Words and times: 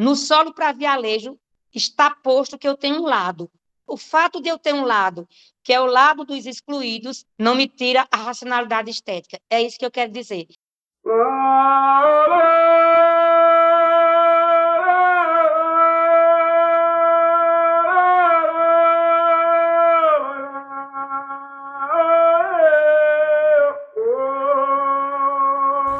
No 0.00 0.16
solo 0.16 0.54
para 0.54 0.72
vialejo 0.72 1.38
está 1.74 2.08
posto 2.10 2.56
que 2.56 2.66
eu 2.66 2.74
tenho 2.74 3.02
um 3.02 3.06
lado. 3.06 3.50
O 3.86 3.98
fato 3.98 4.40
de 4.40 4.48
eu 4.48 4.58
ter 4.58 4.72
um 4.72 4.86
lado, 4.86 5.28
que 5.62 5.74
é 5.74 5.78
o 5.78 5.84
lado 5.84 6.24
dos 6.24 6.46
excluídos, 6.46 7.26
não 7.38 7.54
me 7.54 7.68
tira 7.68 8.08
a 8.10 8.16
racionalidade 8.16 8.90
estética. 8.90 9.38
É 9.50 9.60
isso 9.60 9.78
que 9.78 9.84
eu 9.84 9.90
quero 9.90 10.10
dizer. 10.10 10.46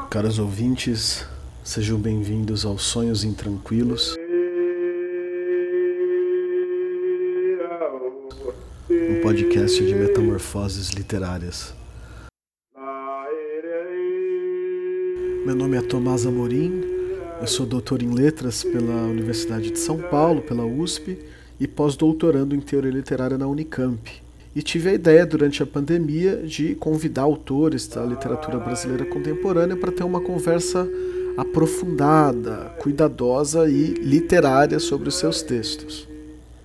Caros 0.09 0.39
ouvintes, 0.39 1.29
sejam 1.63 1.99
bem-vindos 1.99 2.65
aos 2.65 2.83
Sonhos 2.83 3.23
Intranquilos. 3.23 4.17
Um 8.91 9.21
podcast 9.23 9.85
de 9.85 9.95
metamorfoses 9.95 10.91
literárias. 10.91 11.75
Meu 15.45 15.55
nome 15.55 15.77
é 15.77 15.83
Tomás 15.83 16.27
Amorim, 16.27 16.83
eu 17.41 17.47
sou 17.47 17.67
doutor 17.67 18.03
em 18.03 18.13
letras 18.13 18.63
pela 18.63 19.05
Universidade 19.05 19.71
de 19.71 19.79
São 19.79 19.99
Paulo, 19.99 20.43
pela 20.43 20.65
USP, 20.65 21.19
e 21.59 21.69
pós-doutorando 21.69 22.55
em 22.55 22.61
teoria 22.61 22.91
literária 22.91 23.37
na 23.37 23.47
Unicamp 23.47 24.01
e 24.55 24.63
tive 24.63 24.91
a 24.91 24.95
ideia 24.95 25.25
durante 25.25 25.63
a 25.63 25.67
pandemia 25.67 26.39
de 26.39 26.75
convidar 26.75 27.23
autores 27.23 27.87
da 27.87 28.05
literatura 28.05 28.59
brasileira 28.59 29.05
contemporânea 29.05 29.77
para 29.77 29.93
ter 29.93 30.03
uma 30.03 30.21
conversa 30.21 30.89
aprofundada, 31.37 32.75
cuidadosa 32.81 33.69
e 33.69 33.95
literária 33.95 34.79
sobre 34.79 35.09
os 35.09 35.17
seus 35.17 35.43
textos. 35.43 36.09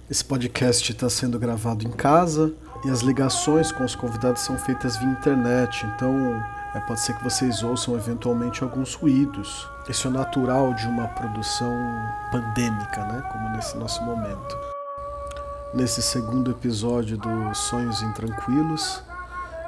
Esse 0.10 0.24
podcast 0.24 0.92
está 0.92 1.10
sendo 1.10 1.40
gravado 1.40 1.86
em 1.86 1.92
casa 1.92 2.54
e 2.84 2.90
as 2.90 3.02
ligações 3.02 3.72
com 3.72 3.84
os 3.84 3.96
convidados 3.96 4.44
são 4.44 4.58
feitas 4.58 4.98
via 4.98 5.10
internet, 5.10 5.86
então 5.96 6.14
é, 6.76 6.80
pode 6.82 7.00
ser 7.00 7.16
que 7.18 7.24
vocês 7.24 7.64
ouçam 7.64 7.96
eventualmente 7.96 8.64
alguns 8.64 8.94
ruídos. 8.94 9.68
Isso 9.90 10.08
é 10.08 10.12
natural 10.12 10.74
de 10.74 10.86
uma 10.86 11.08
produção 11.08 11.74
pandêmica, 12.32 13.04
né? 13.06 13.24
como 13.32 13.50
nesse 13.50 13.78
nosso 13.78 14.04
momento. 14.04 14.58
Nesse 15.74 16.02
segundo 16.02 16.52
episódio 16.52 17.18
do 17.18 17.54
Sonhos 17.56 18.02
Intranquilos, 18.02 19.02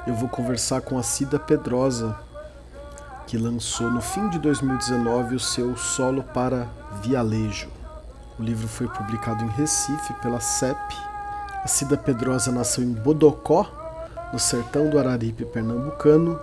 eu 0.06 0.14
vou 0.14 0.28
conversar 0.28 0.80
com 0.80 0.98
a 0.98 1.02
Cida 1.02 1.38
Pedrosa, 1.38 2.16
que 3.28 3.36
lançou 3.36 3.90
no 3.90 4.00
fim 4.00 4.26
de 4.30 4.38
2019 4.38 5.34
o 5.34 5.40
seu 5.40 5.76
Solo 5.76 6.22
para 6.22 6.66
Vialejo. 7.02 7.68
O 8.38 8.42
livro 8.42 8.66
foi 8.66 8.88
publicado 8.88 9.44
em 9.44 9.48
Recife 9.48 10.14
pela 10.22 10.40
CEP. 10.40 10.78
A 11.62 11.68
Cida 11.68 11.94
Pedrosa 11.94 12.50
nasceu 12.50 12.82
em 12.82 12.90
Bodocó, 12.90 13.70
no 14.32 14.38
sertão 14.38 14.88
do 14.88 14.98
Araripe 14.98 15.44
pernambucano. 15.44 16.40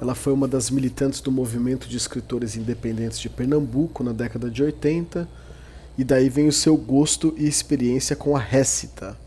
Ela 0.00 0.14
foi 0.14 0.32
uma 0.32 0.46
das 0.46 0.70
militantes 0.70 1.20
do 1.20 1.32
movimento 1.32 1.88
de 1.88 1.96
escritores 1.96 2.54
independentes 2.54 3.18
de 3.18 3.28
Pernambuco 3.28 4.04
na 4.04 4.12
década 4.12 4.48
de 4.48 4.62
80 4.62 5.28
e 5.98 6.04
daí 6.04 6.28
vem 6.28 6.46
o 6.46 6.52
seu 6.52 6.76
gosto 6.76 7.34
e 7.36 7.48
experiência 7.48 8.14
com 8.14 8.36
a 8.36 8.40
récita. 8.40 9.18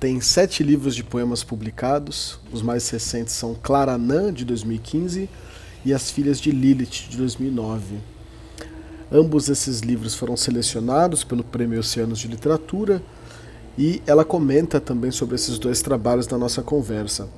Tem 0.00 0.18
sete 0.18 0.62
livros 0.62 0.96
de 0.96 1.04
poemas 1.04 1.44
publicados, 1.44 2.40
os 2.50 2.62
mais 2.62 2.88
recentes 2.88 3.34
são 3.34 3.54
Claranã, 3.54 4.32
de 4.32 4.46
2015, 4.46 5.28
e 5.84 5.92
As 5.92 6.10
Filhas 6.10 6.40
de 6.40 6.50
Lilith, 6.50 7.08
de 7.08 7.16
2009. 7.16 7.96
Ambos 9.10 9.48
esses 9.48 9.80
livros 9.80 10.14
foram 10.14 10.36
selecionados 10.36 11.24
pelo 11.24 11.44
Prêmio 11.44 11.80
Oceanos 11.80 12.18
de 12.18 12.28
Literatura 12.28 13.02
e 13.76 14.02
ela 14.06 14.24
comenta 14.24 14.80
também 14.80 15.10
sobre 15.10 15.34
esses 15.34 15.58
dois 15.58 15.82
trabalhos 15.82 16.26
na 16.28 16.38
nossa 16.38 16.62
conversa. 16.62 17.28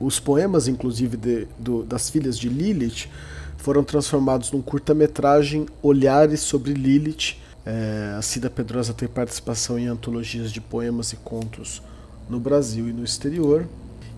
Os 0.00 0.18
poemas, 0.18 0.66
inclusive, 0.66 1.16
de, 1.16 1.46
do, 1.58 1.82
das 1.84 2.10
Filhas 2.10 2.38
de 2.38 2.48
Lilith, 2.48 3.08
foram 3.56 3.84
transformados 3.84 4.50
num 4.50 4.60
curta-metragem 4.60 5.66
Olhares 5.82 6.40
sobre 6.40 6.74
Lilith, 6.74 7.36
é, 7.66 8.14
a 8.18 8.20
Cida 8.20 8.50
Pedrosa 8.50 8.92
tem 8.92 9.08
participação 9.08 9.78
em 9.78 9.86
antologias 9.86 10.52
de 10.52 10.60
poemas 10.60 11.12
e 11.14 11.16
contos 11.16 11.82
no 12.28 12.38
Brasil 12.38 12.88
e 12.88 12.92
no 12.92 13.02
exterior. 13.02 13.66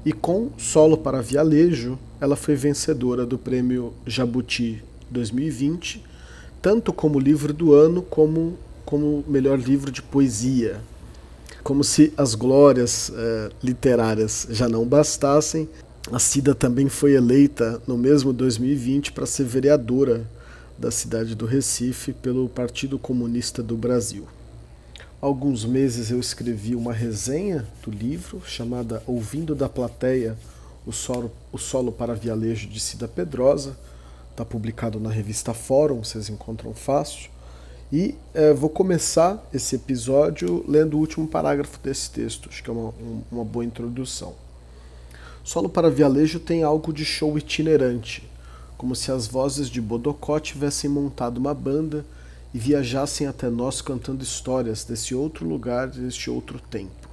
E 0.07 0.13
com 0.13 0.51
Solo 0.57 0.97
para 0.97 1.21
Vialejo, 1.21 1.99
ela 2.21 2.37
foi 2.37 2.55
vencedora 2.55 3.27
do 3.27 3.37
prêmio 3.37 3.93
Jabuti 4.07 4.81
2020, 5.11 6.01
tanto 6.63 6.93
como 6.93 7.19
livro 7.19 7.53
do 7.53 7.75
ano 7.75 8.03
como 8.03 8.57
como 8.85 9.25
melhor 9.27 9.59
livro 9.59 9.91
de 9.91 10.01
poesia. 10.01 10.81
Como 11.65 11.83
se 11.83 12.13
as 12.17 12.37
glórias 12.37 13.11
é, 13.13 13.51
literárias 13.61 14.47
já 14.49 14.69
não 14.69 14.87
bastassem, 14.87 15.69
a 16.13 16.21
Cida 16.21 16.55
também 16.55 16.89
foi 16.89 17.15
eleita 17.15 17.83
no 17.85 17.99
mesmo 17.99 18.33
2020 18.33 19.11
para 19.11 19.27
ser 19.27 19.43
vereadora 19.43 20.25
da 20.79 20.93
cidade 20.93 21.35
do 21.35 21.47
Recife 21.47 22.13
pelo 22.13 22.49
Partido 22.49 22.97
Comunista 22.97 23.61
do 23.61 23.77
Brasil. 23.77 24.25
Alguns 25.21 25.65
meses 25.65 26.11
eu 26.11 26.21
escrevi 26.21 26.77
uma 26.77 26.93
resenha 26.93 27.67
do 27.83 27.91
livro 27.91 28.43
chamada 28.45 29.03
Ouvindo 29.07 29.55
da 29.55 29.69
Plateia 29.69 30.37
o 30.87 30.93
Solo, 30.93 31.33
o 31.51 31.59
Solo 31.59 31.91
para 31.91 32.15
Vialejo 32.15 32.69
de 32.69 32.79
Cida 32.79 33.09
Pedrosa. 33.09 33.77
Está 34.31 34.45
publicado 34.45 35.01
na 35.01 35.11
revista 35.11 35.55
Fórum, 35.55 36.05
vocês 36.05 36.29
encontram 36.29 36.75
fácil. 36.75 37.31
E 37.93 38.15
é, 38.35 38.53
vou 38.53 38.69
começar 38.69 39.45
esse 39.53 39.77
episódio 39.77 40.65
lendo 40.69 40.97
o 40.97 41.01
último 41.01 41.27
parágrafo 41.27 41.81
desse 41.81 42.11
texto, 42.11 42.49
acho 42.49 42.63
que 42.63 42.69
é 42.69 42.73
uma, 42.73 42.93
uma 43.33 43.45
boa 43.45 43.65
introdução. 43.65 44.35
Solo 45.43 45.69
para 45.69 45.91
Vialejo 45.91 46.39
tem 46.39 46.63
algo 46.63 46.93
de 46.93 47.05
show 47.05 47.37
itinerante 47.39 48.29
como 48.77 48.95
se 48.95 49.11
as 49.11 49.27
vozes 49.27 49.69
de 49.69 49.81
Bodocó 49.81 50.39
tivessem 50.39 50.89
montado 50.89 51.39
uma 51.39 51.55
banda 51.55 52.05
e 52.57 52.59
viajassem 52.59 53.27
até 53.27 53.51
nós 53.51 53.83
cantando 53.83 54.25
histórias 54.25 54.83
desse 54.83 55.15
outro 55.15 55.47
lugar, 55.47 55.89
deste 55.89 56.31
outro 56.31 56.59
tempo. 56.59 57.07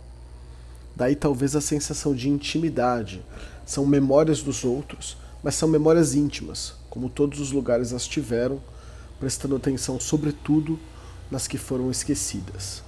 Daí 0.95 1.17
talvez 1.17 1.53
a 1.53 1.59
sensação 1.59 2.15
de 2.15 2.29
intimidade. 2.29 3.21
São 3.65 3.85
memórias 3.85 4.41
dos 4.41 4.63
outros, 4.63 5.17
mas 5.43 5.55
são 5.55 5.67
memórias 5.67 6.15
íntimas, 6.15 6.75
como 6.89 7.09
todos 7.09 7.41
os 7.41 7.51
lugares 7.51 7.91
as 7.91 8.07
tiveram, 8.07 8.57
prestando 9.19 9.57
atenção 9.57 9.99
sobretudo 9.99 10.79
nas 11.29 11.45
que 11.45 11.57
foram 11.57 11.91
esquecidas. 11.91 12.81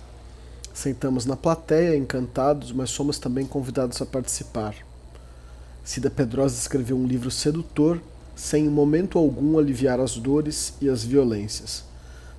Sentamos 0.74 1.26
na 1.26 1.36
plateia, 1.36 1.98
encantados, 1.98 2.72
mas 2.72 2.90
somos 2.90 3.20
também 3.20 3.46
convidados 3.46 4.02
a 4.02 4.06
participar. 4.06 4.76
Cida 5.84 6.10
Pedrosa 6.10 6.58
escreveu 6.58 6.96
um 6.96 7.06
livro 7.06 7.30
sedutor 7.30 8.02
sem 8.34 8.66
em 8.66 8.70
momento 8.70 9.20
algum 9.20 9.60
aliviar 9.60 10.00
as 10.00 10.16
dores 10.16 10.74
e 10.80 10.88
as 10.88 11.04
violências. 11.04 11.84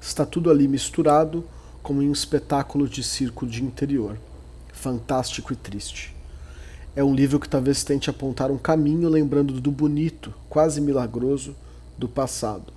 Está 0.07 0.25
tudo 0.25 0.53
ali 0.53 0.69
misturado, 0.69 1.45
como 1.83 2.01
em 2.01 2.09
um 2.09 2.13
espetáculo 2.13 2.89
de 2.89 3.03
circo 3.03 3.45
de 3.45 3.65
interior, 3.65 4.17
fantástico 4.73 5.53
e 5.53 5.57
triste. 5.57 6.15
É 6.95 7.03
um 7.03 7.13
livro 7.13 7.41
que 7.41 7.49
talvez 7.49 7.83
tente 7.83 8.09
apontar 8.09 8.53
um 8.53 8.57
caminho 8.57 9.09
lembrando 9.09 9.61
do 9.61 9.73
bonito, 9.73 10.33
quase 10.49 10.81
milagroso, 10.81 11.57
do 11.99 12.09
passado. 12.09 12.73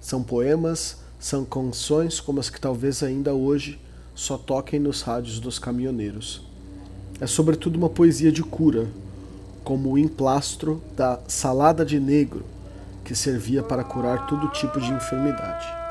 São 0.00 0.22
poemas, 0.22 0.96
são 1.20 1.44
canções 1.44 2.20
como 2.20 2.40
as 2.40 2.48
que 2.48 2.58
talvez 2.58 3.02
ainda 3.02 3.34
hoje 3.34 3.78
só 4.14 4.38
toquem 4.38 4.80
nos 4.80 5.02
rádios 5.02 5.38
dos 5.38 5.58
caminhoneiros. 5.58 6.40
É 7.20 7.26
sobretudo 7.26 7.76
uma 7.76 7.90
poesia 7.90 8.32
de 8.32 8.42
cura, 8.42 8.88
como 9.62 9.90
o 9.90 9.98
emplastro 9.98 10.82
da 10.96 11.20
salada 11.28 11.84
de 11.84 12.00
negro 12.00 12.46
que 13.04 13.14
servia 13.14 13.62
para 13.62 13.84
curar 13.84 14.26
todo 14.26 14.48
tipo 14.48 14.80
de 14.80 14.90
enfermidade. 14.90 15.85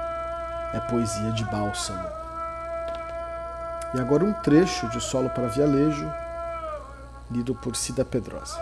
É 0.75 0.80
poesia 0.81 1.31
de 1.31 1.46
bálsamo. 1.46 2.08
E 3.95 4.00
agora 4.00 4.25
um 4.25 4.33
trecho 4.42 4.89
de 4.89 5.00
Solo 5.00 5.30
para 5.30 5.48
Vialejo, 5.48 6.12
lido 7.31 7.56
por 7.56 7.75
Cida 7.75 8.04
Pedrosa. 8.04 8.62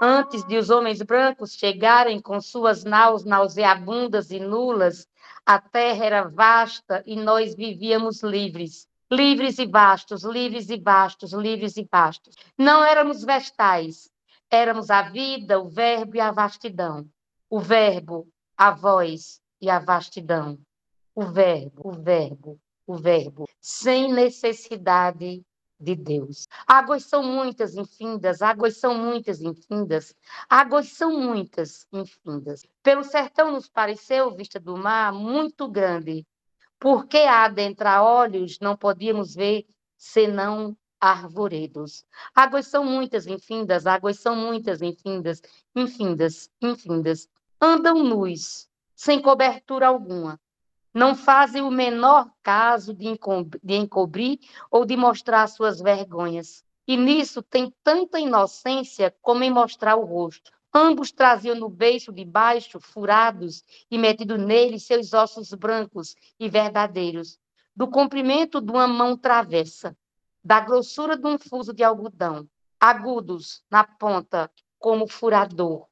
Antes 0.00 0.44
de 0.44 0.56
os 0.56 0.70
homens 0.70 1.02
brancos 1.02 1.52
chegarem 1.52 2.20
com 2.20 2.40
suas 2.40 2.84
naus 2.84 3.24
nauseabundas 3.24 4.30
e 4.30 4.38
nulas, 4.38 5.06
a 5.44 5.58
terra 5.58 6.04
era 6.04 6.28
vasta 6.28 7.02
e 7.04 7.16
nós 7.16 7.54
vivíamos 7.54 8.22
livres 8.22 8.88
livres 9.10 9.58
e 9.58 9.66
vastos, 9.66 10.22
livres 10.22 10.70
e 10.70 10.78
vastos, 10.78 11.32
livres 11.32 11.76
e 11.76 11.86
vastos. 11.90 12.36
Não 12.56 12.84
éramos 12.84 13.24
vestais, 13.24 14.08
éramos 14.48 14.88
a 14.90 15.02
vida, 15.02 15.58
o 15.58 15.68
verbo 15.68 16.16
e 16.16 16.20
a 16.20 16.30
vastidão. 16.30 17.04
O 17.48 17.58
verbo, 17.58 18.28
a 18.60 18.72
voz 18.72 19.40
e 19.58 19.70
a 19.70 19.78
vastidão. 19.78 20.58
O 21.14 21.24
verbo, 21.24 21.80
o 21.82 21.92
verbo, 21.92 22.60
o 22.86 22.94
verbo, 22.94 23.48
sem 23.58 24.12
necessidade 24.12 25.42
de 25.80 25.94
Deus. 25.96 26.46
Águas 26.66 27.04
são 27.06 27.22
muitas 27.22 27.74
infindas, 27.74 28.42
águas 28.42 28.76
são 28.76 28.94
muitas 28.94 29.40
infindas, 29.40 30.14
águas 30.46 30.92
são 30.92 31.18
muitas 31.18 31.86
infindas. 31.90 32.66
Pelo 32.82 33.02
sertão 33.02 33.50
nos 33.50 33.66
pareceu, 33.66 34.36
vista 34.36 34.60
do 34.60 34.76
mar, 34.76 35.10
muito 35.10 35.66
grande, 35.66 36.26
porque 36.78 37.16
adentra 37.16 38.02
olhos 38.02 38.58
não 38.60 38.76
podíamos 38.76 39.34
ver 39.34 39.64
senão 39.96 40.76
arvoredos. 41.00 42.04
Águas 42.34 42.66
são 42.66 42.84
muitas 42.84 43.26
infindas, 43.26 43.86
águas 43.86 44.20
são 44.20 44.36
muitas 44.36 44.82
infindas, 44.82 45.40
infindas, 45.74 46.50
infindas. 46.60 47.26
Andam 47.60 48.02
nus, 48.02 48.68
sem 48.94 49.20
cobertura 49.20 49.86
alguma 49.86 50.40
não 50.92 51.14
fazem 51.14 51.62
o 51.62 51.70
menor 51.70 52.30
caso 52.42 52.92
de, 52.92 53.18
de 53.62 53.74
encobrir 53.74 54.38
ou 54.70 54.84
de 54.84 54.96
mostrar 54.96 55.46
suas 55.46 55.80
vergonhas. 55.80 56.64
E 56.86 56.96
nisso 56.96 57.42
tem 57.42 57.72
tanta 57.84 58.18
inocência 58.18 59.14
como 59.22 59.44
em 59.44 59.50
mostrar 59.50 59.96
o 59.96 60.04
rosto. 60.04 60.50
Ambos 60.74 61.12
traziam 61.12 61.54
no 61.54 61.68
beiço 61.68 62.12
de 62.12 62.24
baixo, 62.24 62.80
furados, 62.80 63.64
e 63.90 63.98
metido 63.98 64.36
nele 64.36 64.78
seus 64.78 65.12
ossos 65.12 65.52
brancos 65.54 66.14
e 66.38 66.48
verdadeiros, 66.48 67.38
do 67.74 67.88
comprimento 67.88 68.60
de 68.60 68.70
uma 68.70 68.86
mão 68.86 69.16
travessa, 69.16 69.96
da 70.44 70.60
grossura 70.60 71.16
de 71.16 71.26
um 71.26 71.38
fuso 71.38 71.72
de 71.72 71.82
algodão, 71.82 72.48
agudos 72.78 73.62
na 73.70 73.84
ponta, 73.84 74.50
como 74.78 75.08
furador. 75.08 75.89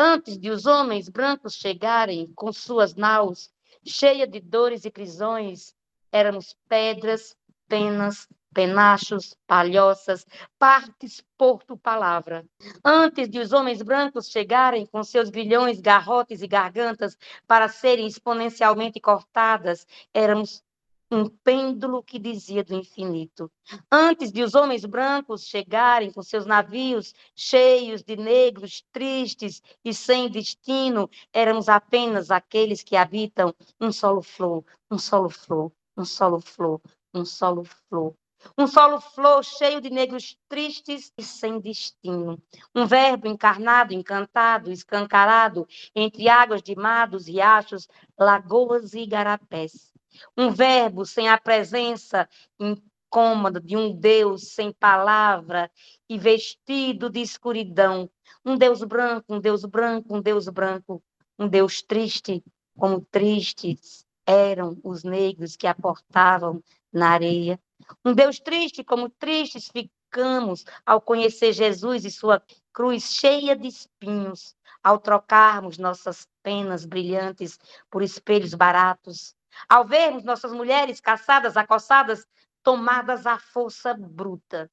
Antes 0.00 0.38
de 0.38 0.48
os 0.48 0.64
homens 0.64 1.08
brancos 1.08 1.54
chegarem 1.54 2.32
com 2.36 2.52
suas 2.52 2.94
naus, 2.94 3.50
cheia 3.84 4.28
de 4.28 4.38
dores 4.38 4.84
e 4.84 4.92
prisões, 4.92 5.74
éramos 6.12 6.56
pedras, 6.68 7.34
penas, 7.66 8.28
penachos, 8.54 9.36
palhoças, 9.44 10.24
partes 10.56 11.20
porto 11.36 11.76
palavra. 11.76 12.46
Antes 12.84 13.28
de 13.28 13.40
os 13.40 13.52
homens 13.52 13.82
brancos 13.82 14.28
chegarem 14.28 14.86
com 14.86 15.02
seus 15.02 15.30
grilhões, 15.30 15.80
garrotes 15.80 16.42
e 16.42 16.46
gargantas 16.46 17.18
para 17.44 17.66
serem 17.66 18.06
exponencialmente 18.06 19.00
cortadas, 19.00 19.84
éramos 20.14 20.62
um 21.10 21.28
pêndulo 21.28 22.02
que 22.02 22.18
dizia 22.18 22.62
do 22.62 22.74
infinito. 22.74 23.50
Antes 23.90 24.30
de 24.30 24.42
os 24.42 24.54
homens 24.54 24.84
brancos 24.84 25.46
chegarem 25.46 26.12
com 26.12 26.22
seus 26.22 26.44
navios 26.44 27.14
cheios 27.34 28.02
de 28.02 28.16
negros 28.16 28.84
tristes 28.92 29.62
e 29.84 29.94
sem 29.94 30.28
destino, 30.28 31.08
éramos 31.32 31.68
apenas 31.68 32.30
aqueles 32.30 32.82
que 32.82 32.96
habitam 32.96 33.54
um 33.80 33.90
solo 33.90 34.22
flor, 34.22 34.64
um 34.90 34.98
solo 34.98 35.30
flor, 35.30 35.72
um 35.96 36.04
solo 36.04 36.40
flor, 36.40 36.80
um 37.14 37.24
solo 37.24 37.64
flor. 37.64 38.14
Um 38.56 38.68
solo 38.68 39.00
flor 39.00 39.42
cheio 39.42 39.80
de 39.80 39.90
negros 39.90 40.36
tristes 40.48 41.12
e 41.18 41.24
sem 41.24 41.58
destino. 41.58 42.40
Um 42.72 42.86
verbo 42.86 43.26
encarnado, 43.26 43.92
encantado, 43.92 44.70
escancarado 44.70 45.66
entre 45.92 46.28
águas 46.28 46.62
de 46.62 46.76
mados, 46.76 47.26
riachos, 47.26 47.88
lagoas 48.16 48.94
e 48.94 49.00
igarapés 49.00 49.92
um 50.36 50.50
verbo 50.50 51.04
sem 51.04 51.28
a 51.28 51.38
presença 51.38 52.28
incômoda 52.58 53.60
de 53.60 53.76
um 53.76 53.94
Deus 53.94 54.52
sem 54.52 54.72
palavra 54.72 55.70
e 56.08 56.18
vestido 56.18 57.08
de 57.10 57.20
escuridão. 57.20 58.10
Um 58.44 58.56
Deus 58.56 58.82
branco, 58.84 59.34
um 59.34 59.40
Deus 59.40 59.64
branco, 59.64 60.14
um 60.14 60.20
Deus 60.20 60.48
branco, 60.48 61.02
um 61.38 61.48
Deus 61.48 61.82
triste, 61.82 62.42
como 62.76 63.00
tristes 63.00 64.06
eram 64.26 64.78
os 64.84 65.04
negros 65.04 65.56
que 65.56 65.66
aportavam 65.66 66.62
na 66.92 67.10
areia. 67.10 67.58
Um 68.04 68.12
Deus 68.12 68.38
triste, 68.38 68.84
como 68.84 69.08
tristes 69.08 69.68
ficamos 69.68 70.64
ao 70.84 71.00
conhecer 71.00 71.52
Jesus 71.52 72.04
e 72.04 72.10
sua 72.10 72.42
cruz 72.72 73.04
cheia 73.04 73.56
de 73.56 73.68
espinhos, 73.68 74.54
ao 74.82 74.98
trocarmos 74.98 75.78
nossas 75.78 76.28
penas 76.42 76.84
brilhantes 76.84 77.58
por 77.90 78.02
espelhos 78.02 78.54
baratos, 78.54 79.34
ao 79.68 79.86
vermos 79.86 80.24
nossas 80.24 80.52
mulheres 80.52 81.00
caçadas, 81.00 81.56
acossadas, 81.56 82.26
tomadas 82.62 83.26
à 83.26 83.38
força 83.38 83.94
bruta. 83.94 84.70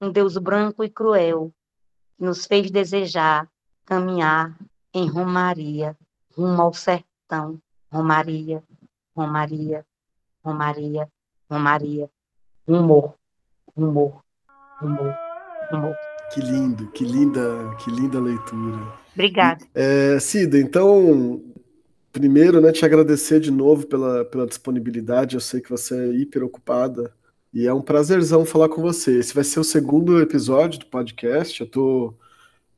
Um 0.00 0.10
Deus 0.12 0.36
branco 0.38 0.84
e 0.84 0.90
cruel 0.90 1.52
que 2.16 2.24
nos 2.24 2.46
fez 2.46 2.70
desejar 2.70 3.48
caminhar 3.84 4.56
em 4.92 5.08
Romaria, 5.08 5.96
rumo 6.36 6.62
ao 6.62 6.72
sertão. 6.72 7.60
Romaria, 7.92 8.62
Romaria, 9.16 9.86
Romaria, 10.44 11.08
Romaria. 11.48 12.10
Rumor, 12.66 13.14
rumor, 13.76 14.24
rumor, 14.80 15.14
rumor. 15.70 15.96
Que 16.32 16.40
lindo, 16.40 16.90
que 16.90 17.04
linda, 17.04 17.76
que 17.76 17.90
linda 17.90 18.18
leitura. 18.20 18.92
Obrigada. 19.12 19.64
É, 19.74 20.18
Cida, 20.18 20.58
então 20.58 21.40
primeiro, 22.14 22.60
né, 22.60 22.70
te 22.70 22.84
agradecer 22.84 23.40
de 23.40 23.50
novo 23.50 23.88
pela, 23.88 24.24
pela 24.24 24.46
disponibilidade. 24.46 25.34
Eu 25.34 25.40
sei 25.40 25.60
que 25.60 25.68
você 25.68 25.96
é 25.96 26.12
hiper 26.12 26.44
ocupada 26.44 27.12
e 27.52 27.66
é 27.66 27.74
um 27.74 27.82
prazerzão 27.82 28.46
falar 28.46 28.68
com 28.68 28.80
você. 28.80 29.18
Esse 29.18 29.34
vai 29.34 29.42
ser 29.42 29.58
o 29.58 29.64
segundo 29.64 30.20
episódio 30.20 30.78
do 30.78 30.86
podcast. 30.86 31.60
Eu 31.60 31.66
tô, 31.66 32.14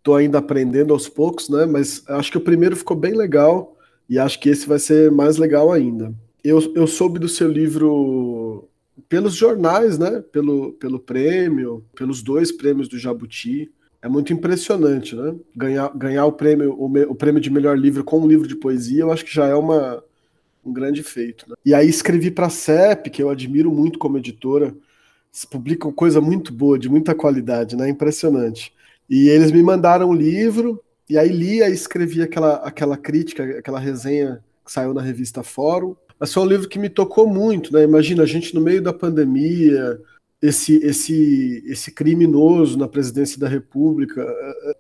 tô 0.03 0.15
ainda 0.15 0.39
aprendendo 0.39 0.95
aos 0.95 1.07
poucos, 1.07 1.51
né? 1.51 1.67
Mas 1.67 2.03
acho 2.09 2.33
que 2.33 2.39
o 2.39 2.41
primeiro 2.41 2.75
ficou 2.75 2.97
bem 2.97 3.13
legal 3.13 3.77
e 4.09 4.19
acho 4.19 4.41
que 4.41 4.49
esse 4.49 4.67
vai 4.67 4.79
ser 4.79 5.13
mais 5.13 5.37
legal 5.37 5.71
ainda. 5.71 6.15
Eu, 6.43 6.73
eu 6.75 6.87
soube 6.87 7.19
do 7.19 7.29
seu 7.29 7.47
livro 7.47 8.67
pelos 9.07 9.35
jornais, 9.35 9.99
né? 9.99 10.25
Pelo, 10.33 10.73
pelo 10.73 10.99
prêmio, 10.99 11.85
pelos 11.95 12.23
dois 12.23 12.51
prêmios 12.51 12.89
do 12.89 12.99
Jabuti 12.99 13.71
é 14.07 14.09
muito 14.09 14.33
impressionante, 14.33 15.17
né? 15.17 15.35
Ganhar, 15.55 15.91
ganhar 15.97 16.25
o 16.27 16.33
prêmio 16.33 16.73
o, 16.73 16.87
o, 17.11 17.15
prêmio 17.15 17.41
de 17.41 17.51
melhor 17.51 17.77
livro 17.77 18.05
com 18.05 18.21
um 18.21 18.29
livro 18.29 18.47
de 18.47 18.55
poesia, 18.55 19.01
eu 19.01 19.11
acho 19.11 19.25
que 19.25 19.35
já 19.35 19.47
é 19.47 19.55
uma, 19.55 20.03
um 20.65 20.73
grande 20.73 21.03
feito. 21.03 21.45
Né? 21.51 21.57
E 21.65 21.75
aí 21.75 21.89
escrevi 21.89 22.31
para 22.31 22.47
a 22.47 22.51
CEP, 22.51 23.11
que 23.11 23.21
eu 23.21 23.29
admiro 23.29 23.71
muito 23.71 23.99
como 23.99 24.17
editora, 24.17 24.67
eles 24.67 25.45
publicam 25.45 25.93
coisa 25.93 26.21
muito 26.21 26.53
boa, 26.53 26.79
de 26.79 26.89
muita 26.89 27.15
qualidade, 27.17 27.77
né? 27.77 27.89
Impressionante. 27.89 28.73
E 29.11 29.29
eles 29.29 29.51
me 29.51 29.63
mandaram 29.63 30.07
o 30.07 30.11
um 30.11 30.15
livro, 30.15 30.81
e 31.11 31.19
aí 31.19 31.29
li 31.29 31.61
e 31.61 31.73
escrevi 31.73 32.23
aquela, 32.23 32.55
aquela 32.57 32.97
crítica, 32.97 33.59
aquela 33.59 33.81
resenha 33.81 34.41
que 34.65 34.71
saiu 34.71 34.95
na 34.95 35.03
revista 35.03 35.43
Fórum. 35.43 35.97
Mas 36.19 36.33
foi 36.33 36.45
um 36.45 36.47
livro 36.47 36.69
que 36.69 36.79
me 36.79 36.89
tocou 36.89 37.29
muito, 37.29 37.73
né? 37.73 37.83
Imagina 37.83 38.23
a 38.23 38.27
gente 38.27 38.55
no 38.55 38.61
meio 38.61 38.81
da 38.81 38.93
pandemia, 38.93 40.01
esse, 40.47 40.77
esse, 40.77 41.63
esse 41.67 41.91
criminoso 41.91 42.79
na 42.79 42.87
presidência 42.87 43.39
da 43.39 43.49
República, 43.49 44.25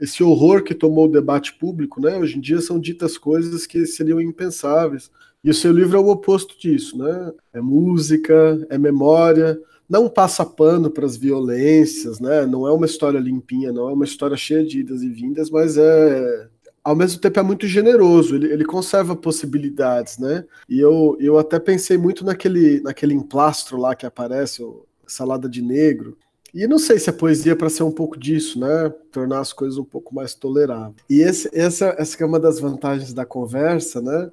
esse 0.00 0.22
horror 0.22 0.62
que 0.62 0.74
tomou 0.74 1.06
o 1.06 1.10
debate 1.10 1.54
público, 1.54 2.00
né? 2.00 2.16
Hoje 2.16 2.38
em 2.38 2.40
dia 2.40 2.60
são 2.60 2.78
ditas 2.78 3.18
coisas 3.18 3.66
que 3.66 3.84
seriam 3.86 4.20
impensáveis. 4.20 5.10
E 5.42 5.50
o 5.50 5.54
seu 5.54 5.72
livro 5.72 5.96
é 5.96 6.00
o 6.00 6.08
oposto 6.08 6.58
disso, 6.58 6.98
né? 6.98 7.32
É 7.52 7.60
música, 7.60 8.66
é 8.68 8.78
memória, 8.78 9.60
não 9.88 10.08
passa 10.08 10.44
pano 10.44 10.90
para 10.90 11.06
as 11.06 11.16
violências, 11.16 12.20
né? 12.20 12.46
Não 12.46 12.66
é 12.66 12.72
uma 12.72 12.86
história 12.86 13.18
limpinha, 13.18 13.72
não 13.72 13.88
é 13.88 13.92
uma 13.92 14.04
história 14.04 14.36
cheia 14.36 14.64
de 14.64 14.80
idas 14.80 15.02
e 15.02 15.08
vindas, 15.08 15.50
mas 15.50 15.76
é 15.76 16.48
ao 16.86 16.94
mesmo 16.94 17.20
tempo 17.20 17.40
é 17.40 17.42
muito 17.42 17.66
generoso, 17.66 18.36
ele, 18.36 18.46
ele 18.52 18.64
conserva 18.64 19.16
possibilidades, 19.16 20.18
né? 20.18 20.44
E 20.68 20.78
eu, 20.78 21.16
eu 21.18 21.36
até 21.36 21.58
pensei 21.58 21.98
muito 21.98 22.24
naquele, 22.24 22.80
naquele 22.80 23.12
emplastro 23.12 23.76
lá 23.76 23.92
que 23.96 24.06
aparece, 24.06 24.62
salada 25.06 25.48
de 25.48 25.62
negro. 25.62 26.16
E 26.54 26.66
não 26.66 26.78
sei 26.78 26.98
se 26.98 27.10
a 27.10 27.12
poesia 27.12 27.52
é 27.52 27.54
para 27.54 27.68
ser 27.68 27.82
um 27.82 27.90
pouco 27.90 28.18
disso, 28.18 28.58
né? 28.58 28.88
Tornar 29.12 29.40
as 29.40 29.52
coisas 29.52 29.78
um 29.78 29.84
pouco 29.84 30.14
mais 30.14 30.34
toleráveis. 30.34 30.96
E 31.08 31.20
esse, 31.20 31.50
essa, 31.52 31.94
essa 31.98 32.22
é 32.22 32.26
uma 32.26 32.40
das 32.40 32.58
vantagens 32.58 33.12
da 33.12 33.26
conversa, 33.26 34.00
né? 34.00 34.30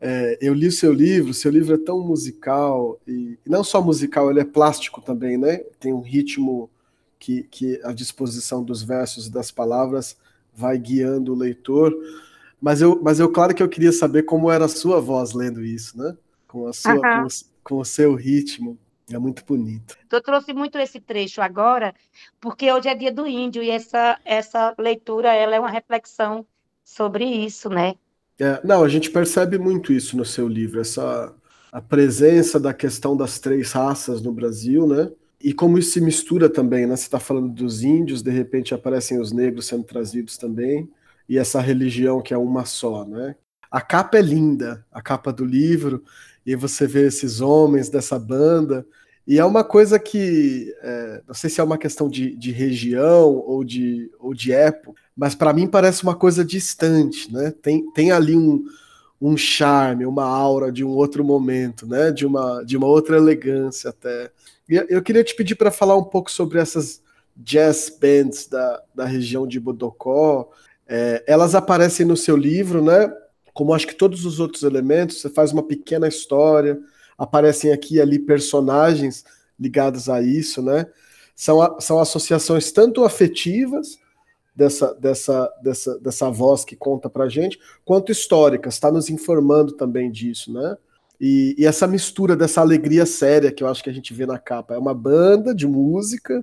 É, 0.00 0.38
eu 0.40 0.54
li 0.54 0.68
o 0.68 0.72
seu 0.72 0.92
livro, 0.92 1.34
seu 1.34 1.50
livro 1.50 1.74
é 1.74 1.78
tão 1.78 2.00
musical, 2.00 2.98
e, 3.06 3.38
e, 3.44 3.50
não 3.50 3.62
só 3.62 3.82
musical, 3.82 4.30
ele 4.30 4.40
é 4.40 4.44
plástico 4.44 5.02
também, 5.02 5.36
né? 5.36 5.58
Tem 5.78 5.92
um 5.92 6.00
ritmo 6.00 6.70
que, 7.18 7.42
que 7.50 7.78
a 7.84 7.92
disposição 7.92 8.64
dos 8.64 8.82
versos 8.82 9.26
e 9.26 9.30
das 9.30 9.50
palavras 9.50 10.16
vai 10.54 10.78
guiando 10.78 11.34
o 11.34 11.36
leitor. 11.36 11.94
Mas 12.58 12.80
eu, 12.80 12.98
mas 13.02 13.20
eu, 13.20 13.28
claro 13.28 13.54
que 13.54 13.62
eu 13.62 13.68
queria 13.68 13.92
saber 13.92 14.22
como 14.22 14.50
era 14.50 14.64
a 14.64 14.68
sua 14.68 14.98
voz 15.00 15.34
lendo 15.34 15.62
isso, 15.62 15.98
né? 15.98 16.16
Com, 16.48 16.66
a 16.66 16.72
sua, 16.72 16.96
com, 16.96 17.26
com 17.62 17.78
o 17.80 17.84
seu 17.84 18.14
ritmo. 18.14 18.78
É 19.12 19.18
muito 19.18 19.44
bonito. 19.44 19.96
Eu 20.10 20.22
trouxe 20.22 20.52
muito 20.52 20.78
esse 20.78 21.00
trecho 21.00 21.42
agora, 21.42 21.94
porque 22.40 22.72
hoje 22.72 22.88
é 22.88 22.94
dia 22.94 23.12
do 23.12 23.26
índio 23.26 23.62
e 23.62 23.70
essa, 23.70 24.18
essa 24.24 24.74
leitura 24.78 25.34
ela 25.34 25.54
é 25.54 25.60
uma 25.60 25.70
reflexão 25.70 26.46
sobre 26.84 27.24
isso, 27.24 27.68
né? 27.68 27.94
É, 28.38 28.60
não, 28.64 28.82
a 28.82 28.88
gente 28.88 29.10
percebe 29.10 29.58
muito 29.58 29.92
isso 29.92 30.16
no 30.16 30.24
seu 30.24 30.48
livro, 30.48 30.80
essa 30.80 31.34
a 31.72 31.80
presença 31.80 32.58
da 32.58 32.74
questão 32.74 33.16
das 33.16 33.38
três 33.38 33.72
raças 33.72 34.20
no 34.20 34.32
Brasil, 34.32 34.86
né? 34.86 35.10
E 35.40 35.52
como 35.52 35.78
isso 35.78 35.92
se 35.92 36.00
mistura 36.00 36.48
também, 36.48 36.86
né? 36.86 36.96
Você 36.96 37.04
está 37.04 37.20
falando 37.20 37.48
dos 37.48 37.82
índios, 37.82 38.22
de 38.22 38.30
repente 38.30 38.74
aparecem 38.74 39.20
os 39.20 39.32
negros 39.32 39.66
sendo 39.66 39.84
trazidos 39.84 40.36
também, 40.36 40.90
e 41.28 41.38
essa 41.38 41.60
religião 41.60 42.20
que 42.20 42.34
é 42.34 42.38
uma 42.38 42.64
só, 42.64 43.04
né? 43.04 43.36
A 43.70 43.80
capa 43.80 44.18
é 44.18 44.22
linda, 44.22 44.84
a 44.90 45.00
capa 45.00 45.32
do 45.32 45.44
livro, 45.44 46.02
e 46.44 46.56
você 46.56 46.86
vê 46.86 47.06
esses 47.06 47.40
homens 47.40 47.88
dessa 47.88 48.18
banda, 48.18 48.84
E 49.30 49.38
é 49.38 49.44
uma 49.44 49.62
coisa 49.62 49.96
que, 49.96 50.74
é, 50.82 51.22
não 51.24 51.34
sei 51.36 51.48
se 51.48 51.60
é 51.60 51.62
uma 51.62 51.78
questão 51.78 52.08
de, 52.08 52.34
de 52.34 52.50
região 52.50 53.32
ou 53.46 53.62
de, 53.62 54.10
ou 54.18 54.34
de 54.34 54.50
época, 54.50 55.00
mas 55.16 55.36
para 55.36 55.52
mim 55.52 55.68
parece 55.68 56.02
uma 56.02 56.16
coisa 56.16 56.44
distante, 56.44 57.32
né? 57.32 57.54
Tem, 57.62 57.88
tem 57.92 58.10
ali 58.10 58.36
um, 58.36 58.64
um 59.22 59.36
charme, 59.36 60.04
uma 60.04 60.24
aura 60.24 60.72
de 60.72 60.84
um 60.84 60.88
outro 60.88 61.22
momento, 61.22 61.86
né? 61.86 62.10
De 62.10 62.26
uma, 62.26 62.64
de 62.64 62.76
uma 62.76 62.88
outra 62.88 63.16
elegância 63.16 63.90
até. 63.90 64.32
E 64.68 64.84
eu 64.88 65.00
queria 65.00 65.22
te 65.22 65.36
pedir 65.36 65.54
para 65.54 65.70
falar 65.70 65.96
um 65.96 66.02
pouco 66.02 66.28
sobre 66.28 66.58
essas 66.58 67.00
jazz 67.36 67.88
bands 68.00 68.48
da, 68.48 68.82
da 68.92 69.04
região 69.04 69.46
de 69.46 69.60
Bodocó. 69.60 70.50
É, 70.88 71.22
elas 71.24 71.54
aparecem 71.54 72.04
no 72.04 72.16
seu 72.16 72.36
livro, 72.36 72.82
né? 72.82 73.08
Como 73.54 73.72
acho 73.74 73.86
que 73.86 73.94
todos 73.94 74.24
os 74.24 74.40
outros 74.40 74.64
elementos, 74.64 75.20
você 75.20 75.30
faz 75.30 75.52
uma 75.52 75.62
pequena 75.62 76.08
história, 76.08 76.80
aparecem 77.20 77.70
aqui 77.70 77.96
e 77.96 78.00
ali 78.00 78.18
personagens 78.18 79.26
ligados 79.58 80.08
a 80.08 80.22
isso, 80.22 80.62
né? 80.62 80.86
São, 81.36 81.78
são 81.78 82.00
associações 82.00 82.72
tanto 82.72 83.04
afetivas 83.04 83.98
dessa, 84.56 84.94
dessa, 84.94 85.52
dessa, 85.62 85.98
dessa 85.98 86.30
voz 86.30 86.64
que 86.64 86.74
conta 86.74 87.10
pra 87.10 87.28
gente, 87.28 87.58
quanto 87.84 88.10
históricas, 88.10 88.74
está 88.74 88.90
nos 88.90 89.10
informando 89.10 89.72
também 89.72 90.10
disso, 90.10 90.50
né? 90.50 90.78
E, 91.20 91.54
e, 91.58 91.66
essa 91.66 91.86
mistura 91.86 92.34
dessa 92.34 92.62
alegria 92.62 93.04
séria 93.04 93.52
que 93.52 93.62
eu 93.62 93.68
acho 93.68 93.84
que 93.84 93.90
a 93.90 93.92
gente 93.92 94.14
vê 94.14 94.24
na 94.24 94.38
capa. 94.38 94.74
É 94.74 94.78
uma 94.78 94.94
banda 94.94 95.54
de 95.54 95.66
música, 95.66 96.42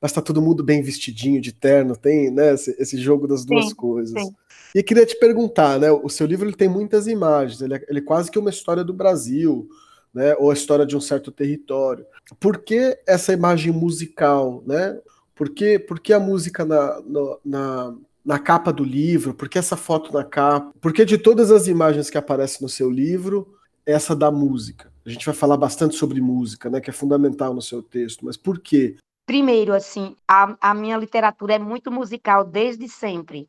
mas 0.00 0.12
tá 0.12 0.22
todo 0.22 0.40
mundo 0.40 0.64
bem 0.64 0.82
vestidinho, 0.82 1.42
de 1.42 1.52
terno, 1.52 1.94
tem 1.94 2.30
né, 2.30 2.54
esse, 2.54 2.74
esse 2.78 2.96
jogo 2.96 3.28
das 3.28 3.44
duas 3.44 3.66
sim, 3.66 3.74
coisas. 3.74 4.22
Sim. 4.22 4.34
E 4.74 4.82
queria 4.82 5.04
te 5.04 5.18
perguntar, 5.18 5.78
né? 5.78 5.92
O 5.92 6.08
seu 6.08 6.26
livro 6.26 6.48
ele 6.48 6.56
tem 6.56 6.70
muitas 6.70 7.06
imagens, 7.06 7.60
ele 7.60 7.74
é, 7.74 7.84
ele 7.86 7.98
é 7.98 8.02
quase 8.02 8.30
que 8.30 8.38
uma 8.38 8.48
história 8.48 8.82
do 8.82 8.94
Brasil, 8.94 9.68
né, 10.14 10.34
ou 10.38 10.50
a 10.50 10.54
história 10.54 10.86
de 10.86 10.96
um 10.96 11.00
certo 11.00 11.32
território. 11.32 12.06
Por 12.38 12.58
que 12.58 12.98
essa 13.06 13.32
imagem 13.32 13.72
musical, 13.72 14.62
né? 14.66 14.98
Por 15.34 15.50
que, 15.50 15.78
por 15.78 15.98
que 15.98 16.12
a 16.12 16.20
música 16.20 16.64
na, 16.64 17.02
na, 17.44 17.94
na 18.24 18.38
capa 18.38 18.72
do 18.72 18.84
livro? 18.84 19.34
Por 19.34 19.48
que 19.48 19.58
essa 19.58 19.76
foto 19.76 20.12
na 20.12 20.22
capa? 20.22 20.72
Por 20.80 20.92
que 20.92 21.04
de 21.04 21.18
todas 21.18 21.50
as 21.50 21.66
imagens 21.66 22.08
que 22.08 22.16
aparecem 22.16 22.62
no 22.62 22.68
seu 22.68 22.88
livro, 22.88 23.52
essa 23.84 24.14
da 24.14 24.30
música? 24.30 24.92
A 25.04 25.10
gente 25.10 25.26
vai 25.26 25.34
falar 25.34 25.56
bastante 25.56 25.96
sobre 25.96 26.20
música, 26.20 26.70
né, 26.70 26.80
que 26.80 26.88
é 26.88 26.92
fundamental 26.92 27.52
no 27.52 27.60
seu 27.60 27.82
texto, 27.82 28.24
mas 28.24 28.36
por 28.36 28.60
quê? 28.60 28.96
Primeiro, 29.26 29.74
assim, 29.74 30.14
a, 30.28 30.56
a 30.60 30.74
minha 30.74 30.96
literatura 30.96 31.54
é 31.54 31.58
muito 31.58 31.90
musical 31.90 32.44
desde 32.44 32.88
sempre. 32.88 33.48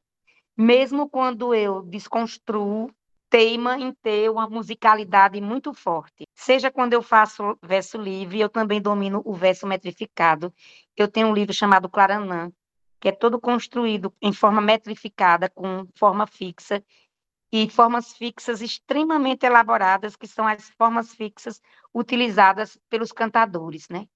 Mesmo 0.58 1.08
quando 1.08 1.54
eu 1.54 1.82
desconstruo 1.84 2.90
teima 3.30 3.78
em 3.78 3.92
ter 3.94 4.30
uma 4.30 4.50
musicalidade 4.50 5.40
muito 5.42 5.74
forte. 5.74 6.26
Seja 6.34 6.72
quando 6.72 6.94
eu 6.94 7.02
faço 7.02 7.58
verso 7.62 7.98
livre, 7.98 8.40
eu 8.40 8.50
também 8.50 8.82
domino 8.82 9.22
o 9.26 9.34
verso 9.34 9.68
metrificado. 9.68 10.54
Eu 10.96 11.08
tenho 11.08 11.28
um 11.28 11.34
livro 11.34 11.54
chamado 11.54 11.90
Claranã, 11.90 12.52
que 13.00 13.10
é 13.10 13.12
todo 13.12 13.40
construído 13.40 14.14
em 14.22 14.34
forma 14.34 14.62
metrificada, 14.62 15.50
com 15.50 15.88
forma 15.96 16.26
fixa, 16.26 16.84
e 17.52 17.70
formas 17.70 18.14
fixas 18.14 18.62
extremamente 18.62 19.46
elaboradas, 19.46 20.16
que 20.16 20.28
são 20.28 20.48
as 20.48 20.70
formas 20.72 21.14
fixas 21.14 21.62
utilizadas 21.94 22.78
pelos 22.90 23.12
cantadores, 23.12 23.88
né? 23.88 24.08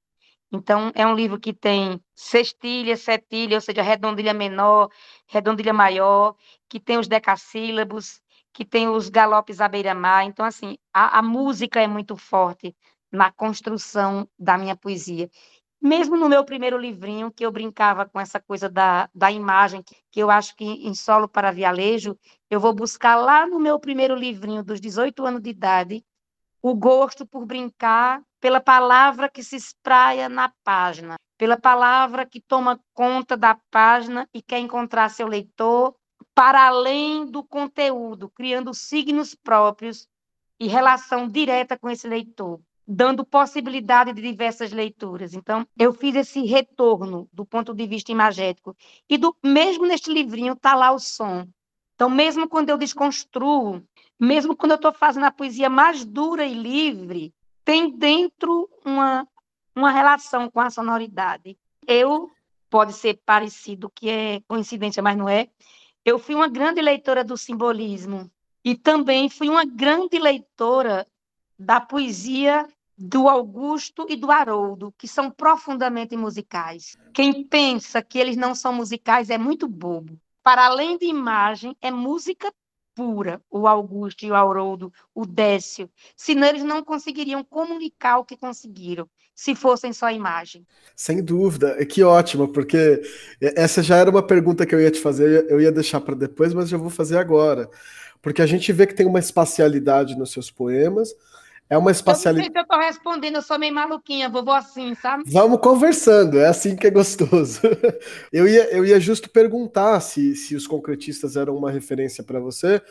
Então, 0.52 0.92
é 0.96 1.06
um 1.06 1.14
livro 1.14 1.40
que 1.40 1.54
tem 1.54 2.02
sextilha, 2.16 2.98
setilha, 2.98 3.58
ou 3.58 3.62
seja, 3.62 3.84
redondilha 3.84 4.34
menor, 4.34 4.90
redondilha 5.28 5.72
maior, 5.72 6.36
que 6.68 6.80
tem 6.80 6.98
os 6.98 7.08
decassílabos, 7.08 8.20
que 8.60 8.66
tem 8.66 8.90
os 8.90 9.08
galopes 9.08 9.62
à 9.62 9.70
beira-mar. 9.70 10.26
Então, 10.26 10.46
assim, 10.46 10.78
a, 10.94 11.20
a 11.20 11.22
música 11.22 11.80
é 11.80 11.88
muito 11.88 12.18
forte 12.18 12.76
na 13.10 13.32
construção 13.32 14.28
da 14.38 14.58
minha 14.58 14.76
poesia. 14.76 15.30
Mesmo 15.82 16.18
no 16.18 16.28
meu 16.28 16.44
primeiro 16.44 16.78
livrinho, 16.78 17.32
que 17.32 17.46
eu 17.46 17.54
brincava 17.54 18.06
com 18.06 18.20
essa 18.20 18.38
coisa 18.38 18.68
da, 18.68 19.10
da 19.16 19.32
imagem, 19.32 19.82
que 20.12 20.20
eu 20.20 20.30
acho 20.30 20.58
que 20.58 20.66
em 20.66 20.94
Solo 20.94 21.26
para 21.26 21.54
Vialejo, 21.54 22.20
eu 22.50 22.60
vou 22.60 22.74
buscar 22.74 23.16
lá 23.16 23.48
no 23.48 23.62
meu 23.62 23.80
primeiro 23.80 24.14
livrinho, 24.14 24.62
dos 24.62 24.82
18 24.82 25.26
anos 25.26 25.42
de 25.42 25.52
idade, 25.52 26.04
o 26.62 26.76
gosto 26.76 27.26
por 27.26 27.46
brincar 27.46 28.22
pela 28.42 28.60
palavra 28.60 29.30
que 29.30 29.42
se 29.42 29.56
espraia 29.56 30.28
na 30.28 30.52
página, 30.66 31.16
pela 31.38 31.56
palavra 31.56 32.26
que 32.26 32.42
toma 32.42 32.78
conta 32.94 33.38
da 33.38 33.58
página 33.72 34.28
e 34.34 34.42
quer 34.42 34.60
encontrar 34.60 35.08
seu 35.08 35.28
leitor 35.28 35.96
para 36.40 36.68
além 36.68 37.26
do 37.26 37.44
conteúdo, 37.44 38.30
criando 38.30 38.74
signos 38.74 39.36
próprios 39.36 40.08
e 40.58 40.70
relação 40.70 41.28
direta 41.28 41.78
com 41.78 41.90
esse 41.90 42.08
leitor, 42.08 42.62
dando 42.88 43.26
possibilidade 43.26 44.14
de 44.14 44.22
diversas 44.22 44.72
leituras. 44.72 45.34
Então, 45.34 45.68
eu 45.78 45.92
fiz 45.92 46.16
esse 46.16 46.46
retorno 46.46 47.28
do 47.34 47.46
ponto 47.46 47.74
de 47.74 47.86
vista 47.86 48.14
imagético. 48.14 48.74
E 49.10 49.18
do 49.18 49.36
mesmo 49.44 49.86
neste 49.86 50.14
livrinho 50.14 50.54
está 50.54 50.76
lá 50.76 50.94
o 50.94 50.98
som. 50.98 51.46
Então, 51.96 52.10
mesmo 52.10 52.48
quando 52.48 52.70
eu 52.70 52.78
desconstruo, 52.78 53.84
mesmo 54.18 54.56
quando 54.56 54.72
eu 54.72 54.78
estou 54.78 54.94
fazendo 54.94 55.26
a 55.26 55.32
poesia 55.32 55.70
mais 55.70 56.06
dura 56.06 56.46
e 56.46 56.54
livre, 56.54 57.34
tem 57.66 57.92
dentro 57.92 58.70
uma, 58.86 59.28
uma 59.76 59.92
relação 59.92 60.50
com 60.50 60.62
a 60.62 60.70
sonoridade. 60.70 61.58
Eu, 61.86 62.32
pode 62.70 62.94
ser 62.94 63.20
parecido, 63.26 63.92
que 63.94 64.10
é 64.10 64.40
coincidência, 64.48 65.04
mas 65.04 65.18
não 65.18 65.28
é, 65.28 65.50
eu 66.10 66.18
fui 66.18 66.36
uma 66.36 66.48
grande 66.48 66.82
leitora 66.82 67.24
do 67.24 67.38
simbolismo 67.38 68.30
e 68.64 68.76
também 68.76 69.30
fui 69.30 69.48
uma 69.48 69.64
grande 69.64 70.18
leitora 70.18 71.08
da 71.58 71.80
poesia 71.80 72.68
do 72.98 73.30
Augusto 73.30 74.06
e 74.10 74.16
do 74.16 74.32
Haroldo, 74.32 74.94
que 74.98 75.08
são 75.08 75.32
profundamente 75.32 76.18
musicais. 76.18 76.98
Quem 77.14 77.44
pensa 77.44 78.02
que 78.02 78.18
eles 78.18 78.36
não 78.36 78.54
são 78.54 78.74
musicais 78.74 79.30
é 79.30 79.38
muito 79.38 79.68
bobo. 79.68 80.20
Para 80.44 80.66
além 80.66 80.98
de 80.98 81.06
imagem, 81.06 81.78
é 81.82 81.92
música 81.92 82.52
pura, 83.00 83.42
o 83.50 83.66
Augusto 83.66 84.26
e 84.26 84.32
o 84.32 84.36
Haroldo, 84.36 84.92
o 85.16 85.26
Décio. 85.26 85.90
Senão 86.18 86.50
eles 86.50 86.66
não 86.66 86.84
conseguiriam 86.84 87.46
comunicar 87.46 88.18
o 88.18 88.26
que 88.26 88.36
conseguiram 88.36 89.08
se 89.34 89.56
fossem 89.56 89.94
só 89.94 90.12
imagem. 90.12 90.68
Sem 90.98 91.24
dúvida, 91.24 91.78
é 91.80 91.86
que 91.86 92.04
ótimo, 92.04 92.50
porque 92.50 93.02
essa 93.56 93.82
já 93.82 93.96
era 93.96 94.10
uma 94.10 94.22
pergunta 94.22 94.66
que 94.66 94.76
eu 94.76 94.82
ia 94.82 94.92
te 94.92 95.00
fazer, 95.00 95.50
eu 95.50 95.62
ia 95.62 95.72
deixar 95.72 96.02
para 96.02 96.14
depois, 96.14 96.54
mas 96.54 96.68
já 96.68 96.78
vou 96.78 96.90
fazer 96.90 97.18
agora. 97.18 97.70
Porque 98.22 98.42
a 98.42 98.46
gente 98.46 98.74
vê 98.74 98.86
que 98.86 98.94
tem 98.94 99.06
uma 99.06 99.20
espacialidade 99.20 100.18
nos 100.18 100.34
seus 100.34 100.52
poemas, 100.52 101.16
é 101.70 101.78
uma 101.78 101.92
espacialidade. 101.92 102.48
Eu 102.48 102.54
não 102.54 102.62
sei 102.62 102.64
se 102.64 102.74
eu 102.74 102.76
estou 102.76 102.80
respondendo, 102.80 103.36
eu 103.36 103.42
sou 103.42 103.60
meio 103.60 103.74
maluquinha, 103.74 104.28
vovô 104.28 104.52
assim, 104.52 104.96
sabe? 104.96 105.24
Vamos 105.28 105.60
conversando, 105.60 106.40
é 106.40 106.48
assim 106.48 106.76
que 106.76 106.88
é 106.88 106.90
gostoso. 106.90 107.62
eu, 108.34 108.48
ia, 108.48 108.72
eu 108.72 108.84
ia 108.84 109.00
justo 109.00 109.30
perguntar 109.30 110.00
se, 110.00 110.36
se 110.36 110.56
os 110.56 110.66
concretistas 110.66 111.36
eram 111.36 111.56
uma 111.56 111.70
referência 111.70 112.24
para 112.24 112.40
você, 112.40 112.82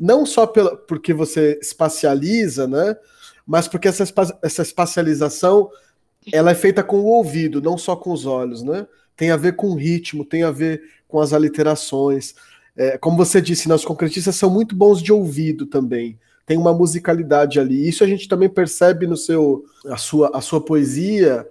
não 0.00 0.24
só 0.24 0.46
pela, 0.46 0.76
porque 0.76 1.12
você 1.12 1.58
espacializa, 1.60 2.66
né? 2.66 2.96
Mas 3.46 3.68
porque 3.68 3.88
essa, 3.88 4.04
essa 4.42 4.62
espacialização 4.62 5.70
ela 6.32 6.52
é 6.52 6.54
feita 6.54 6.82
com 6.82 7.00
o 7.00 7.06
ouvido, 7.06 7.60
não 7.60 7.76
só 7.76 7.96
com 7.96 8.12
os 8.12 8.24
olhos, 8.24 8.62
né? 8.62 8.86
Tem 9.16 9.30
a 9.30 9.36
ver 9.36 9.56
com 9.56 9.68
o 9.68 9.76
ritmo, 9.76 10.24
tem 10.24 10.42
a 10.42 10.50
ver 10.50 10.82
com 11.06 11.20
as 11.20 11.32
aliterações. 11.32 12.34
É, 12.74 12.96
como 12.96 13.16
você 13.16 13.40
disse, 13.40 13.68
né, 13.68 13.74
os 13.74 13.84
concretistas 13.84 14.36
são 14.36 14.48
muito 14.48 14.74
bons 14.74 15.02
de 15.02 15.12
ouvido 15.12 15.66
também. 15.66 16.18
Tem 16.44 16.56
uma 16.56 16.72
musicalidade 16.72 17.60
ali. 17.60 17.88
Isso 17.88 18.02
a 18.02 18.06
gente 18.06 18.28
também 18.28 18.48
percebe 18.48 19.06
no 19.06 19.16
seu, 19.16 19.64
a 19.86 19.96
sua, 19.96 20.30
a 20.34 20.40
sua 20.40 20.60
poesia 20.60 21.46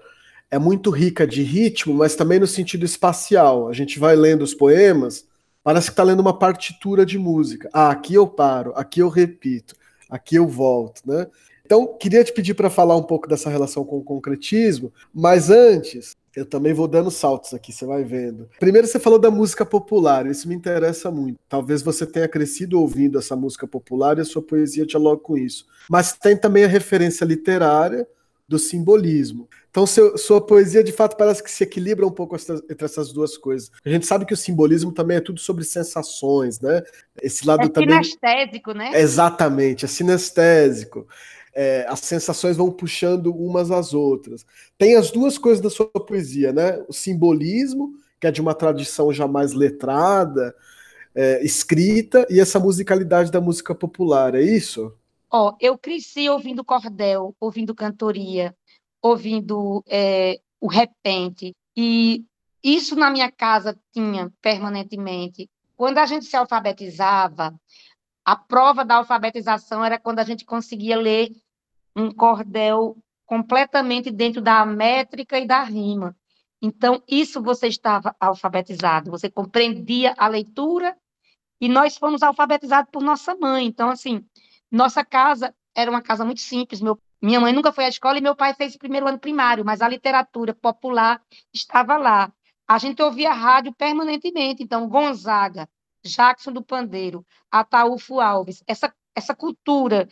é 0.50 0.60
muito 0.60 0.89
rica 0.89 1.25
de 1.25 1.41
ritmo, 1.41 1.93
mas 1.93 2.15
também 2.15 2.39
no 2.39 2.48
sentido 2.48 2.86
espacial. 2.86 3.69
A 3.69 3.74
gente 3.74 3.98
vai 3.98 4.15
lendo 4.15 4.41
os 4.41 4.53
poemas, 4.53 5.25
parece 5.63 5.88
que 5.88 5.93
está 5.93 6.03
lendo 6.03 6.19
uma 6.19 6.38
partitura 6.38 7.05
de 7.05 7.17
música. 7.17 7.69
Ah, 7.71 7.89
aqui 7.89 8.15
eu 8.15 8.27
paro, 8.27 8.74
aqui 8.75 9.00
eu 9.00 9.07
repito, 9.07 9.75
aqui 10.10 10.36
eu 10.36 10.48
volto, 10.48 11.01
né? 11.05 11.27
Então, 11.72 11.88
queria 11.88 12.22
te 12.22 12.34
pedir 12.34 12.54
para 12.54 12.70
falar 12.70 12.98
um 12.98 13.01
pouco 13.01 13.30
dessa 13.30 13.50
relação 13.50 13.86
com 13.86 13.98
o 13.98 14.04
concretismo, 14.04 14.92
mas 15.13 15.50
antes, 15.50 16.18
eu 16.36 16.46
também 16.46 16.74
vou 16.74 16.86
dando 16.86 17.10
saltos 17.10 17.54
aqui, 17.54 17.72
você 17.72 17.86
vai 17.86 18.04
vendo. 18.04 18.50
Primeiro, 18.60 18.86
você 18.86 19.00
falou 19.00 19.18
da 19.18 19.32
música 19.32 19.66
popular, 19.66 20.28
isso 20.28 20.50
me 20.50 20.54
interessa 20.54 21.10
muito. 21.10 21.40
Talvez 21.48 21.82
você 21.82 22.06
tenha 22.06 22.28
crescido 22.28 22.78
ouvindo 22.78 23.18
essa 23.18 23.38
música 23.38 23.66
popular 23.66 24.18
e 24.18 24.22
a 24.22 24.25
sua 24.25 24.42
poesia 24.42 24.86
dialoga 24.86 25.22
com 25.22 25.38
isso. 25.38 25.66
Mas 25.90 26.12
tem 26.12 26.36
também 26.36 26.66
a 26.66 26.68
referência 26.68 27.24
literária 27.24 28.06
do 28.50 28.60
simbolismo. 28.60 29.48
Então, 29.70 29.88
seu, 29.88 30.18
sua 30.18 30.46
poesia, 30.46 30.84
de 30.84 30.92
fato, 30.92 31.16
parece 31.16 31.42
que 31.42 31.50
se 31.50 31.63
equilibra 31.63 32.06
um 32.06 32.12
pouco 32.12 32.36
entre 32.36 32.84
essas 32.84 33.13
duas 33.13 33.38
coisas. 33.38 33.72
A 33.86 33.90
gente 33.90 34.06
sabe 34.06 34.25
que 34.25 34.34
o 34.34 34.38
simbolismo 34.38 34.92
também 34.92 35.16
é 35.16 35.22
tudo 35.22 35.40
sobre 35.40 35.63
sensações, 35.63 36.60
né? 36.60 36.84
Esse 37.22 37.48
lado 37.48 37.63
é 37.63 37.70
também. 37.70 38.04
sinestésico, 38.04 38.74
né? 38.74 38.92
Exatamente, 38.94 39.86
é 39.86 39.88
sinestésico 39.88 41.08
é, 41.53 41.86
as 41.88 42.00
sensações 42.00 42.58
vão 42.58 42.72
puxando 42.72 43.34
umas 43.36 43.72
às 43.72 43.93
outras. 43.93 44.46
Tem 44.77 44.96
as 44.96 45.12
duas 45.12 45.38
coisas 45.38 45.62
da 45.62 45.70
sua 45.70 45.88
poesia, 45.88 46.51
né? 46.53 46.84
O 46.88 46.93
simbolismo, 46.93 47.93
que 48.20 48.27
é 48.27 48.31
de 48.31 48.41
uma 48.41 48.53
tradição 48.53 49.12
já 49.12 49.27
mais 49.27 49.53
letrada, 49.53 50.55
é, 51.13 51.43
escrita, 51.43 52.25
e 52.29 52.39
essa 52.39 52.60
musicalidade 52.60 53.31
da 53.31 53.41
música 53.41 53.75
popular, 53.75 54.36
é 54.36 54.41
isso? 54.41 54.93
Ó, 55.29 55.50
oh, 55.50 55.55
eu 55.60 55.77
cresci 55.77 56.29
ouvindo 56.29 56.63
cordel, 56.63 57.36
ouvindo 57.39 57.75
cantoria, 57.75 58.55
ouvindo 59.01 59.84
é, 59.88 60.39
o 60.60 60.67
repente. 60.67 61.53
E 61.75 62.25
isso 62.63 62.96
na 62.96 63.10
minha 63.10 63.31
casa 63.31 63.77
tinha 63.93 64.31
permanentemente. 64.41 65.50
Quando 65.75 65.98
a 65.98 66.05
gente 66.05 66.25
se 66.25 66.36
alfabetizava, 66.36 67.55
a 68.24 68.36
prova 68.36 68.86
da 68.86 68.96
alfabetização 68.96 69.84
era 69.84 70.00
quando 70.00 70.20
a 70.20 70.24
gente 70.24 70.46
conseguia 70.46 70.98
ler 70.98 71.32
um 71.96 72.12
cordel 72.12 72.98
completamente 73.25 74.12
dentro 74.12 74.42
da 74.42 74.66
métrica 74.66 75.40
e 75.40 75.48
da 75.48 75.63
rima. 75.63 76.16
Então, 76.62 77.01
isso 77.08 77.42
você 77.42 77.68
estava 77.68 78.16
alfabetizado, 78.20 79.10
você 79.10 79.30
compreendia 79.30 80.13
a 80.18 80.28
leitura 80.28 80.96
e 81.60 81.68
nós 81.68 81.98
fomos 81.98 82.22
alfabetizados 82.22 82.92
por 82.92 83.01
nossa 83.01 83.36
mãe. 83.36 83.66
Então, 83.66 83.90
assim, 83.90 84.24
nossa 84.70 85.04
casa 85.04 85.56
era 85.75 85.90
uma 85.90 86.01
casa 86.01 86.24
muito 86.24 86.42
simples. 86.42 86.82
Meu, 86.82 87.00
minha 87.22 87.40
mãe 87.40 87.51
nunca 87.51 87.72
foi 87.72 87.86
à 87.86 87.90
escola 87.90 88.18
e 88.18 88.22
meu 88.22 88.36
pai 88.36 88.54
fez 88.54 88.75
o 88.75 88.80
primeiro 88.80 89.08
ano 89.08 89.20
primário, 89.20 89.66
mas 89.66 89.82
a 89.82 89.88
literatura 89.88 90.54
popular 90.54 91.22
estava 91.54 91.98
lá. 91.98 92.32
A 92.68 92.78
gente 92.78 93.01
ouvia 93.01 93.34
rádio 93.34 93.74
permanentemente. 93.74 94.63
Então, 94.63 94.88
Gonzaga, 94.88 95.68
Jackson 96.03 96.51
do 96.51 96.63
Pandeiro, 96.63 97.25
Ataúfo 97.50 98.20
Alves, 98.20 98.63
essa, 98.67 98.93
essa 99.15 99.36
cultura 99.36 100.08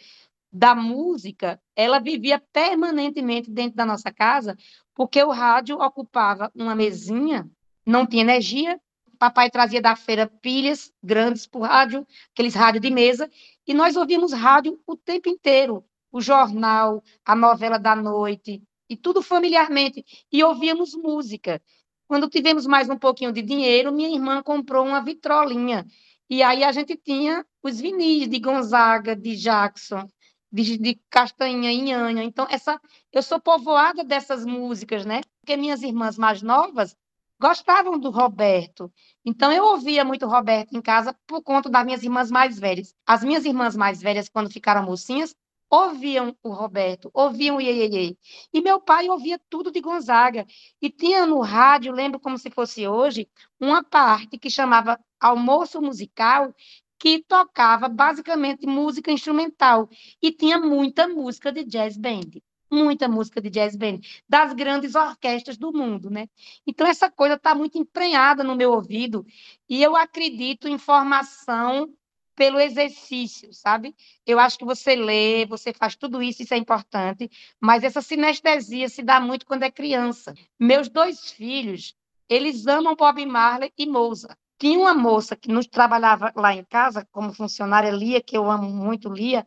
da 0.51 0.73
música, 0.73 1.61
ela 1.75 1.99
vivia 1.99 2.41
permanentemente 2.51 3.51
dentro 3.51 3.77
da 3.77 3.85
nossa 3.85 4.11
casa, 4.11 4.57
porque 4.95 5.21
o 5.23 5.29
rádio 5.29 5.77
ocupava 5.79 6.51
uma 6.55 6.75
mesinha, 6.75 7.49
não 7.85 8.05
tinha 8.05 8.23
energia, 8.23 8.79
papai 9.19 9.49
trazia 9.49 9.81
da 9.81 9.95
feira 9.95 10.27
pilhas 10.27 10.91
grandes 11.03 11.45
para 11.45 11.59
o 11.59 11.63
rádio, 11.63 12.07
aqueles 12.31 12.55
rádios 12.55 12.81
de 12.81 12.89
mesa, 12.89 13.29
e 13.67 13.73
nós 13.73 13.95
ouvíamos 13.95 14.31
rádio 14.33 14.81
o 14.87 14.95
tempo 14.95 15.29
inteiro, 15.29 15.85
o 16.11 16.21
jornal, 16.21 17.03
a 17.23 17.35
novela 17.35 17.77
da 17.77 17.95
noite, 17.95 18.63
e 18.89 18.97
tudo 18.97 19.21
familiarmente, 19.21 20.03
e 20.31 20.43
ouvíamos 20.43 20.95
música. 20.95 21.61
Quando 22.09 22.27
tivemos 22.27 22.65
mais 22.65 22.89
um 22.89 22.97
pouquinho 22.97 23.31
de 23.31 23.43
dinheiro, 23.43 23.93
minha 23.93 24.09
irmã 24.09 24.41
comprou 24.41 24.83
uma 24.83 24.99
vitrolinha, 24.99 25.85
e 26.27 26.41
aí 26.41 26.63
a 26.63 26.71
gente 26.71 26.97
tinha 26.97 27.45
os 27.61 27.79
vinis 27.79 28.27
de 28.27 28.39
Gonzaga, 28.39 29.15
de 29.15 29.35
Jackson, 29.35 30.09
de, 30.51 30.75
de 30.79 30.99
Castanha, 31.07 31.71
Inhanha. 31.71 32.23
Então, 32.23 32.47
essa, 32.49 32.81
eu 33.13 33.21
sou 33.21 33.39
povoada 33.39 34.03
dessas 34.03 34.43
músicas, 34.43 35.05
né? 35.05 35.21
Porque 35.39 35.55
minhas 35.55 35.83
irmãs 35.83 36.17
mais 36.17 36.41
novas 36.41 36.97
gostavam 37.39 37.99
do 37.99 38.09
Roberto. 38.09 38.91
Então, 39.23 39.51
eu 39.51 39.65
ouvia 39.65 40.03
muito 40.03 40.25
Roberto 40.25 40.75
em 40.75 40.81
casa 40.81 41.15
por 41.27 41.43
conta 41.43 41.69
das 41.69 41.85
minhas 41.85 42.01
irmãs 42.01 42.31
mais 42.31 42.57
velhas. 42.57 42.91
As 43.05 43.23
minhas 43.23 43.45
irmãs 43.45 43.75
mais 43.75 44.01
velhas, 44.01 44.27
quando 44.27 44.49
ficaram 44.49 44.83
mocinhas, 44.83 45.35
ouviam 45.69 46.35
o 46.41 46.49
Roberto, 46.49 47.09
ouviam 47.13 47.57
o 47.57 47.61
Iê, 47.61 48.17
E 48.51 48.61
meu 48.61 48.81
pai 48.81 49.07
ouvia 49.09 49.39
tudo 49.49 49.71
de 49.71 49.79
Gonzaga. 49.81 50.45
E 50.81 50.89
tinha 50.89 51.25
no 51.25 51.39
rádio, 51.41 51.93
lembro 51.93 52.19
como 52.19 52.37
se 52.37 52.49
fosse 52.49 52.87
hoje, 52.87 53.29
uma 53.59 53.83
parte 53.83 54.37
que 54.37 54.49
chamava 54.49 54.99
Almoço 55.19 55.81
Musical, 55.81 56.53
que 56.97 57.23
tocava 57.23 57.87
basicamente 57.87 58.67
música 58.67 59.11
instrumental 59.11 59.89
e 60.21 60.31
tinha 60.31 60.59
muita 60.59 61.07
música 61.07 61.51
de 61.51 61.63
jazz 61.63 61.97
band, 61.97 62.41
muita 62.69 63.07
música 63.07 63.41
de 63.41 63.49
jazz 63.49 63.75
band 63.75 63.99
das 64.27 64.53
grandes 64.53 64.95
orquestras 64.95 65.57
do 65.57 65.71
mundo, 65.71 66.09
né? 66.09 66.27
Então 66.67 66.85
essa 66.85 67.09
coisa 67.09 67.35
está 67.35 67.55
muito 67.55 67.77
emprenhada 67.77 68.43
no 68.43 68.55
meu 68.55 68.73
ouvido 68.73 69.25
e 69.67 69.81
eu 69.81 69.95
acredito 69.95 70.67
em 70.67 70.77
formação 70.77 71.89
pelo 72.39 72.57
exercício, 72.57 73.53
sabe? 73.53 73.93
Eu 74.25 74.39
acho 74.39 74.57
que 74.57 74.63
você 74.63 74.95
lê, 74.95 75.45
você 75.45 75.73
faz 75.73 75.97
tudo 75.97 76.23
isso, 76.23 76.41
isso 76.41 76.53
é 76.53 76.57
importante, 76.57 77.29
mas 77.59 77.83
essa 77.83 78.01
sinestesia 78.01 78.87
se 78.87 79.03
dá 79.03 79.19
muito 79.19 79.45
quando 79.45 79.63
é 79.63 79.69
criança. 79.69 80.33
Meus 80.57 80.87
dois 80.87 81.31
filhos, 81.33 81.93
eles 82.29 82.65
amam 82.65 82.95
Bob 82.95 83.25
Marley 83.25 83.73
e 83.77 83.85
Mozart. 83.85 84.37
Tinha 84.57 84.79
uma 84.79 84.93
moça 84.93 85.35
que 85.35 85.51
nos 85.51 85.67
trabalhava 85.67 86.31
lá 86.33 86.55
em 86.55 86.63
casa, 86.63 87.05
como 87.11 87.33
funcionária, 87.33 87.91
Lia, 87.91 88.21
que 88.21 88.37
eu 88.37 88.49
amo 88.49 88.69
muito 88.69 89.09
Lia. 89.09 89.45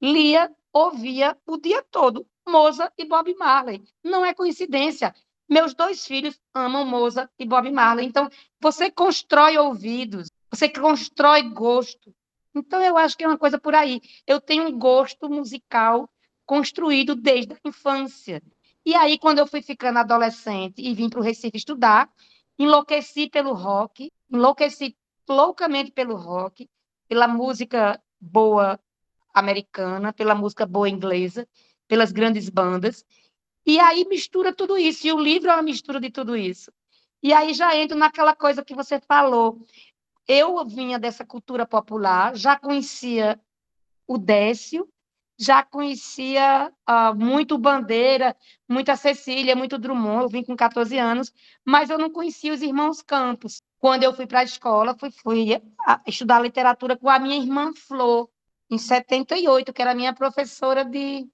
Lia 0.00 0.48
ouvia 0.72 1.36
o 1.44 1.56
dia 1.56 1.84
todo 1.90 2.24
Moza 2.46 2.92
e 2.96 3.04
Bob 3.04 3.34
Marley. 3.34 3.82
Não 4.04 4.24
é 4.24 4.32
coincidência. 4.32 5.12
Meus 5.48 5.74
dois 5.74 6.06
filhos 6.06 6.40
amam 6.54 6.84
Moza 6.84 7.28
e 7.36 7.44
Bob 7.44 7.68
Marley. 7.72 8.06
Então, 8.06 8.30
você 8.60 8.92
constrói 8.92 9.58
ouvidos, 9.58 10.28
você 10.48 10.68
constrói 10.68 11.42
gosto. 11.50 12.14
Então, 12.54 12.82
eu 12.82 12.96
acho 12.96 13.16
que 13.16 13.24
é 13.24 13.28
uma 13.28 13.38
coisa 13.38 13.58
por 13.58 13.74
aí. 13.74 14.00
Eu 14.26 14.40
tenho 14.40 14.68
um 14.68 14.78
gosto 14.78 15.28
musical 15.28 16.08
construído 16.46 17.14
desde 17.14 17.52
a 17.52 17.68
infância. 17.68 18.42
E 18.84 18.94
aí, 18.94 19.18
quando 19.18 19.38
eu 19.38 19.46
fui 19.46 19.62
ficando 19.62 19.98
adolescente 19.98 20.80
e 20.80 20.94
vim 20.94 21.08
para 21.08 21.20
o 21.20 21.22
Recife 21.22 21.56
estudar, 21.56 22.10
enlouqueci 22.58 23.28
pelo 23.28 23.52
rock, 23.52 24.10
enlouqueci 24.30 24.96
loucamente 25.28 25.92
pelo 25.92 26.16
rock, 26.16 26.68
pela 27.06 27.28
música 27.28 28.00
boa 28.20 28.80
americana, 29.32 30.12
pela 30.12 30.34
música 30.34 30.66
boa 30.66 30.88
inglesa, 30.88 31.46
pelas 31.86 32.12
grandes 32.12 32.48
bandas. 32.48 33.04
E 33.64 33.78
aí 33.78 34.04
mistura 34.06 34.52
tudo 34.52 34.78
isso. 34.78 35.06
E 35.06 35.12
o 35.12 35.20
livro 35.20 35.50
é 35.50 35.54
uma 35.54 35.62
mistura 35.62 36.00
de 36.00 36.10
tudo 36.10 36.36
isso. 36.36 36.72
E 37.22 37.32
aí 37.32 37.52
já 37.52 37.76
entro 37.76 37.96
naquela 37.96 38.34
coisa 38.34 38.64
que 38.64 38.74
você 38.74 39.00
falou. 39.00 39.64
Eu 40.28 40.62
vinha 40.66 40.98
dessa 40.98 41.24
cultura 41.24 41.66
popular, 41.66 42.36
já 42.36 42.54
conhecia 42.54 43.40
o 44.06 44.18
Décio, 44.18 44.86
já 45.38 45.62
conhecia 45.62 46.70
uh, 46.88 47.14
muito 47.14 47.56
Bandeira, 47.56 48.36
muita 48.68 48.94
Cecília, 48.94 49.56
muito 49.56 49.78
Drummond, 49.78 50.24
eu 50.24 50.28
vim 50.28 50.44
com 50.44 50.54
14 50.54 50.98
anos, 50.98 51.32
mas 51.64 51.88
eu 51.88 51.96
não 51.96 52.10
conhecia 52.10 52.52
os 52.52 52.60
irmãos 52.60 53.00
Campos. 53.00 53.62
Quando 53.78 54.02
eu 54.02 54.12
fui 54.12 54.26
para 54.26 54.40
a 54.40 54.44
escola, 54.44 54.96
fui, 54.98 55.10
fui 55.10 55.62
estudar 56.06 56.40
literatura 56.40 56.96
com 56.96 57.08
a 57.08 57.18
minha 57.18 57.36
irmã 57.36 57.72
Flor, 57.74 58.28
em 58.68 58.76
78, 58.76 59.72
que 59.72 59.80
era 59.80 59.94
minha 59.94 60.12
professora 60.12 60.84
de, 60.84 61.22
de 61.22 61.30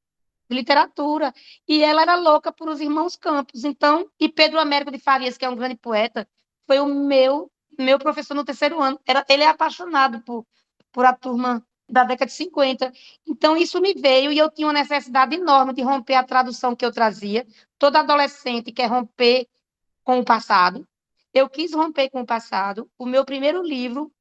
literatura, 0.51 1.33
e 1.67 1.83
ela 1.83 2.03
era 2.03 2.15
louca 2.15 2.53
por 2.53 2.69
os 2.69 2.81
irmãos 2.81 3.17
Campos. 3.17 3.65
Então, 3.65 4.09
e 4.21 4.29
Pedro 4.29 4.61
Américo 4.61 4.93
de 4.93 4.99
Farias, 4.99 5.37
que 5.37 5.45
é 5.45 5.49
um 5.49 5.57
grande 5.57 5.77
poeta, 5.77 6.29
foi 6.67 6.79
o 6.79 6.87
meu 6.87 7.51
meu 7.79 7.99
professor 7.99 8.35
no 8.35 8.45
terceiro 8.45 8.81
ano. 8.81 9.01
Era, 9.07 9.25
ele 9.29 9.43
é 9.43 9.49
apaixonado 9.49 10.21
por, 10.23 10.47
por 10.93 11.05
a 11.05 11.13
turma 11.13 11.65
da 11.89 12.05
década 12.05 12.27
de 12.27 12.33
50. 12.33 12.93
Então, 13.27 13.57
isso 13.57 13.81
me 13.81 13.95
veio 13.95 14.33
e 14.33 14.39
eu 14.39 14.51
tinha 14.51 14.67
uma 14.67 14.73
necessidade 14.73 15.35
enorme 15.35 15.73
de 15.73 15.83
romper 15.83 16.15
a 16.15 16.25
tradução 16.25 16.75
que 16.75 16.85
eu 16.85 16.93
trazia. 16.93 17.47
Todo 17.79 17.97
adolescente 17.97 18.73
quer 18.73 18.87
romper 18.87 19.47
com 20.03 20.19
o 20.19 20.25
passado. 20.25 20.87
Eu 21.33 21.49
quis 21.49 21.75
romper 21.75 22.11
com 22.11 22.21
o 22.21 22.27
passado. 22.27 22.91
O 22.99 23.07
meu 23.07 23.25
primeiro 23.25 23.63
livro 23.63 24.13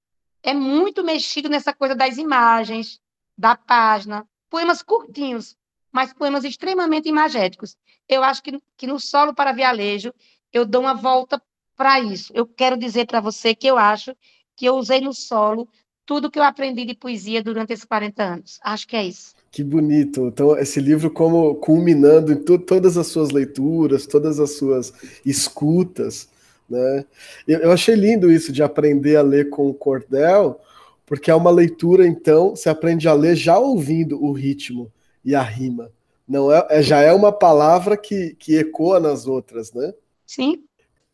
é 0.42 0.54
muito 0.54 1.04
mexido 1.04 1.48
nessa 1.50 1.74
coisa 1.74 1.96
das 1.96 2.18
imagens, 2.18 3.00
da 3.38 3.56
página, 3.56 4.28
poemas 4.50 4.82
curtinhos, 4.82 5.56
mas 5.92 6.14
poemas 6.14 6.44
extremamente 6.44 7.08
imagéticos. 7.08 7.78
Eu 8.08 8.24
acho 8.24 8.44
que, 8.44 8.62
que 8.76 8.88
no 8.88 9.00
Solo 9.00 9.34
para 9.34 9.54
Vialejo 9.54 10.14
eu 10.52 10.66
dou 10.66 10.82
uma 10.82 10.94
volta 10.94 11.42
para 11.76 12.00
isso. 12.00 12.32
Eu 12.36 12.46
quero 12.46 12.78
dizer 12.78 13.06
para 13.06 13.20
você 13.20 13.54
que 13.56 13.68
eu 13.68 13.78
acho 13.78 14.16
que 14.56 14.66
eu 14.66 14.76
usei 14.76 15.02
no 15.02 15.14
solo 15.14 15.68
tudo 16.06 16.30
que 16.30 16.38
eu 16.38 16.44
aprendi 16.44 16.86
de 16.86 16.96
poesia 16.96 17.42
durante 17.42 17.74
esses 17.74 17.86
40 17.86 18.24
anos. 18.24 18.60
Acho 18.64 18.88
que 18.88 18.96
é 18.96 19.06
isso. 19.06 19.34
Que 19.52 19.64
bonito. 19.64 20.28
Então, 20.28 20.58
esse 20.58 20.80
livro 20.80 21.10
como 21.10 21.56
culminando 21.56 22.34
em 22.34 22.38
todas 22.38 22.98
as 22.98 23.08
suas 23.08 23.30
leituras, 23.30 24.06
todas 24.06 24.40
as 24.40 24.58
suas 24.58 24.94
escutas, 25.26 26.28
né? 26.70 27.06
Eu, 27.48 27.60
eu, 27.60 27.72
achei 27.72 27.96
lindo 27.96 28.32
isso 28.32 28.52
de 28.52 28.64
aprender 28.64 29.16
a 29.16 29.22
ler 29.22 29.50
com 29.50 29.70
o 29.70 29.74
cordel, 29.74 30.60
porque 31.06 31.30
é 31.30 31.36
uma 31.36 31.52
leitura, 31.52 32.08
então, 32.08 32.52
você 32.52 32.70
aprende 32.70 33.08
a 33.08 33.14
ler 33.14 33.36
já 33.36 33.58
ouvindo 33.60 34.22
o 34.24 34.32
ritmo 34.32 34.92
e 35.24 35.36
a 35.36 35.42
rima. 35.42 35.92
Não 36.28 36.52
é, 36.52 36.66
é 36.70 36.82
já 36.82 37.00
é 37.02 37.14
uma 37.14 37.32
palavra 37.32 37.96
que, 37.96 38.36
que 38.40 38.58
ecoa 38.58 39.00
nas 39.00 39.28
outras, 39.28 39.72
né? 39.74 39.94
Sim. 40.26 40.64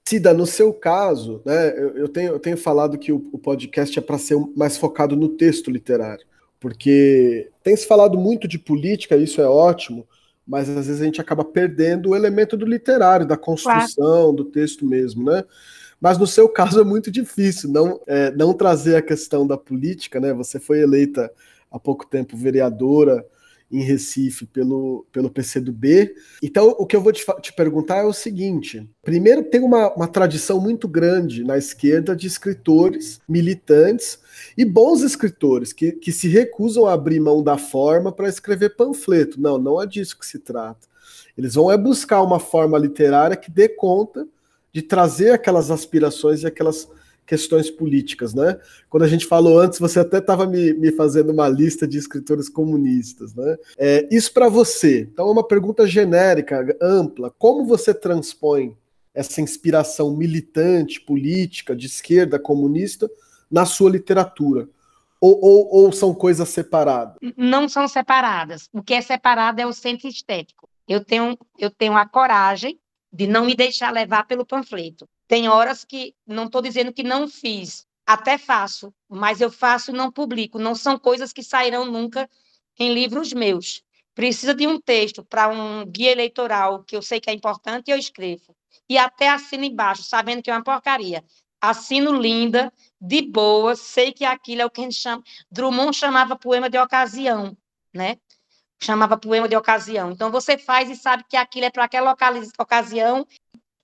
Cida, 0.09 0.33
no 0.33 0.47
seu 0.47 0.73
caso, 0.73 1.39
né, 1.45 1.69
eu, 1.77 1.95
eu, 1.95 2.09
tenho, 2.09 2.31
eu 2.31 2.39
tenho 2.39 2.57
falado 2.57 2.97
que 2.97 3.11
o, 3.11 3.29
o 3.31 3.37
podcast 3.37 3.99
é 3.99 4.01
para 4.01 4.17
ser 4.17 4.35
mais 4.55 4.75
focado 4.75 5.15
no 5.15 5.29
texto 5.29 5.69
literário, 5.69 6.25
porque 6.59 7.51
tem 7.61 7.75
se 7.75 7.85
falado 7.85 8.17
muito 8.17 8.47
de 8.47 8.57
política, 8.57 9.15
isso 9.15 9.39
é 9.39 9.47
ótimo, 9.47 10.07
mas 10.47 10.67
às 10.67 10.87
vezes 10.87 10.99
a 10.99 11.05
gente 11.05 11.21
acaba 11.21 11.45
perdendo 11.45 12.09
o 12.09 12.15
elemento 12.15 12.57
do 12.57 12.65
literário, 12.65 13.23
da 13.23 13.37
construção, 13.37 13.93
claro. 13.93 14.33
do 14.33 14.45
texto 14.45 14.83
mesmo, 14.83 15.25
né? 15.25 15.43
Mas 16.01 16.17
no 16.17 16.25
seu 16.25 16.49
caso 16.49 16.81
é 16.81 16.83
muito 16.83 17.11
difícil 17.11 17.69
não, 17.69 18.01
é, 18.07 18.31
não 18.31 18.51
trazer 18.51 18.95
a 18.95 19.03
questão 19.03 19.45
da 19.45 19.59
política, 19.59 20.19
né? 20.19 20.33
Você 20.33 20.59
foi 20.59 20.79
eleita 20.79 21.31
há 21.69 21.77
pouco 21.77 22.07
tempo 22.07 22.35
vereadora 22.35 23.23
em 23.71 23.83
Recife 23.83 24.45
pelo, 24.45 25.05
pelo 25.11 25.29
PCdoB. 25.29 26.13
Então, 26.41 26.75
o 26.77 26.85
que 26.85 26.95
eu 26.95 27.01
vou 27.01 27.11
te, 27.11 27.25
te 27.41 27.53
perguntar 27.53 27.97
é 27.97 28.05
o 28.05 28.13
seguinte: 28.13 28.89
primeiro, 29.03 29.43
tem 29.43 29.61
uma, 29.61 29.93
uma 29.93 30.07
tradição 30.07 30.59
muito 30.59 30.87
grande 30.87 31.43
na 31.43 31.57
esquerda 31.57 32.15
de 32.15 32.27
escritores 32.27 33.19
militantes 33.27 34.19
e 34.57 34.65
bons 34.65 35.01
escritores 35.01 35.71
que, 35.73 35.91
que 35.91 36.11
se 36.11 36.27
recusam 36.27 36.85
a 36.85 36.93
abrir 36.93 37.19
mão 37.19 37.43
da 37.43 37.57
forma 37.57 38.11
para 38.11 38.29
escrever 38.29 38.75
panfleto. 38.75 39.39
Não, 39.39 39.57
não 39.57 39.81
é 39.81 39.85
disso 39.85 40.17
que 40.17 40.25
se 40.25 40.39
trata. 40.39 40.87
Eles 41.37 41.55
vão 41.55 41.71
é 41.71 41.77
buscar 41.77 42.21
uma 42.21 42.39
forma 42.39 42.77
literária 42.77 43.37
que 43.37 43.51
dê 43.51 43.69
conta 43.69 44.27
de 44.73 44.81
trazer 44.81 45.31
aquelas 45.31 45.71
aspirações 45.71 46.43
e 46.43 46.47
aquelas 46.47 46.89
questões 47.29 47.69
políticas, 47.69 48.33
né? 48.33 48.59
Quando 48.89 49.03
a 49.03 49.07
gente 49.07 49.27
falou 49.27 49.59
antes, 49.59 49.77
você 49.77 49.99
até 49.99 50.17
estava 50.17 50.47
me, 50.47 50.73
me, 50.73 50.91
fazendo 50.91 51.31
uma 51.31 51.47
lista 51.47 51.87
de 51.87 51.95
escritores 51.95 52.49
comunistas, 52.49 53.35
né? 53.35 53.55
É, 53.77 54.07
isso 54.11 54.33
para 54.33 54.49
você, 54.49 55.01
então 55.01 55.27
é 55.27 55.31
uma 55.31 55.47
pergunta 55.47 55.85
genérica, 55.85 56.75
ampla. 56.81 57.31
Como 57.37 57.67
você 57.67 57.93
transpõe 57.93 58.75
essa 59.13 59.41
inspiração 59.41 60.15
militante, 60.17 60.99
política, 60.99 61.75
de 61.75 61.85
esquerda, 61.85 62.39
comunista, 62.39 63.07
na 63.49 63.63
sua 63.63 63.91
literatura? 63.91 64.67
Ou, 65.21 65.39
ou, 65.39 65.83
ou, 65.83 65.91
são 65.91 66.15
coisas 66.15 66.49
separadas? 66.49 67.15
Não 67.37 67.69
são 67.69 67.87
separadas. 67.87 68.67
O 68.73 68.81
que 68.81 68.95
é 68.95 69.01
separado 69.01 69.61
é 69.61 69.67
o 69.67 69.73
centro 69.73 70.07
estético. 70.07 70.67
Eu 70.87 71.05
tenho, 71.05 71.37
eu 71.59 71.69
tenho 71.69 71.95
a 71.95 72.07
coragem 72.07 72.79
de 73.13 73.27
não 73.27 73.45
me 73.45 73.53
deixar 73.53 73.91
levar 73.91 74.25
pelo 74.25 74.45
panfleto. 74.45 75.07
Tem 75.29 75.47
horas 75.47 75.85
que 75.85 76.15
não 76.25 76.45
estou 76.45 76.59
dizendo 76.59 76.91
que 76.91 77.03
não 77.03 77.27
fiz, 77.27 77.85
até 78.03 78.35
faço, 78.35 78.91
mas 79.07 79.39
eu 79.39 79.51
faço 79.51 79.91
e 79.91 79.93
não 79.93 80.11
publico. 80.11 80.57
Não 80.57 80.73
são 80.73 80.97
coisas 80.97 81.31
que 81.31 81.43
sairão 81.43 81.85
nunca 81.85 82.27
em 82.79 82.91
livros 82.91 83.31
meus. 83.31 83.83
Precisa 84.15 84.55
de 84.55 84.65
um 84.65 84.81
texto 84.81 85.23
para 85.23 85.47
um 85.47 85.85
guia 85.85 86.11
eleitoral 86.11 86.83
que 86.83 86.95
eu 86.95 87.01
sei 87.03 87.19
que 87.21 87.29
é 87.29 87.33
importante, 87.33 87.91
eu 87.91 87.97
escrevo. 87.97 88.55
E 88.89 88.97
até 88.97 89.29
assino 89.29 89.63
embaixo, 89.63 90.01
sabendo 90.01 90.41
que 90.41 90.49
é 90.49 90.53
uma 90.53 90.63
porcaria. 90.63 91.23
Assino 91.61 92.11
linda, 92.11 92.73
de 92.99 93.21
boa, 93.21 93.75
sei 93.75 94.11
que 94.11 94.25
aquilo 94.25 94.63
é 94.63 94.65
o 94.65 94.69
que 94.71 94.81
a 94.81 94.83
gente 94.85 94.95
chama. 94.95 95.23
Drummond 95.51 95.95
chamava 95.95 96.35
poema 96.35 96.71
de 96.71 96.79
ocasião, 96.79 97.55
né? 97.93 98.17
Chamava 98.81 99.15
poema 99.15 99.47
de 99.47 99.55
ocasião. 99.55 100.09
Então 100.09 100.31
você 100.31 100.57
faz 100.57 100.89
e 100.89 100.95
sabe 100.95 101.23
que 101.29 101.37
aquilo 101.37 101.65
é 101.65 101.69
para 101.69 101.83
aquela 101.83 102.15
ocasião 102.57 103.27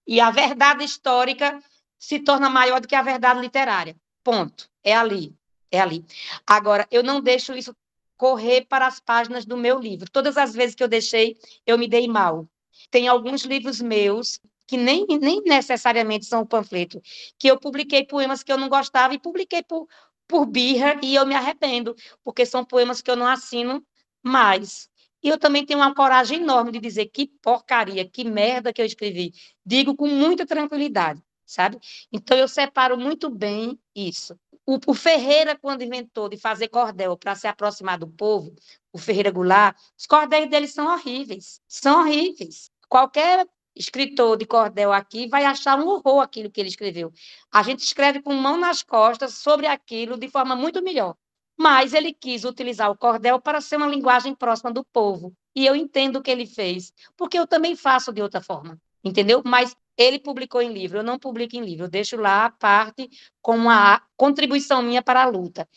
e 0.07 0.19
a 0.19 0.31
verdade 0.31 0.83
histórica 0.83 1.61
se 1.97 2.19
torna 2.19 2.49
maior 2.49 2.79
do 2.79 2.87
que 2.87 2.95
a 2.95 3.01
verdade 3.01 3.39
literária. 3.39 3.95
Ponto. 4.23 4.69
É 4.83 4.95
ali. 4.95 5.35
É 5.71 5.79
ali. 5.79 6.05
Agora, 6.45 6.87
eu 6.91 7.03
não 7.03 7.21
deixo 7.21 7.53
isso 7.53 7.75
correr 8.17 8.65
para 8.65 8.87
as 8.87 8.99
páginas 8.99 9.45
do 9.45 9.57
meu 9.57 9.79
livro. 9.79 10.09
Todas 10.09 10.37
as 10.37 10.53
vezes 10.53 10.75
que 10.75 10.83
eu 10.83 10.87
deixei, 10.87 11.37
eu 11.65 11.77
me 11.77 11.87
dei 11.87 12.07
mal. 12.07 12.47
Tem 12.89 13.07
alguns 13.07 13.43
livros 13.43 13.81
meus 13.81 14.39
que 14.67 14.77
nem, 14.77 15.05
nem 15.21 15.41
necessariamente 15.43 16.25
são 16.25 16.41
o 16.41 16.45
panfleto, 16.45 17.01
que 17.37 17.47
eu 17.47 17.59
publiquei 17.59 18.03
poemas 18.03 18.41
que 18.41 18.51
eu 18.51 18.57
não 18.57 18.67
gostava 18.67 19.13
e 19.13 19.19
publiquei 19.19 19.61
por, 19.61 19.87
por 20.27 20.45
birra 20.45 20.99
e 21.03 21.15
eu 21.15 21.25
me 21.25 21.35
arrependo, 21.35 21.95
porque 22.23 22.45
são 22.45 22.65
poemas 22.65 23.01
que 23.01 23.11
eu 23.11 23.15
não 23.15 23.27
assino 23.27 23.85
mais. 24.23 24.89
E 25.25 25.29
eu 25.29 25.39
também 25.39 25.65
tenho 25.65 25.79
uma 25.79 25.95
coragem 25.95 26.39
enorme 26.39 26.71
de 26.71 26.79
dizer 26.79 27.07
que 27.07 27.25
porcaria, 27.41 28.07
que 28.07 28.23
merda 28.23 28.71
que 28.71 28.79
eu 28.79 28.85
escrevi. 28.85 29.33
Digo 29.65 29.95
com 29.95 30.07
muita 30.07 30.45
tranquilidade, 30.45 31.19
sabe? 31.43 31.79
Então 32.13 32.37
eu 32.37 32.47
separo 32.47 32.95
muito 32.95 33.27
bem 33.27 33.79
isso. 33.95 34.39
O, 34.67 34.77
o 34.85 34.93
Ferreira, 34.93 35.57
quando 35.57 35.81
inventou 35.81 36.29
de 36.29 36.37
fazer 36.37 36.67
cordel 36.67 37.17
para 37.17 37.33
se 37.33 37.47
aproximar 37.47 37.97
do 37.97 38.07
povo, 38.07 38.53
o 38.93 38.99
Ferreira 38.99 39.31
Goulart, 39.31 39.75
os 39.97 40.05
cordéis 40.05 40.47
dele 40.47 40.67
são 40.67 40.93
horríveis. 40.93 41.59
São 41.67 42.01
horríveis. 42.01 42.69
Qualquer 42.87 43.47
escritor 43.75 44.37
de 44.37 44.45
cordel 44.45 44.93
aqui 44.93 45.27
vai 45.27 45.43
achar 45.43 45.79
um 45.79 45.87
horror 45.87 46.21
aquilo 46.21 46.51
que 46.51 46.61
ele 46.61 46.69
escreveu. 46.69 47.11
A 47.51 47.63
gente 47.63 47.79
escreve 47.79 48.21
com 48.21 48.31
mão 48.35 48.57
nas 48.57 48.83
costas 48.83 49.33
sobre 49.33 49.65
aquilo 49.65 50.19
de 50.19 50.29
forma 50.29 50.55
muito 50.55 50.83
melhor 50.83 51.17
mas 51.57 51.93
ele 51.93 52.13
quis 52.13 52.43
utilizar 52.43 52.91
o 52.91 52.97
cordel 52.97 53.39
para 53.39 53.61
ser 53.61 53.77
uma 53.77 53.87
linguagem 53.87 54.35
próxima 54.35 54.71
do 54.71 54.83
povo. 54.83 55.33
E 55.55 55.65
eu 55.65 55.75
entendo 55.75 56.17
o 56.17 56.21
que 56.21 56.31
ele 56.31 56.45
fez, 56.45 56.93
porque 57.15 57.39
eu 57.39 57.47
também 57.47 57.75
faço 57.75 58.11
de 58.11 58.21
outra 58.21 58.41
forma, 58.41 58.77
entendeu? 59.03 59.41
Mas 59.45 59.75
ele 59.97 60.19
publicou 60.19 60.61
em 60.61 60.73
livro, 60.73 60.99
eu 60.99 61.03
não 61.03 61.17
publico 61.17 61.55
em 61.55 61.63
livro, 61.63 61.85
eu 61.85 61.89
deixo 61.89 62.17
lá 62.17 62.45
a 62.45 62.49
parte 62.49 63.09
como 63.41 63.69
a 63.69 64.01
contribuição 64.17 64.81
minha 64.81 65.01
para 65.01 65.23
a 65.23 65.29
luta. 65.29 65.67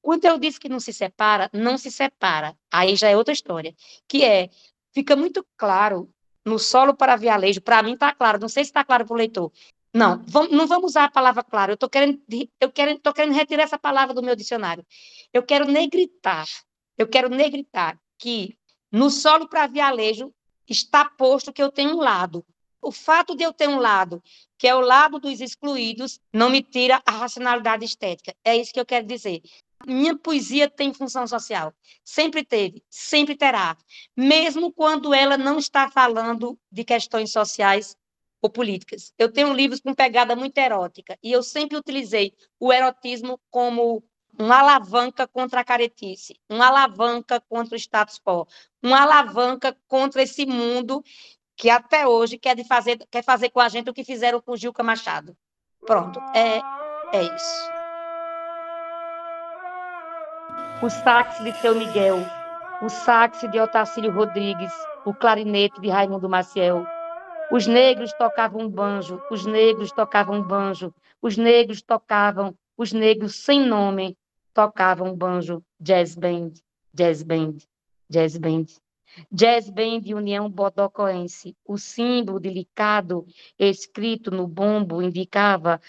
Quando 0.00 0.24
eu 0.26 0.38
disse 0.38 0.60
que 0.60 0.68
não 0.68 0.78
se 0.78 0.92
separa, 0.92 1.50
não 1.52 1.76
se 1.78 1.90
separa. 1.90 2.56
Aí 2.70 2.94
já 2.94 3.08
é 3.08 3.16
outra 3.16 3.32
história, 3.32 3.74
que 4.06 4.22
é, 4.22 4.50
fica 4.92 5.16
muito 5.16 5.44
claro 5.56 6.08
no 6.44 6.58
solo 6.58 6.94
para 6.94 7.16
vialejo, 7.16 7.60
para 7.60 7.82
mim 7.82 7.94
está 7.94 8.12
claro, 8.12 8.38
não 8.38 8.48
sei 8.48 8.64
se 8.64 8.70
está 8.70 8.84
claro 8.84 9.06
para 9.06 9.14
o 9.14 9.16
leitor, 9.16 9.50
não, 9.94 10.20
vamos, 10.26 10.50
não 10.50 10.66
vamos 10.66 10.90
usar 10.90 11.04
a 11.04 11.10
palavra 11.10 11.44
claro. 11.44 11.70
Eu 11.70 11.74
estou 11.74 11.88
querendo, 11.88 12.20
eu 12.60 12.72
quero, 12.72 12.98
tô 12.98 13.12
querendo 13.12 13.34
retirar 13.34 13.62
essa 13.62 13.78
palavra 13.78 14.12
do 14.12 14.24
meu 14.24 14.34
dicionário. 14.34 14.84
Eu 15.32 15.44
quero 15.44 15.70
negritar. 15.70 16.46
Eu 16.98 17.06
quero 17.06 17.28
negritar 17.28 17.96
que 18.18 18.58
no 18.90 19.08
solo 19.08 19.48
para 19.48 19.68
vialejo 19.68 20.34
está 20.68 21.04
posto 21.04 21.52
que 21.52 21.62
eu 21.62 21.70
tenho 21.70 21.92
um 21.92 22.00
lado. 22.00 22.44
O 22.82 22.90
fato 22.90 23.36
de 23.36 23.44
eu 23.44 23.52
ter 23.52 23.68
um 23.68 23.78
lado, 23.78 24.20
que 24.58 24.66
é 24.66 24.74
o 24.74 24.80
lado 24.80 25.20
dos 25.20 25.40
excluídos, 25.40 26.20
não 26.32 26.50
me 26.50 26.60
tira 26.60 27.00
a 27.06 27.12
racionalidade 27.12 27.84
estética. 27.84 28.34
É 28.44 28.56
isso 28.56 28.72
que 28.72 28.80
eu 28.80 28.84
quero 28.84 29.06
dizer. 29.06 29.42
Minha 29.86 30.16
poesia 30.16 30.68
tem 30.68 30.92
função 30.92 31.26
social. 31.26 31.72
Sempre 32.04 32.44
teve, 32.44 32.82
sempre 32.90 33.36
terá. 33.36 33.76
Mesmo 34.16 34.72
quando 34.72 35.14
ela 35.14 35.38
não 35.38 35.56
está 35.56 35.88
falando 35.88 36.58
de 36.70 36.82
questões 36.82 37.30
sociais 37.30 37.96
ou 38.44 38.50
políticas. 38.50 39.10
Eu 39.18 39.32
tenho 39.32 39.54
livros 39.54 39.80
com 39.80 39.94
pegada 39.94 40.36
muito 40.36 40.58
erótica 40.58 41.18
e 41.22 41.32
eu 41.32 41.42
sempre 41.42 41.78
utilizei 41.78 42.34
o 42.60 42.70
erotismo 42.70 43.40
como 43.50 44.04
uma 44.38 44.58
alavanca 44.58 45.26
contra 45.26 45.60
a 45.60 45.64
caretice, 45.64 46.38
uma 46.46 46.66
alavanca 46.66 47.40
contra 47.40 47.74
o 47.74 47.78
status 47.78 48.18
quo, 48.18 48.46
uma 48.82 49.00
alavanca 49.00 49.74
contra 49.88 50.22
esse 50.22 50.44
mundo 50.44 51.02
que 51.56 51.70
até 51.70 52.06
hoje 52.06 52.36
quer, 52.36 52.62
fazer, 52.66 52.98
quer 53.10 53.24
fazer 53.24 53.48
com 53.48 53.60
a 53.60 53.68
gente 53.70 53.88
o 53.88 53.94
que 53.94 54.04
fizeram 54.04 54.42
com 54.42 54.54
Gilca 54.54 54.82
Machado. 54.82 55.34
Pronto, 55.86 56.20
é, 56.34 56.58
é 57.16 57.22
isso. 57.22 57.70
O 60.82 60.90
sax 60.90 61.42
de 61.42 61.52
Seu 61.62 61.74
Miguel, 61.74 62.18
o 62.82 62.90
sax 62.90 63.40
de 63.50 63.58
Otacílio 63.58 64.12
Rodrigues, 64.12 64.72
o 65.06 65.14
clarinete 65.14 65.80
de 65.80 65.88
Raimundo 65.88 66.28
Maciel, 66.28 66.86
os 67.50 67.66
negros 67.66 68.12
tocavam 68.14 68.68
banjo, 68.68 69.20
os 69.30 69.44
negros 69.46 69.92
tocavam 69.92 70.42
banjo, 70.42 70.94
os 71.20 71.36
negros 71.36 71.82
tocavam, 71.82 72.56
os 72.76 72.92
negros 72.92 73.36
sem 73.36 73.64
nome 73.66 74.16
tocavam 74.52 75.14
banjo, 75.14 75.62
jazz 75.80 76.14
band, 76.14 76.52
jazz 76.92 77.22
band, 77.22 77.56
jazz 78.08 78.36
band. 78.36 78.66
Jazz 79.30 79.70
Band 79.70 80.02
União 80.12 80.50
Bodocoense. 80.50 81.56
O 81.64 81.78
símbolo 81.78 82.40
delicado 82.40 83.24
escrito 83.56 84.30
no 84.30 84.48
bombo 84.48 85.00
indicava 85.00 85.80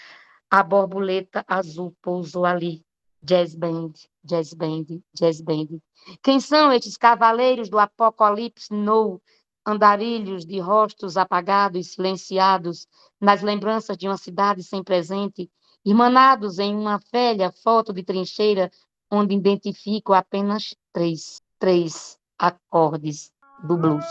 a 0.48 0.62
borboleta 0.62 1.44
azul 1.48 1.92
pousou 2.00 2.44
ali. 2.44 2.84
Jazz 3.22 3.56
Band, 3.56 3.94
Jazz 4.22 4.54
Band, 4.54 4.84
Jazz 5.12 5.40
Band. 5.40 5.80
Quem 6.22 6.38
são 6.38 6.72
estes 6.72 6.96
cavaleiros 6.96 7.68
do 7.68 7.78
Apocalipse 7.78 8.72
No? 8.72 9.20
Andarilhos 9.66 10.46
de 10.46 10.60
rostos 10.60 11.16
apagados, 11.16 11.92
silenciados, 11.92 12.86
nas 13.20 13.42
lembranças 13.42 13.96
de 13.96 14.06
uma 14.06 14.16
cidade 14.16 14.62
sem 14.62 14.82
presente, 14.84 15.50
irmanados 15.84 16.58
em 16.58 16.74
uma 16.74 17.00
velha 17.12 17.52
foto 17.64 17.92
de 17.92 18.04
trincheira, 18.04 18.70
onde 19.10 19.34
identifico 19.34 20.12
apenas 20.12 20.74
três, 20.92 21.40
três 21.58 22.16
acordes 22.38 23.32
do 23.64 23.76
blues. 23.76 24.04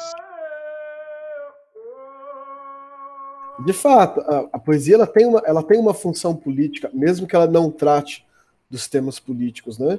De 3.65 3.71
fato, 3.71 4.19
a, 4.19 4.49
a, 4.53 4.59
poesia 4.59 4.95
ela 4.95 5.07
tem, 5.07 5.25
uma, 5.25 5.41
ela 5.45 5.63
tem 5.63 5.79
uma 5.79 5.93
função 5.93 6.35
política, 6.35 6.89
mesmo 6.93 7.25
que 7.25 7.35
ela 7.35 7.47
não 7.47 7.71
trate 7.71 8.25
dos 8.69 8.87
temas 8.87 9.19
políticos, 9.19 9.79
né? 9.79 9.97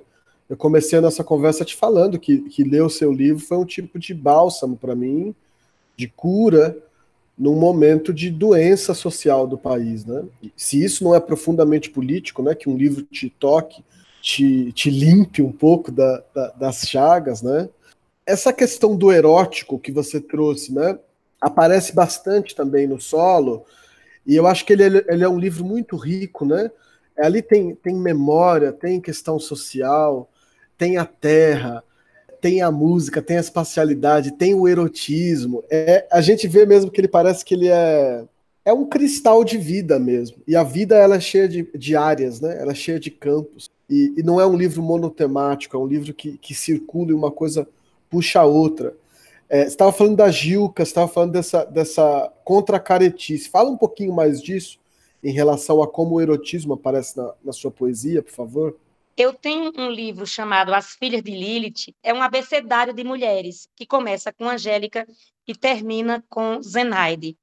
Eu 0.49 0.57
comecei 0.57 0.99
a 0.99 1.03
nossa 1.03 1.25
conversa 1.25 1.65
te 1.65 1.75
falando 1.75 2.19
que, 2.19 2.43
que 2.51 2.63
ler 2.63 2.83
o 2.83 2.91
seu 2.91 3.11
livro 3.13 3.45
foi 3.45 3.57
um 3.57 3.65
tipo 3.65 3.99
de 3.99 4.13
bálsamo 4.13 4.77
para 4.77 4.95
mim, 4.95 5.35
de 5.97 6.09
cura 6.09 6.77
num 7.39 7.55
momento 7.55 8.15
de 8.15 8.31
doença 8.31 8.95
social 8.95 9.47
do 9.47 9.59
país, 9.59 10.05
né? 10.05 10.25
Se 10.57 10.83
isso 10.83 11.05
não 11.05 11.15
é 11.15 11.21
profundamente 11.21 11.91
político, 11.91 12.43
né, 12.43 12.55
que 12.55 12.69
um 12.69 12.77
livro 12.77 13.03
te 13.03 13.29
toque, 13.29 13.85
te, 14.23 14.73
te 14.73 14.91
limpe 14.91 15.43
um 15.43 15.53
pouco 15.53 15.93
da, 15.93 16.23
da, 16.35 16.49
das 16.53 16.81
chagas, 16.89 17.43
né? 17.43 17.69
Essa 18.25 18.53
questão 18.53 18.97
do 18.97 19.13
erótico 19.13 19.79
que 19.79 19.93
você 19.93 20.21
trouxe, 20.21 20.73
né, 20.73 20.99
aparece 21.41 21.95
bastante 21.95 22.55
também 22.55 22.87
no 22.87 23.01
solo, 23.01 23.65
e 24.27 24.35
eu 24.35 24.47
acho 24.47 24.65
que 24.65 24.73
ele, 24.73 25.05
ele 25.07 25.23
é 25.23 25.29
um 25.29 25.39
livro 25.39 25.65
muito 25.65 25.97
rico, 25.97 26.45
né? 26.45 26.71
Ali 27.19 27.41
tem, 27.41 27.75
tem 27.75 27.95
memória, 27.95 28.73
tem 28.73 29.01
questão 29.01 29.39
social, 29.39 30.29
tem 30.77 30.97
a 30.97 31.05
terra, 31.05 31.85
tem 32.47 32.63
a 32.63 32.71
música, 32.71 33.21
tem 33.21 33.39
a 33.39 33.41
espacialidade, 33.41 34.31
tem 34.31 34.55
o 34.55 34.69
erotismo. 34.69 35.65
É, 35.69 36.07
a 36.13 36.21
gente 36.21 36.47
vê 36.47 36.65
mesmo 36.65 36.93
que 36.93 37.01
ele 37.01 37.09
parece 37.09 37.45
que 37.45 37.53
ele 37.53 37.67
é 37.67 38.25
é 38.65 38.73
um 38.73 38.87
cristal 38.87 39.43
de 39.43 39.59
vida 39.59 39.99
mesmo. 39.99 40.37
E 40.47 40.55
a 40.55 40.63
vida 40.63 40.97
ela 40.97 41.17
é 41.17 41.21
cheia 41.21 41.49
de, 41.49 41.69
de 41.77 41.97
áreas, 41.97 42.41
né? 42.41 42.57
Ela 42.61 42.71
é 42.71 42.75
cheia 42.75 43.01
de 43.01 43.11
campos. 43.11 43.69
E, 43.91 44.15
e 44.17 44.23
não 44.23 44.41
é 44.41 44.47
um 44.47 44.57
livro 44.57 44.81
monotemático, 44.81 45.77
é 45.77 45.81
um 45.81 45.89
livro 45.89 46.15
que, 46.15 46.39
que 46.39 46.55
circula 46.55 47.11
e 47.11 47.15
uma 47.15 47.33
coisa 47.33 47.67
puxa 48.09 48.39
a 48.39 48.45
outra. 48.45 48.95
É, 49.49 49.63
você 49.63 49.69
estava 49.71 49.91
falando 49.91 50.17
da 50.17 50.31
Gilca, 50.31 50.85
você 50.85 50.91
estava 50.91 51.09
falando 51.09 51.33
dessa, 51.33 51.65
dessa 51.65 52.33
contra-caretice. 52.45 53.49
Fala 53.49 53.71
um 53.71 53.77
pouquinho 53.77 54.13
mais 54.13 54.41
disso 54.41 54.79
em 55.23 55.33
relação 55.33 55.83
a 55.83 55.89
como 55.89 56.15
o 56.15 56.21
erotismo 56.21 56.75
aparece 56.75 57.17
na, 57.17 57.35
na 57.45 57.53
sua 57.53 57.73
poesia, 57.73 58.23
por 58.23 58.33
favor. 58.33 58.77
Eu 59.17 59.33
tenho 59.33 59.73
um 59.77 59.91
livro 59.91 60.27
chamado 60.27 60.75
As 60.75 60.95
Filhas 60.95 61.23
de 61.23 61.31
Lilith, 61.31 61.95
é 62.03 62.13
um 62.13 62.23
abecedário 62.23 62.93
de 62.93 63.03
mulheres, 63.03 63.69
que 63.75 63.87
começa 63.87 64.33
com 64.33 64.49
Angélica 64.49 65.07
e 65.47 65.55
termina 65.55 66.25
com 66.29 66.61
Zenaide. 66.63 67.37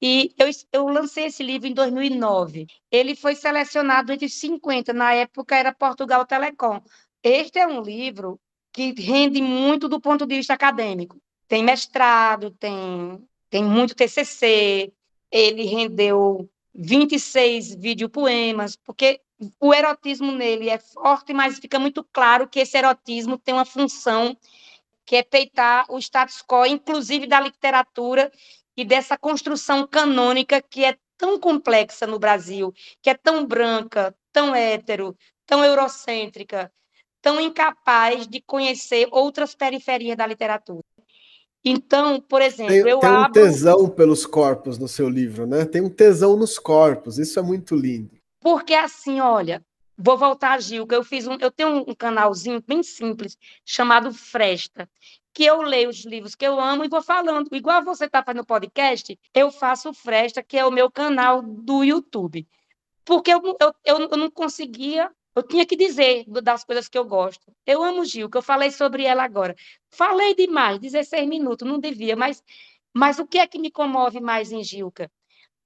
E 0.00 0.32
eu, 0.38 0.48
eu 0.72 0.88
lancei 0.88 1.26
esse 1.26 1.42
livro 1.42 1.68
em 1.68 1.74
2009. 1.74 2.66
Ele 2.90 3.14
foi 3.16 3.34
selecionado 3.34 4.12
entre 4.12 4.28
50, 4.28 4.92
na 4.92 5.12
época 5.12 5.56
era 5.56 5.74
Portugal 5.74 6.24
Telecom. 6.24 6.80
Este 7.22 7.58
é 7.58 7.66
um 7.66 7.82
livro 7.82 8.40
que 8.72 8.92
rende 8.92 9.42
muito 9.42 9.88
do 9.88 10.00
ponto 10.00 10.24
de 10.24 10.36
vista 10.36 10.54
acadêmico 10.54 11.20
tem 11.48 11.64
mestrado, 11.64 12.50
tem, 12.52 13.26
tem 13.48 13.64
muito 13.64 13.94
TCC, 13.94 14.92
ele 15.30 15.64
rendeu 15.64 16.48
26 16.74 17.74
videopoemas, 17.74 18.76
porque 18.76 19.20
o 19.60 19.72
erotismo 19.72 20.32
nele 20.32 20.68
é 20.68 20.78
forte, 20.78 21.32
mas 21.32 21.58
fica 21.58 21.78
muito 21.78 22.04
claro 22.12 22.48
que 22.48 22.60
esse 22.60 22.76
erotismo 22.76 23.38
tem 23.38 23.54
uma 23.54 23.64
função 23.64 24.36
que 25.06 25.16
é 25.16 25.22
peitar 25.22 25.86
o 25.88 25.98
status 25.98 26.42
quo, 26.42 26.66
inclusive 26.66 27.26
da 27.26 27.40
literatura 27.40 28.30
e 28.76 28.84
dessa 28.84 29.16
construção 29.16 29.86
canônica 29.86 30.60
que 30.60 30.84
é 30.84 30.96
tão 31.16 31.38
complexa 31.38 32.06
no 32.06 32.18
Brasil, 32.18 32.72
que 33.02 33.10
é 33.10 33.14
tão 33.14 33.46
branca, 33.46 34.14
tão 34.32 34.54
hétero, 34.54 35.16
tão 35.46 35.64
eurocêntrica, 35.64 36.70
tão 37.20 37.40
incapaz 37.40 38.26
de 38.26 38.40
conhecer 38.40 39.08
outras 39.10 39.54
periferias 39.54 40.16
da 40.16 40.26
literatura. 40.26 40.84
Então, 41.64 42.20
por 42.20 42.40
exemplo, 42.40 42.72
tem, 42.72 42.88
eu 42.88 42.98
tem 43.00 43.08
abro... 43.08 43.28
um 43.28 43.32
tesão 43.32 43.88
pelos 43.88 44.24
corpos 44.24 44.78
no 44.78 44.86
seu 44.86 45.08
livro, 45.08 45.46
né? 45.46 45.64
Tem 45.64 45.82
um 45.82 45.90
tesão 45.90 46.36
nos 46.36 46.58
corpos, 46.58 47.18
isso 47.18 47.38
é 47.38 47.42
muito 47.42 47.74
lindo. 47.74 48.17
Porque 48.48 48.72
assim, 48.72 49.20
olha, 49.20 49.62
vou 49.94 50.16
voltar 50.16 50.52
a 50.52 50.58
Gilca, 50.58 50.94
eu 50.94 51.04
fiz 51.04 51.26
um, 51.26 51.36
eu 51.38 51.50
tenho 51.50 51.84
um 51.86 51.94
canalzinho 51.94 52.64
bem 52.66 52.82
simples 52.82 53.36
chamado 53.62 54.10
Fresta, 54.10 54.88
que 55.34 55.44
eu 55.44 55.60
leio 55.60 55.90
os 55.90 56.06
livros 56.06 56.34
que 56.34 56.46
eu 56.46 56.58
amo 56.58 56.82
e 56.82 56.88
vou 56.88 57.02
falando. 57.02 57.54
Igual 57.54 57.84
você 57.84 58.06
está 58.06 58.24
fazendo 58.24 58.46
podcast, 58.46 59.20
eu 59.34 59.50
faço 59.50 59.92
Fresta, 59.92 60.42
que 60.42 60.56
é 60.56 60.64
o 60.64 60.70
meu 60.70 60.90
canal 60.90 61.42
do 61.42 61.84
YouTube. 61.84 62.48
Porque 63.04 63.34
eu, 63.34 63.42
eu, 63.84 64.08
eu 64.08 64.16
não 64.16 64.30
conseguia 64.30 65.12
eu 65.36 65.42
tinha 65.42 65.66
que 65.66 65.76
dizer 65.76 66.24
das 66.42 66.64
coisas 66.64 66.88
que 66.88 66.96
eu 66.96 67.04
gosto. 67.04 67.52
Eu 67.66 67.82
amo 67.84 68.02
Gil, 68.02 68.30
que 68.30 68.38
eu 68.38 68.42
falei 68.42 68.70
sobre 68.70 69.04
ela 69.04 69.24
agora. 69.24 69.54
Falei 69.90 70.34
demais, 70.34 70.78
16 70.78 71.28
minutos, 71.28 71.68
não 71.68 71.78
devia, 71.78 72.16
mas, 72.16 72.42
mas 72.94 73.18
o 73.18 73.26
que 73.26 73.38
é 73.38 73.46
que 73.46 73.58
me 73.58 73.70
comove 73.70 74.20
mais 74.20 74.50
em 74.50 74.64
Gilca? 74.64 75.10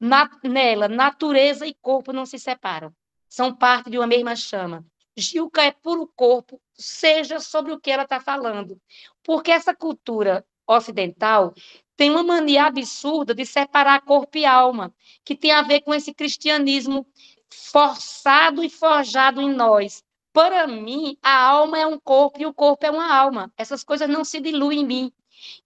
Na, 0.05 0.29
nela, 0.43 0.89
natureza 0.89 1.65
e 1.65 1.73
corpo 1.75 2.13
não 2.13 2.27
se 2.27 2.37
separam. 2.37 2.93
São 3.29 3.55
parte 3.55 3.89
de 3.89 3.99
uma 3.99 4.07
mesma 4.09 4.35
chama. 4.35 4.85
Gilca 5.17 5.63
é 5.63 5.71
puro 5.71 6.11
corpo, 6.17 6.61
seja 6.75 7.39
sobre 7.39 7.73
o 7.73 7.79
que 7.79 7.89
ela 7.89 8.03
está 8.03 8.19
falando. 8.19 8.81
Porque 9.23 9.53
essa 9.53 9.73
cultura 9.73 10.45
ocidental 10.67 11.55
tem 11.97 12.11
uma 12.11 12.25
mania 12.25 12.65
absurda 12.65 13.33
de 13.33 13.47
separar 13.47 14.01
corpo 14.01 14.37
e 14.37 14.45
alma, 14.45 14.93
que 15.25 15.37
tem 15.37 15.53
a 15.53 15.63
ver 15.63 15.83
com 15.83 15.95
esse 15.95 16.13
cristianismo 16.13 17.07
forçado 17.49 18.65
e 18.65 18.69
forjado 18.69 19.41
em 19.41 19.55
nós. 19.55 20.03
Para 20.33 20.67
mim, 20.67 21.17
a 21.23 21.45
alma 21.45 21.79
é 21.79 21.87
um 21.87 22.01
corpo 22.01 22.41
e 22.41 22.47
o 22.47 22.53
corpo 22.53 22.85
é 22.85 22.91
uma 22.91 23.15
alma. 23.15 23.53
Essas 23.57 23.85
coisas 23.85 24.09
não 24.09 24.25
se 24.25 24.41
diluem 24.41 24.81
em 24.81 24.85
mim. 24.85 25.13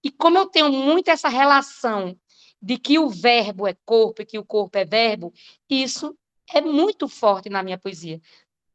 E 0.05 0.11
como 0.11 0.37
eu 0.37 0.45
tenho 0.45 0.71
muito 0.71 1.09
essa 1.09 1.31
relação 1.31 2.15
de 2.61 2.79
que 2.79 2.99
o 2.99 3.09
verbo 3.09 3.67
é 3.67 3.75
corpo 3.85 4.23
e 4.23 4.27
que 4.27 4.39
o 4.39 4.45
corpo 4.45 4.77
é 4.79 4.85
verbo, 4.85 5.33
isso 5.69 6.17
é 6.53 6.61
muito 6.61 7.09
forte 7.09 7.49
na 7.49 7.63
minha 7.63 7.79
poesia, 7.79 8.21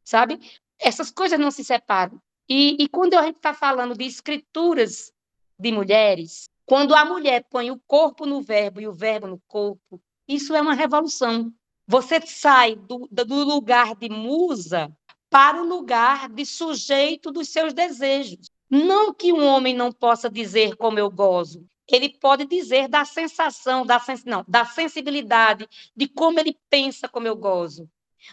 sabe? 0.03 0.39
Essas 0.79 1.11
coisas 1.11 1.39
não 1.39 1.51
se 1.51 1.63
separam. 1.63 2.21
E, 2.47 2.75
e 2.83 2.87
quando 2.87 3.13
a 3.13 3.23
gente 3.23 3.37
está 3.37 3.53
falando 3.53 3.95
de 3.95 4.05
escrituras 4.05 5.11
de 5.57 5.71
mulheres, 5.71 6.49
quando 6.65 6.95
a 6.95 7.05
mulher 7.05 7.45
põe 7.49 7.71
o 7.71 7.81
corpo 7.87 8.25
no 8.25 8.41
verbo 8.41 8.81
e 8.81 8.87
o 8.87 8.93
verbo 8.93 9.27
no 9.27 9.41
corpo, 9.47 10.01
isso 10.27 10.55
é 10.55 10.61
uma 10.61 10.73
revolução. 10.73 11.53
Você 11.87 12.21
sai 12.25 12.75
do, 12.75 13.07
do 13.11 13.43
lugar 13.43 13.95
de 13.95 14.09
musa 14.09 14.91
para 15.29 15.61
o 15.61 15.65
lugar 15.65 16.29
de 16.29 16.45
sujeito 16.45 17.31
dos 17.31 17.49
seus 17.49 17.73
desejos. 17.73 18.49
Não 18.69 19.13
que 19.13 19.33
um 19.33 19.45
homem 19.45 19.75
não 19.75 19.91
possa 19.91 20.29
dizer 20.29 20.75
como 20.77 20.99
eu 20.99 21.09
gozo, 21.09 21.65
ele 21.89 22.09
pode 22.09 22.45
dizer 22.45 22.87
da 22.87 23.05
sensação, 23.05 23.85
da, 23.85 23.99
sens 23.99 24.23
não, 24.23 24.43
da 24.47 24.65
sensibilidade, 24.65 25.67
de 25.95 26.07
como 26.07 26.39
ele 26.39 26.57
pensa 26.69 27.07
como 27.07 27.27
eu 27.27 27.35
gozo. 27.35 27.89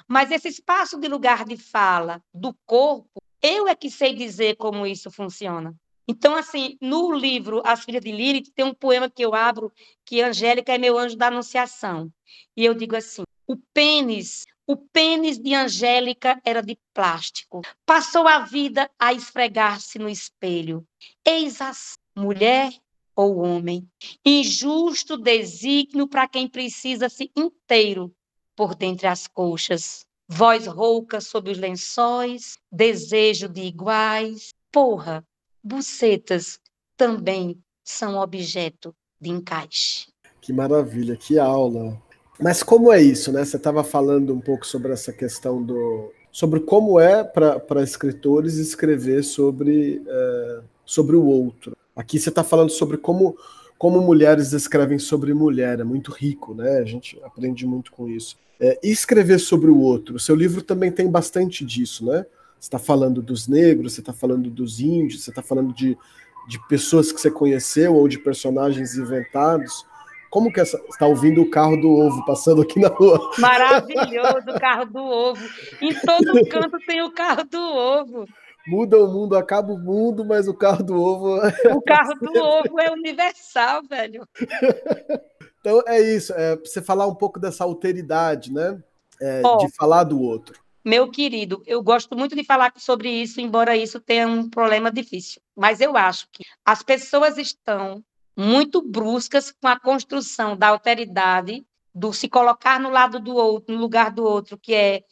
Mas 0.06 0.30
esse 0.30 0.48
espaço 0.48 0.98
de 0.98 1.08
lugar 1.08 1.44
de 1.44 1.56
fala 1.56 2.22
do 2.32 2.54
corpo, 2.66 3.20
eu 3.42 3.68
é 3.68 3.74
que 3.74 3.90
sei 3.90 4.14
dizer 4.14 4.56
como 4.56 4.86
isso 4.86 5.10
funciona. 5.10 5.74
Então, 6.06 6.34
assim, 6.34 6.78
no 6.80 7.12
livro 7.12 7.62
As 7.64 7.84
Filhas 7.84 8.02
de 8.02 8.10
Lilith, 8.10 8.50
tem 8.54 8.64
um 8.64 8.72
poema 8.72 9.10
que 9.10 9.22
eu 9.22 9.34
abro, 9.34 9.70
que 10.06 10.22
Angélica 10.22 10.72
é 10.72 10.78
meu 10.78 10.98
anjo 10.98 11.16
da 11.16 11.26
anunciação. 11.26 12.10
E 12.56 12.64
eu 12.64 12.72
digo 12.74 12.96
assim: 12.96 13.22
o 13.46 13.56
pênis, 13.74 14.46
o 14.66 14.76
pênis 14.76 15.38
de 15.38 15.54
Angélica 15.54 16.40
era 16.44 16.62
de 16.62 16.78
plástico. 16.94 17.60
Passou 17.84 18.26
a 18.26 18.40
vida 18.40 18.90
a 18.98 19.12
esfregar-se 19.12 19.98
no 19.98 20.08
espelho. 20.08 20.86
Eis 21.24 21.60
a 21.60 21.72
mulher 22.16 22.72
ou 23.18 23.38
homem. 23.38 23.84
Injusto 24.24 25.18
desígnio 25.18 26.06
para 26.06 26.28
quem 26.28 26.46
precisa-se 26.46 27.32
inteiro 27.36 28.14
por 28.54 28.76
dentre 28.76 29.08
as 29.08 29.26
coxas. 29.26 30.06
Voz 30.28 30.68
rouca 30.68 31.20
sob 31.20 31.50
os 31.50 31.58
lençóis, 31.58 32.58
desejo 32.70 33.48
de 33.48 33.62
iguais. 33.62 34.50
Porra, 34.70 35.24
bucetas 35.64 36.60
também 36.96 37.58
são 37.82 38.20
objeto 38.20 38.94
de 39.20 39.30
encaixe. 39.30 40.06
Que 40.40 40.52
maravilha, 40.52 41.16
que 41.16 41.40
aula. 41.40 42.00
Mas 42.40 42.62
como 42.62 42.92
é 42.92 43.02
isso, 43.02 43.32
né? 43.32 43.44
Você 43.44 43.56
estava 43.56 43.82
falando 43.82 44.32
um 44.32 44.40
pouco 44.40 44.64
sobre 44.64 44.92
essa 44.92 45.12
questão 45.12 45.60
do. 45.60 46.12
sobre 46.30 46.60
como 46.60 47.00
é 47.00 47.24
para 47.24 47.82
escritores 47.82 48.58
escrever 48.58 49.24
sobre, 49.24 50.00
é, 50.06 50.60
sobre 50.84 51.16
o 51.16 51.24
outro. 51.24 51.77
Aqui 51.98 52.16
você 52.16 52.28
está 52.28 52.44
falando 52.44 52.70
sobre 52.70 52.96
como, 52.96 53.36
como 53.76 54.00
mulheres 54.00 54.52
escrevem 54.52 55.00
sobre 55.00 55.34
mulher, 55.34 55.80
é 55.80 55.84
muito 55.84 56.12
rico, 56.12 56.54
né? 56.54 56.78
A 56.78 56.84
gente 56.84 57.18
aprende 57.24 57.66
muito 57.66 57.90
com 57.90 58.08
isso. 58.08 58.36
É, 58.60 58.78
e 58.84 58.88
escrever 58.92 59.40
sobre 59.40 59.68
o 59.68 59.80
outro. 59.80 60.16
Seu 60.16 60.36
livro 60.36 60.62
também 60.62 60.92
tem 60.92 61.10
bastante 61.10 61.64
disso, 61.64 62.06
né? 62.06 62.24
Você 62.60 62.68
está 62.68 62.78
falando 62.78 63.20
dos 63.20 63.48
negros, 63.48 63.94
você 63.94 64.00
está 64.00 64.12
falando 64.12 64.48
dos 64.48 64.78
índios, 64.78 65.24
você 65.24 65.30
está 65.30 65.42
falando 65.42 65.74
de, 65.74 65.98
de 66.46 66.68
pessoas 66.68 67.10
que 67.10 67.20
você 67.20 67.32
conheceu 67.32 67.96
ou 67.96 68.06
de 68.06 68.18
personagens 68.20 68.96
inventados. 68.96 69.84
Como 70.30 70.52
que. 70.52 70.60
Está 70.60 71.06
ouvindo 71.06 71.42
o 71.42 71.50
carro 71.50 71.76
do 71.76 71.90
ovo 71.90 72.24
passando 72.24 72.62
aqui 72.62 72.78
na 72.78 72.88
rua? 72.88 73.18
Maravilhoso 73.38 74.50
o 74.54 74.60
carro 74.60 74.84
do 74.84 75.00
ovo. 75.00 75.44
Em 75.80 75.92
todo 75.94 76.48
canto 76.48 76.78
tem 76.86 77.02
o 77.02 77.10
carro 77.10 77.42
do 77.42 77.58
ovo. 77.58 78.28
Muda 78.68 79.02
o 79.02 79.08
mundo, 79.08 79.34
acaba 79.34 79.72
o 79.72 79.78
mundo, 79.78 80.24
mas 80.24 80.46
o 80.46 80.54
carro 80.54 80.84
do 80.84 81.00
ovo. 81.00 81.40
É 81.40 81.48
o 81.74 81.80
carro 81.80 82.14
do 82.20 82.38
ovo 82.38 82.78
é 82.78 82.90
universal, 82.90 83.82
velho. 83.88 84.26
Então 85.60 85.82
é 85.88 86.00
isso, 86.00 86.32
é 86.34 86.56
você 86.56 86.80
falar 86.80 87.08
um 87.08 87.14
pouco 87.14 87.40
dessa 87.40 87.64
alteridade, 87.64 88.52
né? 88.52 88.80
É, 89.20 89.42
oh, 89.44 89.56
de 89.56 89.68
falar 89.74 90.04
do 90.04 90.20
outro. 90.22 90.58
Meu 90.84 91.10
querido, 91.10 91.62
eu 91.66 91.82
gosto 91.82 92.16
muito 92.16 92.36
de 92.36 92.44
falar 92.44 92.72
sobre 92.76 93.10
isso, 93.10 93.40
embora 93.40 93.76
isso 93.76 94.00
tenha 94.00 94.28
um 94.28 94.48
problema 94.48 94.90
difícil. 94.90 95.42
Mas 95.56 95.80
eu 95.80 95.96
acho 95.96 96.28
que 96.30 96.44
as 96.64 96.82
pessoas 96.82 97.36
estão 97.36 98.02
muito 98.36 98.80
bruscas 98.80 99.50
com 99.50 99.66
a 99.66 99.78
construção 99.78 100.56
da 100.56 100.68
alteridade, 100.68 101.66
do 101.92 102.12
se 102.12 102.28
colocar 102.28 102.78
no 102.78 102.88
lado 102.88 103.18
do 103.18 103.34
outro, 103.34 103.74
no 103.74 103.80
lugar 103.80 104.12
do 104.12 104.22
outro, 104.22 104.56
que 104.56 104.72
é 104.72 105.02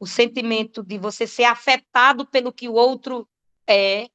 o 0.00 0.06
sentimento 0.06 0.82
de 0.82 0.98
você 0.98 1.26
ser 1.26 1.44
afetado 1.44 2.26
pelo 2.26 2.52
que 2.52 2.68
o 2.68 2.74
outro 2.74 3.28
é, 3.66 4.08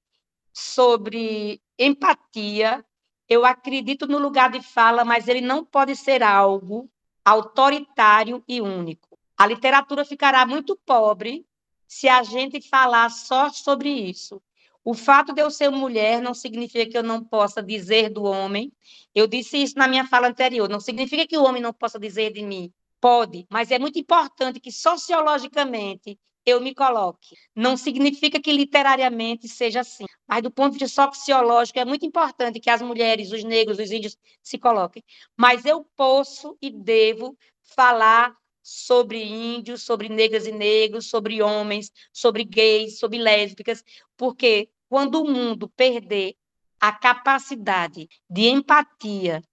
sobre 0.51 1.61
empatia. 1.77 2.85
Eu 3.27 3.45
acredito 3.45 4.07
no 4.07 4.17
lugar 4.17 4.51
de 4.51 4.61
fala, 4.61 5.03
mas 5.03 5.27
ele 5.27 5.41
não 5.41 5.65
pode 5.65 5.95
ser 5.95 6.23
algo 6.23 6.89
autoritário 7.25 8.43
e 8.47 8.61
único. 8.61 9.17
A 9.37 9.47
literatura 9.47 10.05
ficará 10.05 10.45
muito 10.45 10.75
pobre 10.85 11.45
se 11.87 12.07
a 12.07 12.23
gente 12.23 12.61
falar 12.61 13.09
só 13.09 13.49
sobre 13.49 13.89
isso. 13.89 14.41
O 14.85 14.93
fato 14.93 15.33
de 15.33 15.41
eu 15.41 15.49
ser 15.49 15.69
mulher 15.69 16.21
não 16.21 16.33
significa 16.33 16.89
que 16.89 16.97
eu 16.97 17.03
não 17.03 17.23
possa 17.23 17.63
dizer 17.63 18.09
do 18.09 18.23
homem. 18.23 18.71
Eu 19.15 19.27
disse 19.27 19.57
isso 19.57 19.77
na 19.77 19.87
minha 19.87 20.05
fala 20.05 20.27
anterior. 20.27 20.67
Não 20.67 20.79
significa 20.79 21.25
que 21.25 21.37
o 21.37 21.43
homem 21.43 21.61
não 21.61 21.71
possa 21.71 21.97
dizer 21.97 22.33
de 22.33 22.43
mim. 22.43 22.73
Pode, 23.03 23.45
mas 23.51 23.69
é 23.69 23.77
muito 23.77 23.99
importante 23.99 24.61
que 24.61 24.71
sociologicamente 24.71 26.17
eu 26.45 26.61
me 26.61 26.73
coloque. 26.73 27.35
Não 27.53 27.75
significa 27.75 28.39
que 28.39 28.49
literariamente 28.49 29.45
seja 29.45 29.81
assim, 29.81 30.05
mas 30.25 30.41
do 30.41 30.49
ponto 30.49 30.77
de 30.77 30.85
vista 30.85 31.11
sociológico 31.11 31.77
é 31.77 31.83
muito 31.83 32.05
importante 32.05 32.61
que 32.61 32.69
as 32.69 32.81
mulheres, 32.81 33.33
os 33.33 33.43
negros, 33.43 33.77
os 33.77 33.91
índios 33.91 34.17
se 34.41 34.57
coloquem. 34.57 35.03
Mas 35.35 35.65
eu 35.65 35.83
posso 35.97 36.57
e 36.61 36.71
devo 36.71 37.37
falar 37.75 38.33
sobre 38.61 39.21
índios, 39.21 39.81
sobre 39.81 40.07
negras 40.07 40.47
e 40.47 40.53
negros, 40.53 41.09
sobre 41.09 41.41
homens, 41.41 41.91
sobre 42.13 42.45
gays, 42.45 42.99
sobre 42.99 43.17
lésbicas, 43.17 43.83
porque 44.15 44.69
quando 44.87 45.21
o 45.21 45.29
mundo 45.29 45.67
perder 45.67 46.37
a 46.79 46.93
capacidade 46.93 48.07
de 48.29 48.43
empatia 48.43 49.43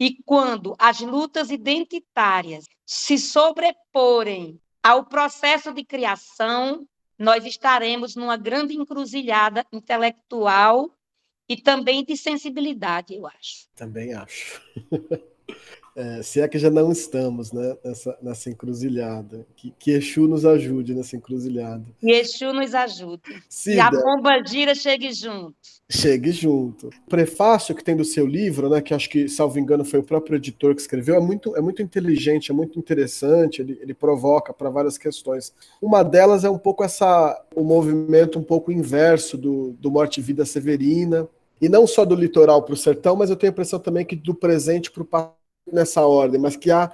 e 0.00 0.16
quando 0.24 0.74
as 0.78 1.00
lutas 1.00 1.50
identitárias 1.50 2.64
se 2.90 3.18
sobreporem 3.18 4.58
ao 4.82 5.04
processo 5.04 5.74
de 5.74 5.84
criação, 5.84 6.88
nós 7.18 7.44
estaremos 7.44 8.16
numa 8.16 8.34
grande 8.38 8.74
encruzilhada 8.74 9.62
intelectual 9.70 10.90
e 11.46 11.54
também 11.54 12.02
de 12.02 12.16
sensibilidade, 12.16 13.14
eu 13.14 13.26
acho. 13.26 13.68
Também 13.76 14.14
acho. 14.14 14.62
É, 15.96 16.22
se 16.22 16.40
é 16.40 16.46
que 16.46 16.58
já 16.58 16.70
não 16.70 16.92
estamos 16.92 17.52
né, 17.52 17.76
nessa, 17.84 18.18
nessa 18.22 18.50
encruzilhada. 18.50 19.46
Que, 19.56 19.72
que 19.78 19.90
Exu 19.90 20.28
nos 20.28 20.44
ajude 20.44 20.94
nessa 20.94 21.16
encruzilhada. 21.16 21.84
Que 21.98 22.10
Exu 22.10 22.52
nos 22.52 22.74
ajude. 22.74 23.22
Cida, 23.48 23.76
e 23.76 23.80
a 23.80 23.90
bomba 23.90 24.42
gira 24.44 24.74
chegue 24.74 25.12
junto. 25.12 25.56
Chegue 25.90 26.30
junto. 26.30 26.88
O 26.88 27.10
prefácio 27.10 27.74
que 27.74 27.82
tem 27.82 27.96
do 27.96 28.04
seu 28.04 28.26
livro, 28.26 28.68
né, 28.68 28.80
que 28.80 28.92
acho 28.92 29.08
que, 29.08 29.28
salvo 29.28 29.58
engano, 29.58 29.84
foi 29.84 29.98
o 29.98 30.04
próprio 30.04 30.36
editor 30.36 30.74
que 30.74 30.80
escreveu, 30.80 31.16
é 31.16 31.20
muito, 31.20 31.56
é 31.56 31.60
muito 31.60 31.82
inteligente, 31.82 32.50
é 32.50 32.54
muito 32.54 32.78
interessante, 32.78 33.62
ele, 33.62 33.78
ele 33.80 33.94
provoca 33.94 34.52
para 34.52 34.70
várias 34.70 34.98
questões. 34.98 35.52
Uma 35.80 36.02
delas 36.02 36.44
é 36.44 36.50
um 36.50 36.58
pouco 36.58 36.84
essa 36.84 37.42
o 37.56 37.64
movimento 37.64 38.38
um 38.38 38.42
pouco 38.44 38.70
inverso 38.70 39.36
do, 39.36 39.72
do 39.80 39.90
Morte 39.90 40.20
e 40.20 40.22
Vida 40.22 40.44
Severina, 40.44 41.28
e 41.60 41.68
não 41.68 41.86
só 41.86 42.04
do 42.04 42.14
litoral 42.14 42.62
para 42.62 42.74
o 42.74 42.76
sertão, 42.76 43.16
mas 43.16 43.30
eu 43.30 43.36
tenho 43.36 43.50
a 43.50 43.54
impressão 43.54 43.80
também 43.80 44.04
que 44.04 44.14
do 44.14 44.34
presente 44.34 44.90
para 44.90 45.02
o 45.02 45.06
passado 45.06 45.37
nessa 45.72 46.02
ordem, 46.02 46.40
mas 46.40 46.56
que 46.56 46.70
há, 46.70 46.92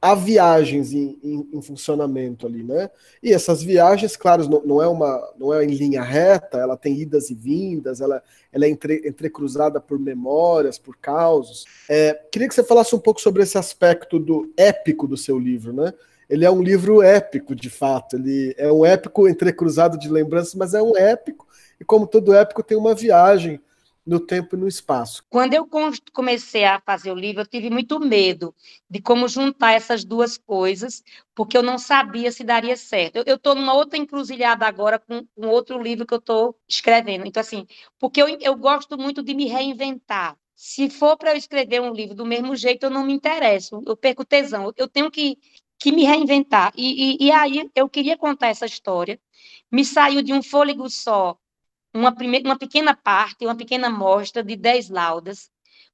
há 0.00 0.14
viagens 0.14 0.92
em, 0.92 1.18
em, 1.22 1.48
em, 1.52 1.62
funcionamento 1.62 2.46
ali, 2.46 2.62
né? 2.62 2.90
E 3.22 3.32
essas 3.32 3.62
viagens, 3.62 4.16
claro, 4.16 4.48
não, 4.48 4.62
não, 4.64 4.82
é 4.82 4.86
uma 4.86 5.32
não 5.38 5.52
é 5.52 5.64
em 5.64 5.74
linha 5.74 6.02
reta, 6.02 6.58
ela 6.58 6.76
tem 6.76 7.00
idas 7.00 7.30
e 7.30 7.34
vindas, 7.34 8.00
ela, 8.00 8.22
ela 8.52 8.66
é 8.66 8.68
entre, 8.68 9.02
entrecruzada 9.06 9.80
por 9.80 9.98
memórias, 9.98 10.78
por 10.78 10.96
causos. 10.96 11.64
É, 11.88 12.14
queria 12.30 12.48
que 12.48 12.54
você 12.54 12.64
falasse 12.64 12.94
um 12.94 13.00
pouco 13.00 13.20
sobre 13.20 13.42
esse 13.42 13.58
aspecto 13.58 14.18
do 14.18 14.52
épico 14.56 15.06
do 15.06 15.16
seu 15.16 15.38
livro, 15.38 15.72
né? 15.72 15.92
Ele 16.28 16.44
é 16.44 16.50
um 16.50 16.62
livro 16.62 17.02
épico, 17.02 17.54
de 17.54 17.70
fato. 17.70 18.16
Ele 18.16 18.54
é 18.58 18.70
um 18.70 18.84
épico 18.84 19.28
entrecruzado 19.28 19.98
de 19.98 20.08
lembranças, 20.08 20.54
mas 20.54 20.74
é 20.74 20.82
um 20.82 20.96
épico, 20.96 21.46
e 21.80 21.84
como 21.84 22.06
todo 22.06 22.34
épico, 22.34 22.62
tem 22.62 22.76
uma 22.76 22.94
viagem 22.94 23.60
no 24.06 24.20
tempo 24.20 24.54
e 24.54 24.58
no 24.58 24.68
espaço. 24.68 25.24
Quando 25.28 25.54
eu 25.54 25.68
comecei 26.12 26.64
a 26.64 26.80
fazer 26.80 27.10
o 27.10 27.14
livro, 27.14 27.42
eu 27.42 27.46
tive 27.46 27.68
muito 27.68 27.98
medo 27.98 28.54
de 28.88 29.00
como 29.00 29.26
juntar 29.26 29.72
essas 29.72 30.04
duas 30.04 30.38
coisas, 30.38 31.02
porque 31.34 31.56
eu 31.56 31.62
não 31.62 31.76
sabia 31.76 32.30
se 32.30 32.44
daria 32.44 32.76
certo. 32.76 33.24
Eu 33.26 33.34
estou 33.34 33.56
numa 33.56 33.74
outra 33.74 33.98
encruzilhada 33.98 34.64
agora 34.64 34.98
com 34.98 35.26
um 35.36 35.48
outro 35.48 35.82
livro 35.82 36.06
que 36.06 36.14
eu 36.14 36.18
estou 36.18 36.56
escrevendo. 36.68 37.26
Então, 37.26 37.40
assim, 37.40 37.66
porque 37.98 38.22
eu, 38.22 38.28
eu 38.40 38.54
gosto 38.54 38.96
muito 38.96 39.22
de 39.24 39.34
me 39.34 39.46
reinventar. 39.46 40.38
Se 40.54 40.88
for 40.88 41.16
para 41.16 41.32
eu 41.32 41.36
escrever 41.36 41.82
um 41.82 41.92
livro 41.92 42.14
do 42.14 42.24
mesmo 42.24 42.54
jeito, 42.54 42.84
eu 42.86 42.90
não 42.90 43.04
me 43.04 43.12
interesso, 43.12 43.82
eu 43.84 43.96
perco 43.96 44.24
tesão. 44.24 44.72
Eu 44.76 44.88
tenho 44.88 45.10
que, 45.10 45.36
que 45.78 45.90
me 45.90 46.04
reinventar. 46.04 46.72
E, 46.76 47.24
e, 47.24 47.26
e 47.26 47.30
aí 47.32 47.68
eu 47.74 47.88
queria 47.88 48.16
contar 48.16 48.48
essa 48.48 48.66
história. 48.66 49.20
Me 49.70 49.84
saiu 49.84 50.22
de 50.22 50.32
um 50.32 50.42
fôlego 50.42 50.88
só 50.88 51.36
uma, 51.96 52.14
uma 52.44 52.58
pequena 52.58 52.94
parte, 52.94 53.44
uma 53.44 53.56
pequena 53.56 53.88
amostra 53.88 54.42
de 54.42 54.56
10 54.56 54.90
laudas, 54.90 55.50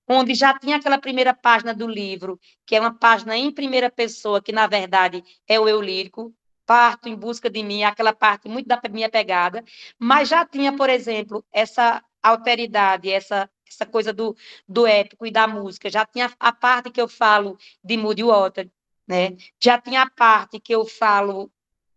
onde 0.09 0.35
já 0.35 0.59
tinha 0.59 0.77
aquela 0.77 0.99
primeira 0.99 1.33
página 1.33 1.75
do 1.75 1.87
livro, 1.87 2.39
que 2.67 2.77
é 2.77 2.81
uma 2.81 2.93
página 2.93 3.37
em 3.37 3.51
primeira 3.53 3.91
pessoa, 3.91 4.43
que 4.43 4.53
na 4.53 4.67
verdade 4.67 5.23
é 5.49 5.59
o 5.59 5.69
eu 5.69 5.81
lírico, 5.81 6.35
parto 6.67 7.09
em 7.09 7.15
busca 7.15 7.49
de 7.49 7.63
mim, 7.63 7.85
aquela 7.85 8.13
parte 8.13 8.49
muito 8.49 8.67
da 8.67 8.81
minha 8.91 9.09
pegada, 9.09 9.65
mas 9.99 10.29
já 10.29 10.45
tinha, 10.45 10.77
por 10.77 10.91
exemplo, 10.91 11.45
essa 11.53 12.03
alteridade, 12.23 13.11
essa 13.11 13.49
essa 13.73 13.87
coisa 13.87 14.13
do, 14.13 14.37
do 14.69 14.87
épico 14.87 15.27
e 15.27 15.31
da 15.31 15.47
música, 15.47 15.89
já 15.89 16.05
tinha 16.05 16.31
a 16.39 16.53
parte 16.53 16.91
que 16.91 17.01
eu 17.01 17.09
falo 17.09 17.57
de 17.83 17.97
Moody 17.97 18.23
Water, 18.23 18.71
né? 19.07 19.37
Já 19.59 19.81
tinha 19.81 20.03
a 20.03 20.11
parte 20.11 20.61
que 20.61 20.75
eu 20.75 20.85
falo 20.85 21.51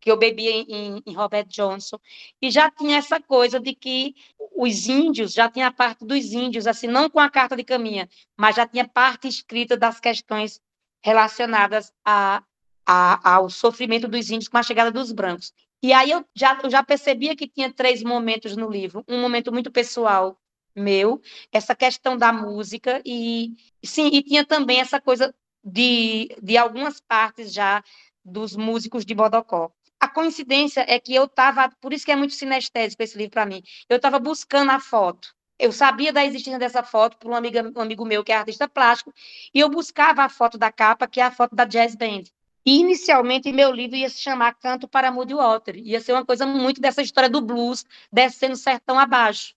que 0.06 0.12
eu 0.12 0.18
bebia 0.18 0.52
em, 0.52 1.02
em, 1.04 1.14
Robert 1.16 1.48
Johnson, 1.48 2.00
e 2.40 2.52
já 2.52 2.70
tinha 2.70 2.98
essa 2.98 3.20
coisa 3.20 3.60
de 3.60 3.74
que 3.74 4.14
os 4.56 4.88
índios, 4.88 5.34
já 5.34 5.50
tinha 5.50 5.66
a 5.66 5.72
parte 5.72 6.06
dos 6.06 6.26
índios, 6.32 6.68
assim, 6.68 6.86
não 6.86 7.10
com 7.10 7.20
a 7.20 7.28
carta 7.28 7.56
de 7.56 7.64
caminha, 7.64 8.08
mas 8.38 8.56
já 8.56 8.68
tinha 8.68 8.88
parte 8.88 9.28
escrita 9.28 9.76
das 9.76 10.00
questões 10.00 10.62
relacionadas 11.04 11.92
a, 12.06 12.44
a, 12.86 13.34
ao 13.34 13.50
sofrimento 13.50 14.08
dos 14.08 14.30
índios 14.30 14.48
com 14.48 14.60
a 14.60 14.64
chegada 14.64 14.92
dos 14.92 15.12
brancos. 15.12 15.52
E 15.82 15.92
aí 15.92 16.12
eu 16.12 16.24
já, 16.36 16.60
eu 16.64 16.70
já 16.70 16.84
percebia 16.84 17.36
que 17.36 17.48
tinha 17.48 17.74
três 17.74 18.04
momentos 18.04 18.56
no 18.56 18.70
livro, 18.70 19.04
um 19.08 19.20
momento 19.20 19.52
muito 19.52 19.72
pessoal 19.72 20.40
meu, 20.76 21.20
essa 21.52 21.74
questão 21.74 22.16
da 22.16 22.32
música, 22.32 23.02
e 23.04 23.56
sim, 23.84 24.10
e 24.14 24.22
tinha 24.22 24.46
também 24.46 24.80
essa 24.82 25.02
coisa 25.02 25.34
de, 25.64 26.30
de 26.44 26.58
algumas 26.58 27.00
partes 27.00 27.52
já 27.52 27.84
dos 28.24 28.56
músicos 28.56 29.04
de 29.04 29.16
Bodocó. 29.16 29.72
A 30.00 30.08
coincidência 30.08 30.86
é 30.88 31.00
que 31.00 31.16
eu 31.16 31.26
estava, 31.26 31.70
por 31.82 31.94
isso 31.94 32.06
que 32.06 32.12
é 32.12 32.16
muito 32.16 32.34
sinestésico 32.34 33.02
esse 33.02 33.18
livro 33.18 33.32
para 33.32 33.46
mim, 33.46 33.64
eu 33.90 33.98
estava 33.98 34.20
buscando 34.20 34.72
a 34.72 34.80
foto. 34.80 35.34
Eu 35.58 35.72
sabia 35.72 36.12
da 36.12 36.26
existência 36.26 36.60
dessa 36.60 36.84
foto 36.84 37.18
por 37.18 37.32
um, 37.32 37.36
amiga, 37.36 37.72
um 37.76 37.82
amigo 37.82 38.06
meu 38.06 38.24
que 38.24 38.32
é 38.32 38.36
artista 38.36 38.68
plástico, 38.68 39.14
e 39.54 39.60
eu 39.60 39.70
buscava 39.70 40.24
a 40.24 40.30
foto 40.30 40.58
da 40.58 40.72
capa, 40.72 41.08
que 41.08 41.20
é 41.20 41.24
a 41.24 41.32
foto 41.32 41.56
da 41.56 41.64
Jazz 41.66 41.96
Band. 41.96 42.24
E, 42.66 42.80
inicialmente, 42.80 43.52
meu 43.52 43.72
livro 43.72 43.96
ia 43.96 44.10
se 44.10 44.20
chamar 44.20 44.56
Canto 44.56 44.88
para 44.88 45.12
Moody 45.12 45.36
Water. 45.36 45.78
Ia 45.78 46.02
ser 46.02 46.14
uma 46.14 46.26
coisa 46.26 46.46
muito 46.48 46.82
dessa 46.82 47.02
história 47.02 47.30
do 47.30 47.40
blues, 47.40 47.86
descendo 48.12 48.56
sertão 48.56 48.98
abaixo. 49.00 49.54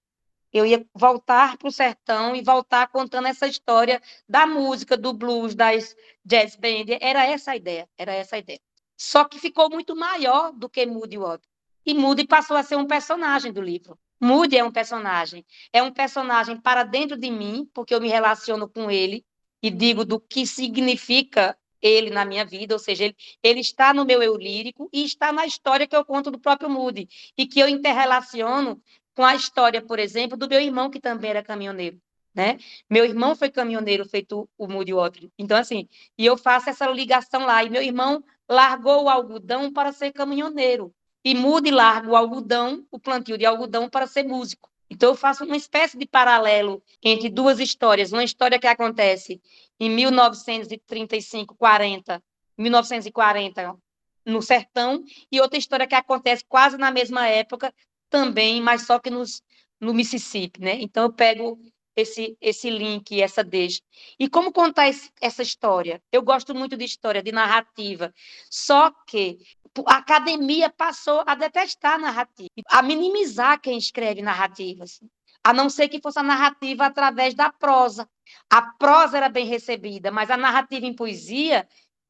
Eu 0.52 0.66
ia 0.66 0.86
voltar 0.94 1.56
para 1.56 1.68
o 1.68 1.72
sertão 1.72 2.36
e 2.36 2.42
voltar 2.42 2.86
contando 2.88 3.26
essa 3.28 3.46
história 3.46 4.00
da 4.28 4.46
música, 4.46 4.96
do 4.96 5.12
blues, 5.12 5.54
das 5.54 5.96
jazz 6.24 6.54
band. 6.54 6.98
Era 7.00 7.26
essa 7.26 7.52
a 7.52 7.56
ideia, 7.56 7.88
era 7.96 8.12
essa 8.12 8.36
a 8.36 8.38
ideia. 8.38 8.60
Só 8.98 9.24
que 9.24 9.38
ficou 9.38 9.70
muito 9.70 9.94
maior 9.94 10.52
do 10.52 10.68
que 10.68 10.84
Moody 10.84 11.16
Water. 11.16 11.48
E 11.86 11.94
Moody 11.94 12.26
passou 12.26 12.56
a 12.56 12.64
ser 12.64 12.76
um 12.76 12.86
personagem 12.86 13.52
do 13.52 13.62
livro. 13.62 13.96
Moody 14.20 14.58
é 14.58 14.64
um 14.64 14.72
personagem. 14.72 15.46
É 15.72 15.80
um 15.80 15.92
personagem 15.92 16.60
para 16.60 16.82
dentro 16.82 17.16
de 17.16 17.30
mim, 17.30 17.70
porque 17.72 17.94
eu 17.94 18.00
me 18.00 18.08
relaciono 18.08 18.68
com 18.68 18.90
ele 18.90 19.24
e 19.62 19.70
digo 19.70 20.04
do 20.04 20.18
que 20.18 20.44
significa 20.44 21.56
ele 21.80 22.10
na 22.10 22.24
minha 22.24 22.44
vida, 22.44 22.74
ou 22.74 22.78
seja, 22.78 23.04
ele, 23.04 23.16
ele 23.40 23.60
está 23.60 23.94
no 23.94 24.04
meu 24.04 24.20
eu 24.20 24.36
lírico 24.36 24.88
e 24.92 25.04
está 25.04 25.32
na 25.32 25.46
história 25.46 25.86
que 25.86 25.94
eu 25.94 26.04
conto 26.04 26.28
do 26.28 26.38
próprio 26.38 26.68
Moody, 26.68 27.08
e 27.36 27.46
que 27.46 27.60
eu 27.60 27.68
interrelaciono 27.68 28.82
com 29.14 29.24
a 29.24 29.36
história, 29.36 29.80
por 29.80 30.00
exemplo, 30.00 30.36
do 30.36 30.48
meu 30.48 30.60
irmão, 30.60 30.90
que 30.90 31.00
também 31.00 31.30
era 31.30 31.42
caminhoneiro. 31.42 32.00
Né? 32.34 32.58
Meu 32.88 33.04
irmão 33.04 33.34
foi 33.34 33.50
caminhoneiro, 33.50 34.08
feito 34.08 34.48
o 34.56 34.68
Moody 34.68 34.92
Water. 34.92 35.28
Então, 35.38 35.56
assim, 35.56 35.88
e 36.16 36.24
eu 36.24 36.36
faço 36.36 36.70
essa 36.70 36.86
ligação 36.88 37.44
lá. 37.44 37.64
E 37.64 37.70
meu 37.70 37.82
irmão 37.82 38.22
largou 38.48 39.04
o 39.04 39.08
algodão 39.08 39.72
para 39.72 39.92
ser 39.92 40.12
caminhoneiro. 40.12 40.94
E 41.24 41.34
muda 41.34 41.68
e 41.68 41.70
larga 41.70 42.08
o 42.08 42.16
algodão, 42.16 42.86
o 42.90 42.98
plantio 42.98 43.36
de 43.36 43.44
algodão, 43.44 43.88
para 43.88 44.06
ser 44.06 44.22
músico. 44.22 44.70
Então, 44.90 45.10
eu 45.10 45.14
faço 45.14 45.44
uma 45.44 45.56
espécie 45.56 45.98
de 45.98 46.06
paralelo 46.06 46.82
entre 47.02 47.28
duas 47.28 47.60
histórias. 47.60 48.12
Uma 48.12 48.24
história 48.24 48.58
que 48.58 48.66
acontece 48.66 49.40
em 49.78 49.90
1935, 49.90 51.54
40, 51.54 52.22
1940, 52.56 53.76
no 54.24 54.40
sertão, 54.40 55.04
e 55.30 55.40
outra 55.40 55.58
história 55.58 55.86
que 55.86 55.94
acontece 55.94 56.44
quase 56.48 56.76
na 56.78 56.90
mesma 56.90 57.26
época, 57.26 57.74
também, 58.08 58.60
mas 58.60 58.82
só 58.86 58.98
que 58.98 59.10
nos, 59.10 59.42
no 59.80 59.92
Mississippi, 59.92 60.60
né? 60.60 60.78
Então, 60.80 61.04
eu 61.04 61.12
pego 61.12 61.58
esse, 62.00 62.36
esse 62.40 62.70
link, 62.70 63.20
essa 63.20 63.42
deixa. 63.42 63.82
E 64.18 64.28
como 64.28 64.52
contar 64.52 64.88
esse, 64.88 65.10
essa 65.20 65.42
história? 65.42 66.00
Eu 66.12 66.22
gosto 66.22 66.54
muito 66.54 66.76
de 66.76 66.84
história, 66.84 67.22
de 67.22 67.32
narrativa. 67.32 68.14
Só 68.48 68.92
que 69.06 69.38
a 69.84 69.96
academia 69.96 70.70
passou 70.70 71.24
a 71.26 71.34
detestar 71.34 71.94
a 71.94 71.98
narrativa, 71.98 72.48
a 72.68 72.82
minimizar 72.82 73.60
quem 73.60 73.76
escreve 73.76 74.22
narrativas, 74.22 75.00
a 75.42 75.52
não 75.52 75.68
ser 75.68 75.88
que 75.88 76.00
fosse 76.00 76.20
a 76.20 76.22
narrativa 76.22 76.86
através 76.86 77.34
da 77.34 77.50
prosa. 77.50 78.08
A 78.48 78.62
prosa 78.62 79.16
era 79.16 79.28
bem 79.28 79.46
recebida, 79.46 80.12
mas 80.12 80.30
a 80.30 80.36
narrativa 80.36 80.86
em 80.86 80.94
poesia, 80.94 81.68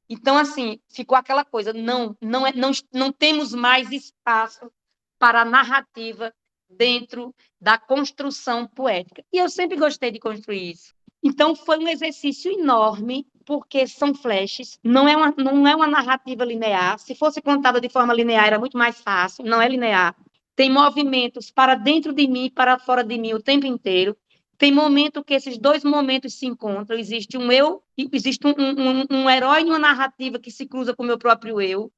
então 0.09 0.36
assim, 0.36 0.80
ficou 0.89 1.16
aquela 1.16 1.45
coisa, 1.45 1.72
não, 1.72 2.14
não, 2.20 2.47
é, 2.47 2.53
não, 2.53 2.72
não 2.93 3.11
temos 3.11 3.55
mais 3.55 3.91
espaço 3.91 4.70
para 5.18 5.43
a 5.43 5.47
narrativa 5.47 6.32
dentro 6.68 7.34
da 7.60 7.78
construção 7.78 8.66
poética. 8.66 9.24
E 9.32 9.38
eu 9.38 9.48
sempre 9.48 9.76
gostei 9.76 10.10
de 10.10 10.18
construir 10.18 10.72
isso. 10.72 10.94
Então, 11.22 11.54
foi 11.54 11.78
um 11.78 11.88
exercício 11.88 12.52
enorme 12.52 13.26
porque 13.44 13.86
são 13.86 14.14
flashes, 14.14 14.78
não 14.84 15.08
é, 15.08 15.16
uma, 15.16 15.34
não 15.36 15.66
é 15.66 15.74
uma 15.74 15.86
narrativa 15.86 16.44
linear. 16.44 16.98
Se 16.98 17.14
fosse 17.14 17.40
contada 17.40 17.80
de 17.80 17.88
forma 17.88 18.12
linear, 18.14 18.46
era 18.46 18.58
muito 18.58 18.76
mais 18.76 19.00
fácil, 19.00 19.44
não 19.44 19.60
é 19.60 19.68
linear. 19.68 20.14
Tem 20.54 20.70
movimentos 20.70 21.50
para 21.50 21.74
dentro 21.74 22.12
de 22.12 22.28
mim 22.28 22.46
e 22.46 22.50
para 22.50 22.78
fora 22.78 23.02
de 23.02 23.16
mim 23.16 23.32
o 23.32 23.42
tempo 23.42 23.66
inteiro. 23.66 24.16
Tem 24.58 24.72
momento 24.72 25.24
que 25.24 25.34
esses 25.34 25.56
dois 25.56 25.84
momentos 25.84 26.34
se 26.34 26.44
encontram. 26.44 26.98
Existe 26.98 27.38
um 27.38 27.50
eu, 27.50 27.82
existe 28.12 28.44
um, 28.46 28.50
um, 28.50 29.04
um 29.08 29.30
herói 29.30 29.62
em 29.62 29.66
uma 29.66 29.78
narrativa 29.78 30.38
que 30.38 30.50
se 30.50 30.66
cruza 30.66 30.94
com 30.94 31.04
o 31.04 31.06
meu 31.06 31.16
próprio 31.16 31.60
eu. 31.60 31.92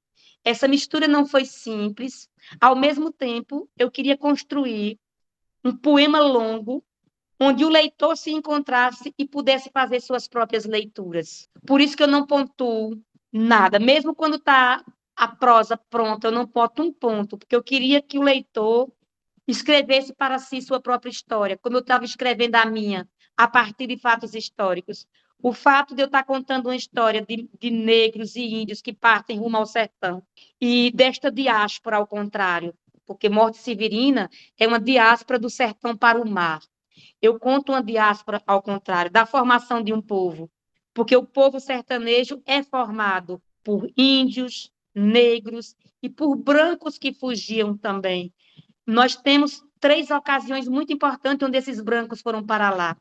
Essa 0.44 0.66
mistura 0.66 1.06
não 1.06 1.26
foi 1.26 1.44
simples. 1.44 2.28
Ao 2.60 2.74
mesmo 2.74 3.12
tempo, 3.12 3.68
eu 3.78 3.90
queria 3.90 4.16
construir 4.16 4.98
um 5.64 5.76
poema 5.76 6.20
longo 6.20 6.84
onde 7.38 7.64
o 7.64 7.70
leitor 7.70 8.16
se 8.16 8.30
encontrasse 8.30 9.14
e 9.18 9.26
pudesse 9.26 9.70
fazer 9.72 10.00
suas 10.00 10.28
próprias 10.28 10.66
leituras. 10.66 11.48
Por 11.66 11.80
isso 11.80 11.96
que 11.96 12.02
eu 12.02 12.08
não 12.08 12.26
pontuo 12.26 13.00
nada, 13.32 13.78
mesmo 13.78 14.14
quando 14.14 14.36
está 14.36 14.84
a 15.16 15.28
prosa 15.28 15.76
pronta, 15.76 16.28
eu 16.28 16.32
não 16.32 16.46
boto 16.46 16.82
um 16.82 16.92
ponto, 16.92 17.38
porque 17.38 17.56
eu 17.56 17.62
queria 17.62 18.02
que 18.02 18.18
o 18.18 18.22
leitor 18.22 18.90
escrevesse 19.46 20.14
para 20.14 20.38
si 20.38 20.60
sua 20.60 20.80
própria 20.80 21.10
história, 21.10 21.58
como 21.58 21.76
eu 21.76 21.80
estava 21.80 22.04
escrevendo 22.04 22.56
a 22.56 22.64
minha, 22.66 23.08
a 23.36 23.48
partir 23.48 23.86
de 23.86 23.96
fatos 23.96 24.34
históricos. 24.34 25.06
O 25.42 25.54
fato 25.54 25.94
de 25.94 26.02
eu 26.02 26.06
estar 26.06 26.22
contando 26.24 26.66
uma 26.66 26.76
história 26.76 27.24
de, 27.24 27.48
de 27.58 27.70
negros 27.70 28.36
e 28.36 28.42
índios 28.42 28.82
que 28.82 28.92
partem 28.92 29.38
rumo 29.38 29.56
ao 29.56 29.64
sertão, 29.64 30.22
e 30.60 30.90
desta 30.94 31.30
diáspora, 31.30 31.96
ao 31.96 32.06
contrário, 32.06 32.74
porque 33.06 33.28
Morte 33.28 33.56
Severina 33.56 34.30
é 34.58 34.66
uma 34.66 34.78
diáspora 34.78 35.38
do 35.38 35.48
sertão 35.48 35.96
para 35.96 36.20
o 36.20 36.28
mar. 36.28 36.60
Eu 37.22 37.38
conto 37.38 37.72
uma 37.72 37.82
diáspora, 37.82 38.42
ao 38.46 38.62
contrário, 38.62 39.10
da 39.10 39.24
formação 39.24 39.82
de 39.82 39.92
um 39.92 40.02
povo, 40.02 40.50
porque 40.92 41.16
o 41.16 41.24
povo 41.24 41.58
sertanejo 41.58 42.42
é 42.44 42.62
formado 42.62 43.42
por 43.64 43.90
índios, 43.96 44.70
negros 44.94 45.74
e 46.02 46.10
por 46.10 46.36
brancos 46.36 46.98
que 46.98 47.14
fugiam 47.14 47.76
também. 47.76 48.32
Nós 48.86 49.16
temos 49.16 49.64
três 49.78 50.10
ocasiões 50.10 50.68
muito 50.68 50.92
importantes 50.92 51.46
onde 51.46 51.56
esses 51.56 51.80
brancos 51.80 52.20
foram 52.20 52.44
para 52.44 52.70
lá. 52.70 52.96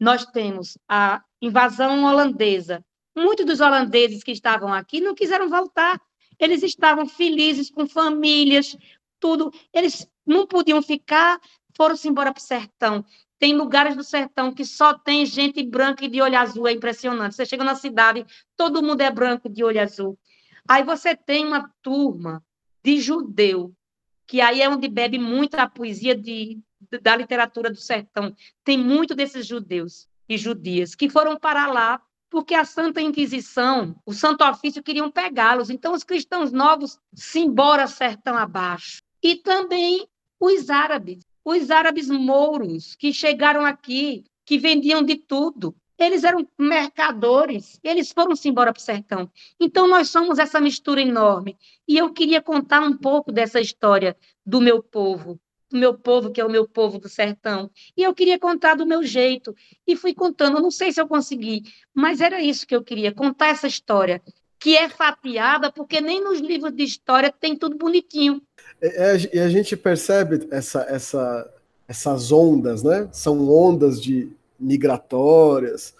Nós 0.00 0.24
temos 0.26 0.78
a 0.88 1.22
invasão 1.40 2.04
holandesa. 2.04 2.84
Muitos 3.14 3.46
dos 3.46 3.60
holandeses 3.60 4.22
que 4.22 4.32
estavam 4.32 4.72
aqui 4.72 5.00
não 5.00 5.14
quiseram 5.14 5.48
voltar. 5.48 6.00
Eles 6.38 6.62
estavam 6.62 7.06
felizes 7.06 7.70
com 7.70 7.86
famílias, 7.86 8.76
tudo. 9.18 9.50
Eles 9.72 10.06
não 10.26 10.46
podiam 10.46 10.82
ficar, 10.82 11.40
foram-se 11.74 12.08
embora 12.08 12.32
para 12.32 12.40
o 12.40 12.44
sertão. 12.44 13.04
Tem 13.38 13.54
lugares 13.54 13.96
do 13.96 14.04
sertão 14.04 14.52
que 14.52 14.64
só 14.64 14.94
tem 14.94 15.24
gente 15.26 15.62
branca 15.62 16.04
e 16.04 16.08
de 16.08 16.20
olho 16.22 16.38
azul, 16.38 16.66
é 16.66 16.72
impressionante. 16.72 17.34
Você 17.34 17.44
chega 17.44 17.64
na 17.64 17.74
cidade, 17.74 18.24
todo 18.56 18.82
mundo 18.82 19.00
é 19.02 19.10
branco 19.10 19.48
de 19.48 19.62
olho 19.62 19.80
azul. 19.80 20.18
Aí 20.68 20.82
você 20.82 21.14
tem 21.14 21.46
uma 21.46 21.70
turma 21.82 22.42
de 22.82 22.98
judeu, 22.98 23.74
que 24.26 24.40
aí 24.40 24.62
é 24.62 24.68
onde 24.68 24.88
bebe 24.88 25.18
muito 25.18 25.54
a 25.54 25.68
poesia 25.68 26.14
de, 26.14 26.58
da 27.02 27.14
literatura 27.14 27.70
do 27.70 27.76
sertão. 27.76 28.34
Tem 28.64 28.76
muito 28.76 29.14
desses 29.14 29.46
judeus 29.46 30.08
e 30.28 30.36
judias 30.36 30.94
que 30.94 31.08
foram 31.08 31.38
para 31.38 31.66
lá 31.66 32.00
porque 32.28 32.54
a 32.54 32.64
Santa 32.64 33.00
Inquisição, 33.00 33.96
o 34.04 34.12
Santo 34.12 34.44
Ofício 34.44 34.82
queriam 34.82 35.10
pegá-los. 35.10 35.70
Então 35.70 35.94
os 35.94 36.04
cristãos 36.04 36.52
novos 36.52 36.98
se 37.14 37.40
embora 37.40 37.86
sertão 37.86 38.36
abaixo. 38.36 39.02
E 39.22 39.36
também 39.36 40.06
os 40.38 40.68
árabes, 40.68 41.24
os 41.44 41.70
árabes 41.70 42.10
mouros 42.10 42.94
que 42.96 43.12
chegaram 43.12 43.64
aqui, 43.64 44.24
que 44.44 44.58
vendiam 44.58 45.02
de 45.02 45.16
tudo. 45.16 45.74
Eles 45.98 46.24
eram 46.24 46.46
mercadores, 46.58 47.80
eles 47.82 48.12
foram-se 48.12 48.46
embora 48.48 48.70
para 48.70 48.80
o 48.80 48.82
sertão. 48.82 49.30
Então, 49.58 49.88
nós 49.88 50.10
somos 50.10 50.38
essa 50.38 50.60
mistura 50.60 51.00
enorme. 51.00 51.56
E 51.88 51.96
eu 51.96 52.12
queria 52.12 52.42
contar 52.42 52.82
um 52.82 52.94
pouco 52.94 53.32
dessa 53.32 53.60
história 53.60 54.14
do 54.44 54.60
meu 54.60 54.82
povo, 54.82 55.40
do 55.70 55.78
meu 55.78 55.94
povo, 55.94 56.30
que 56.30 56.40
é 56.40 56.44
o 56.44 56.50
meu 56.50 56.66
povo 56.66 56.98
do 56.98 57.08
sertão. 57.08 57.70
E 57.96 58.02
eu 58.02 58.14
queria 58.14 58.38
contar 58.38 58.74
do 58.74 58.86
meu 58.86 59.02
jeito. 59.02 59.54
E 59.86 59.96
fui 59.96 60.14
contando, 60.14 60.60
não 60.60 60.70
sei 60.70 60.92
se 60.92 61.00
eu 61.00 61.08
consegui, 61.08 61.62
mas 61.94 62.20
era 62.20 62.40
isso 62.40 62.66
que 62.66 62.74
eu 62.74 62.82
queria, 62.82 63.12
contar 63.12 63.48
essa 63.48 63.66
história, 63.66 64.22
que 64.58 64.76
é 64.76 64.88
fatiada, 64.88 65.70
porque 65.70 66.00
nem 66.00 66.22
nos 66.22 66.40
livros 66.40 66.74
de 66.74 66.84
história 66.84 67.32
tem 67.32 67.56
tudo 67.56 67.76
bonitinho. 67.76 68.40
É, 68.80 69.16
é, 69.16 69.30
e 69.34 69.38
a 69.38 69.48
gente 69.48 69.76
percebe 69.76 70.46
essa, 70.50 70.82
essa, 70.88 71.54
essas 71.88 72.32
ondas, 72.32 72.82
né? 72.82 73.08
São 73.12 73.48
ondas 73.48 74.00
de 74.00 74.30
migratórias, 74.58 75.94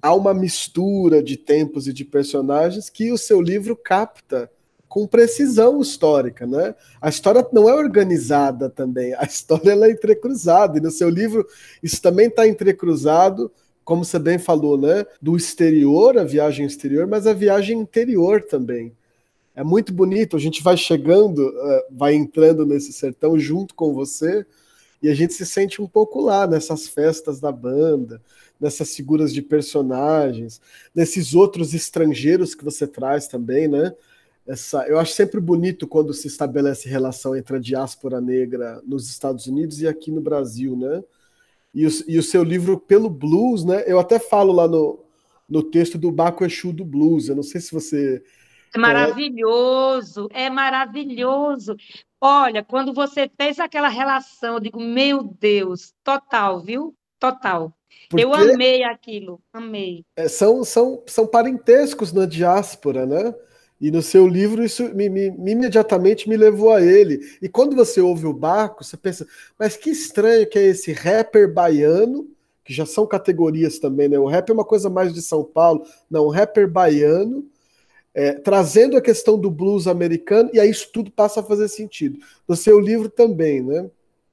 há 0.00 0.14
uma 0.14 0.32
mistura 0.32 1.22
de 1.22 1.36
tempos 1.36 1.86
e 1.86 1.92
de 1.92 2.04
personagens 2.04 2.88
que 2.88 3.12
o 3.12 3.18
seu 3.18 3.40
livro 3.40 3.76
capta 3.76 4.50
com 4.88 5.06
precisão 5.06 5.80
histórica, 5.80 6.46
né? 6.46 6.74
A 7.00 7.08
história 7.08 7.46
não 7.52 7.68
é 7.68 7.74
organizada 7.74 8.70
também, 8.70 9.14
a 9.14 9.24
história 9.26 9.72
ela 9.72 9.86
é 9.86 9.90
entrecruzada, 9.90 10.78
e 10.78 10.80
no 10.80 10.90
seu 10.90 11.08
livro 11.08 11.46
isso 11.82 12.00
também 12.00 12.28
está 12.28 12.46
entrecruzado, 12.48 13.50
como 13.84 14.04
você 14.04 14.18
bem 14.18 14.38
falou, 14.38 14.78
né? 14.78 15.04
Do 15.20 15.36
exterior, 15.36 16.18
a 16.18 16.24
viagem 16.24 16.66
exterior, 16.66 17.06
mas 17.06 17.26
a 17.26 17.32
viagem 17.32 17.78
interior 17.78 18.42
também. 18.42 18.92
É 19.54 19.64
muito 19.64 19.92
bonito, 19.92 20.36
a 20.36 20.40
gente 20.40 20.62
vai 20.62 20.76
chegando, 20.76 21.48
eh, 21.48 21.86
vai 21.90 22.14
entrando 22.14 22.64
nesse 22.64 22.92
sertão 22.92 23.38
junto 23.38 23.74
com 23.74 23.92
você, 23.92 24.46
e 25.02 25.08
a 25.08 25.14
gente 25.14 25.32
se 25.34 25.46
sente 25.46 25.80
um 25.80 25.86
pouco 25.86 26.20
lá 26.20 26.46
nessas 26.46 26.88
festas 26.88 27.40
da 27.40 27.50
banda, 27.50 28.20
nessas 28.60 28.94
figuras 28.94 29.32
de 29.32 29.40
personagens, 29.40 30.60
nesses 30.94 31.34
outros 31.34 31.74
estrangeiros 31.74 32.54
que 32.54 32.64
você 32.64 32.86
traz 32.86 33.28
também, 33.28 33.68
né? 33.68 33.94
Essa, 34.48 34.86
eu 34.88 34.98
acho 34.98 35.12
sempre 35.12 35.38
bonito 35.40 35.86
quando 35.86 36.14
se 36.14 36.26
estabelece 36.26 36.88
relação 36.88 37.36
entre 37.36 37.56
a 37.56 37.60
diáspora 37.60 38.20
negra 38.20 38.80
nos 38.86 39.10
Estados 39.10 39.46
Unidos 39.46 39.82
e 39.82 39.86
aqui 39.86 40.10
no 40.10 40.22
Brasil, 40.22 40.74
né? 40.74 41.04
E 41.74 41.86
o, 41.86 41.90
e 42.08 42.18
o 42.18 42.22
seu 42.22 42.42
livro 42.42 42.80
pelo 42.80 43.10
blues, 43.10 43.62
né? 43.62 43.84
Eu 43.86 43.98
até 43.98 44.18
falo 44.18 44.52
lá 44.52 44.66
no, 44.66 45.04
no 45.46 45.62
texto 45.62 45.98
do 45.98 46.10
Baco 46.10 46.44
Exu 46.44 46.72
do 46.72 46.84
blues. 46.84 47.28
Eu 47.28 47.36
não 47.36 47.42
sei 47.42 47.60
se 47.60 47.72
você 47.72 48.22
é 48.74 48.78
maravilhoso, 48.78 50.28
é 50.32 50.50
maravilhoso. 50.50 51.76
Olha, 52.20 52.62
quando 52.62 52.92
você 52.92 53.30
fez 53.40 53.58
aquela 53.58 53.88
relação, 53.88 54.54
eu 54.54 54.60
digo, 54.60 54.80
meu 54.80 55.22
Deus, 55.22 55.92
total, 56.04 56.60
viu? 56.60 56.94
Total. 57.18 57.72
Porque 58.08 58.24
eu 58.24 58.34
amei 58.34 58.82
aquilo, 58.82 59.40
amei. 59.52 60.04
É, 60.16 60.28
são, 60.28 60.64
são, 60.64 61.02
são 61.06 61.26
parentescos 61.26 62.12
na 62.12 62.26
diáspora, 62.26 63.06
né? 63.06 63.34
E 63.80 63.90
no 63.90 64.02
seu 64.02 64.26
livro 64.26 64.64
isso 64.64 64.92
me, 64.94 65.08
me, 65.08 65.30
me, 65.30 65.52
imediatamente 65.52 66.28
me 66.28 66.36
levou 66.36 66.72
a 66.72 66.82
ele. 66.82 67.20
E 67.40 67.48
quando 67.48 67.76
você 67.76 68.00
ouve 68.00 68.26
o 68.26 68.32
Baco, 68.32 68.82
você 68.82 68.96
pensa, 68.96 69.26
mas 69.58 69.76
que 69.76 69.90
estranho 69.90 70.48
que 70.48 70.58
é 70.58 70.66
esse 70.66 70.92
rapper 70.92 71.52
baiano, 71.52 72.28
que 72.64 72.74
já 72.74 72.84
são 72.84 73.06
categorias 73.06 73.78
também, 73.78 74.08
né? 74.08 74.18
O 74.18 74.26
rap 74.26 74.50
é 74.50 74.52
uma 74.52 74.64
coisa 74.64 74.90
mais 74.90 75.14
de 75.14 75.22
São 75.22 75.44
Paulo. 75.44 75.86
Não, 76.10 76.24
o 76.24 76.30
rapper 76.30 76.68
baiano 76.68 77.46
é, 78.12 78.32
trazendo 78.32 78.96
a 78.96 79.00
questão 79.00 79.38
do 79.38 79.50
blues 79.50 79.86
americano, 79.86 80.50
e 80.52 80.58
aí 80.58 80.68
isso 80.68 80.90
tudo 80.92 81.10
passa 81.10 81.38
a 81.38 81.42
fazer 81.42 81.68
sentido. 81.68 82.18
No 82.48 82.56
seu 82.56 82.80
livro 82.80 83.08
também, 83.08 83.62
né? 83.62 83.88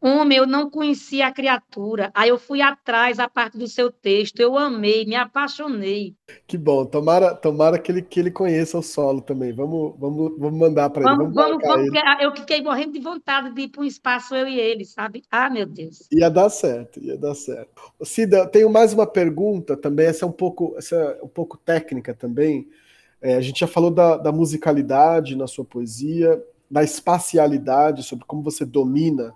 Homem, 0.06 0.38
eu 0.38 0.45
não 0.45 0.70
conhecia 0.70 1.26
a 1.26 1.32
criatura. 1.32 2.12
Aí 2.14 2.30
eu 2.30 2.38
fui 2.38 2.62
atrás 2.62 3.18
a 3.18 3.28
parte 3.28 3.58
do 3.58 3.68
seu 3.68 3.91
texto. 3.91 4.39
Eu 4.39 4.56
amei, 4.56 5.03
me 5.03 5.16
apaixonei. 5.16 6.16
Que 6.45 6.60
bom. 6.60 6.86
Tomara, 6.86 7.34
tomara 7.34 7.80
que, 7.80 7.91
ele, 7.91 8.03
que 8.03 8.20
ele 8.20 8.30
conheça 8.30 8.78
o 8.78 8.84
solo 8.84 9.20
também. 9.20 9.51
Vamos, 9.51 9.95
vamos, 9.97 10.38
vamos 10.38 10.60
mandar 10.60 10.91
para 10.91 11.01
ele. 11.01 11.18
Vamos, 11.18 11.34
vamos, 11.34 11.64
vamos 11.64 11.88
ele. 11.88 12.24
Eu 12.24 12.36
fiquei 12.36 12.62
morrendo 12.62 12.93
de 12.93 12.99
vontade 12.99 13.51
de 13.51 13.62
ir 13.62 13.70
para 13.70 13.82
um 13.82 13.86
espaço 13.86 14.36
eu 14.36 14.47
e 14.47 14.60
ele, 14.60 14.86
sabe? 14.86 15.24
Ah, 15.32 15.49
meu 15.49 15.66
Deus. 15.66 16.08
Ia 16.12 16.30
dar 16.30 16.51
certo, 16.51 16.99
ia 17.03 17.18
dar 17.18 17.34
certo. 17.34 17.72
Cida, 18.03 18.45
tenho 18.45 18.70
mais 18.70 18.93
uma 18.93 19.08
pergunta 19.08 19.76
também. 19.76 20.06
Essa 20.06 20.24
é 20.24 20.28
um 20.28 20.32
pouco, 20.32 20.76
essa 20.78 20.95
é 20.95 21.24
um 21.24 21.28
pouco 21.28 21.58
técnica 21.58 22.14
também. 22.14 22.68
É, 23.20 23.34
a 23.34 23.41
gente 23.41 23.60
já 23.60 23.68
falou 23.68 23.89
da, 23.89 24.18
da, 24.18 24.32
musicalidade 24.32 25.36
na 25.36 25.47
sua 25.47 25.66
poesia, 25.66 26.39
da 26.70 26.84
espacialidade, 26.84 28.03
sobre 28.03 28.24
como 28.26 28.43
você 28.43 28.64
domina 28.64 29.34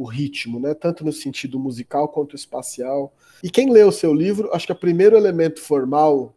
o 0.00 0.04
ritmo, 0.04 0.58
né? 0.58 0.72
tanto 0.72 1.04
no 1.04 1.12
sentido 1.12 1.58
musical 1.58 2.08
quanto 2.08 2.34
espacial. 2.34 3.12
E 3.42 3.50
quem 3.50 3.70
lê 3.70 3.84
o 3.84 3.92
seu 3.92 4.14
livro, 4.14 4.48
acho 4.50 4.64
que 4.64 4.72
o 4.72 4.76
primeiro 4.76 5.14
elemento 5.14 5.60
formal 5.60 6.34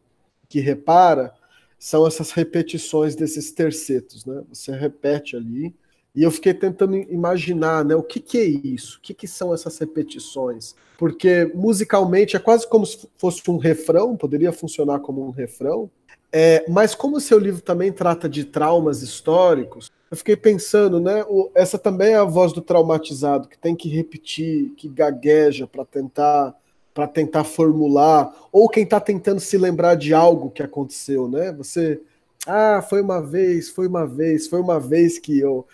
que 0.49 0.59
repara 0.59 1.33
são 1.79 2.05
essas 2.05 2.31
repetições 2.31 3.15
desses 3.15 3.51
tercetos. 3.51 4.25
Né? 4.25 4.43
Você 4.49 4.73
repete 4.75 5.37
ali. 5.37 5.73
E 6.13 6.23
eu 6.23 6.29
fiquei 6.29 6.53
tentando 6.53 6.95
imaginar 6.95 7.85
né, 7.85 7.95
o 7.95 8.03
que, 8.03 8.19
que 8.19 8.37
é 8.37 8.43
isso, 8.43 8.97
o 8.97 9.01
que, 9.01 9.13
que 9.13 9.27
são 9.27 9.53
essas 9.53 9.77
repetições. 9.79 10.75
Porque 10.97 11.49
musicalmente 11.55 12.35
é 12.35 12.39
quase 12.39 12.67
como 12.67 12.85
se 12.85 13.09
fosse 13.17 13.49
um 13.49 13.57
refrão, 13.57 14.15
poderia 14.15 14.51
funcionar 14.51 14.99
como 14.99 15.25
um 15.25 15.31
refrão, 15.31 15.89
é, 16.35 16.65
mas 16.67 16.95
como 16.95 17.17
o 17.17 17.21
seu 17.21 17.37
livro 17.37 17.61
também 17.61 17.91
trata 17.91 18.27
de 18.27 18.43
traumas 18.43 19.03
históricos, 19.03 19.91
eu 20.09 20.17
fiquei 20.17 20.35
pensando, 20.35 20.99
né? 20.99 21.23
O, 21.29 21.51
essa 21.53 21.77
também 21.77 22.13
é 22.13 22.17
a 22.17 22.23
voz 22.23 22.51
do 22.51 22.59
traumatizado, 22.59 23.47
que 23.47 23.57
tem 23.57 23.75
que 23.75 23.87
repetir, 23.87 24.71
que 24.75 24.89
gagueja 24.89 25.67
para 25.67 25.85
tentar 25.85 26.55
para 26.93 27.07
tentar 27.07 27.43
formular, 27.43 28.31
ou 28.51 28.69
quem 28.69 28.83
está 28.83 28.99
tentando 28.99 29.39
se 29.39 29.57
lembrar 29.57 29.95
de 29.95 30.13
algo 30.13 30.51
que 30.51 30.61
aconteceu, 30.61 31.27
né? 31.27 31.51
Você, 31.53 31.99
ah, 32.45 32.85
foi 32.87 33.01
uma 33.01 33.19
vez, 33.19 33.69
foi 33.69 33.87
uma 33.87 34.05
vez, 34.05 34.47
foi 34.47 34.61
uma 34.61 34.79
vez 34.79 35.17
que 35.17 35.39
eu. 35.39 35.65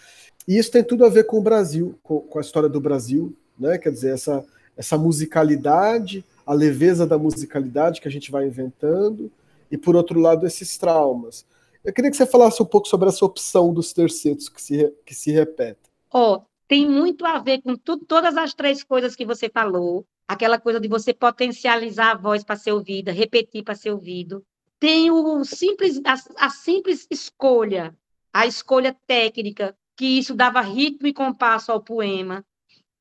E 0.48 0.58
isso 0.58 0.72
tem 0.72 0.82
tudo 0.82 1.04
a 1.04 1.10
ver 1.10 1.26
com 1.26 1.38
o 1.38 1.42
Brasil, 1.42 1.96
com, 2.02 2.22
com 2.22 2.38
a 2.38 2.42
história 2.42 2.70
do 2.70 2.80
Brasil, 2.80 3.34
né? 3.60 3.78
Quer 3.78 3.92
dizer, 3.92 4.14
essa, 4.14 4.46
essa 4.78 4.98
musicalidade, 4.98 6.24
a 6.46 6.54
leveza 6.54 7.06
da 7.06 7.18
musicalidade 7.18 8.00
que 8.00 8.08
a 8.08 8.12
gente 8.12 8.32
vai 8.32 8.48
inventando, 8.48 9.30
e 9.72 9.78
por 9.78 9.96
outro 9.96 10.20
lado, 10.20 10.46
esses 10.46 10.78
traumas. 10.78 11.46
Eu 11.84 11.94
queria 11.94 12.12
que 12.12 12.18
você 12.18 12.26
falasse 12.26 12.62
um 12.62 12.66
pouco 12.66 12.88
sobre 12.88 13.10
essa 13.10 13.24
opção 13.26 13.74
dos 13.74 13.94
tercetos 13.94 14.50
que 14.50 14.62
se, 14.62 14.94
que 15.06 15.16
se 15.16 15.32
repete. 15.32 15.90
Oh, 16.14 16.42
tem 16.68 16.88
muito 16.88 17.26
a 17.26 17.40
ver 17.40 17.62
com 17.62 17.76
tudo, 17.76 18.06
todas 18.06 18.36
as 18.36 18.54
três 18.54 18.84
coisas 18.84 19.16
que 19.16 19.26
você 19.26 19.50
falou. 19.50 20.06
Aquela 20.28 20.60
coisa 20.60 20.80
de 20.80 20.88
você 20.88 21.14
potencializar 21.14 22.12
a 22.12 22.18
voz 22.18 22.44
para 22.44 22.56
ser 22.56 22.72
ouvida, 22.72 23.12
repetir 23.12 23.64
para 23.64 23.74
ser 23.74 23.92
ouvido. 23.92 24.46
Tem 24.80 25.10
o 25.10 25.44
simples, 25.44 26.00
a, 26.06 26.46
a 26.46 26.50
simples 26.50 27.08
escolha, 27.10 27.98
a 28.32 28.46
escolha 28.46 28.96
técnica, 29.08 29.76
que 29.96 30.06
isso 30.06 30.36
dava 30.36 30.62
ritmo 30.62 31.08
e 31.08 31.14
compasso 31.14 31.72
ao 31.72 31.82
poema, 31.82 32.46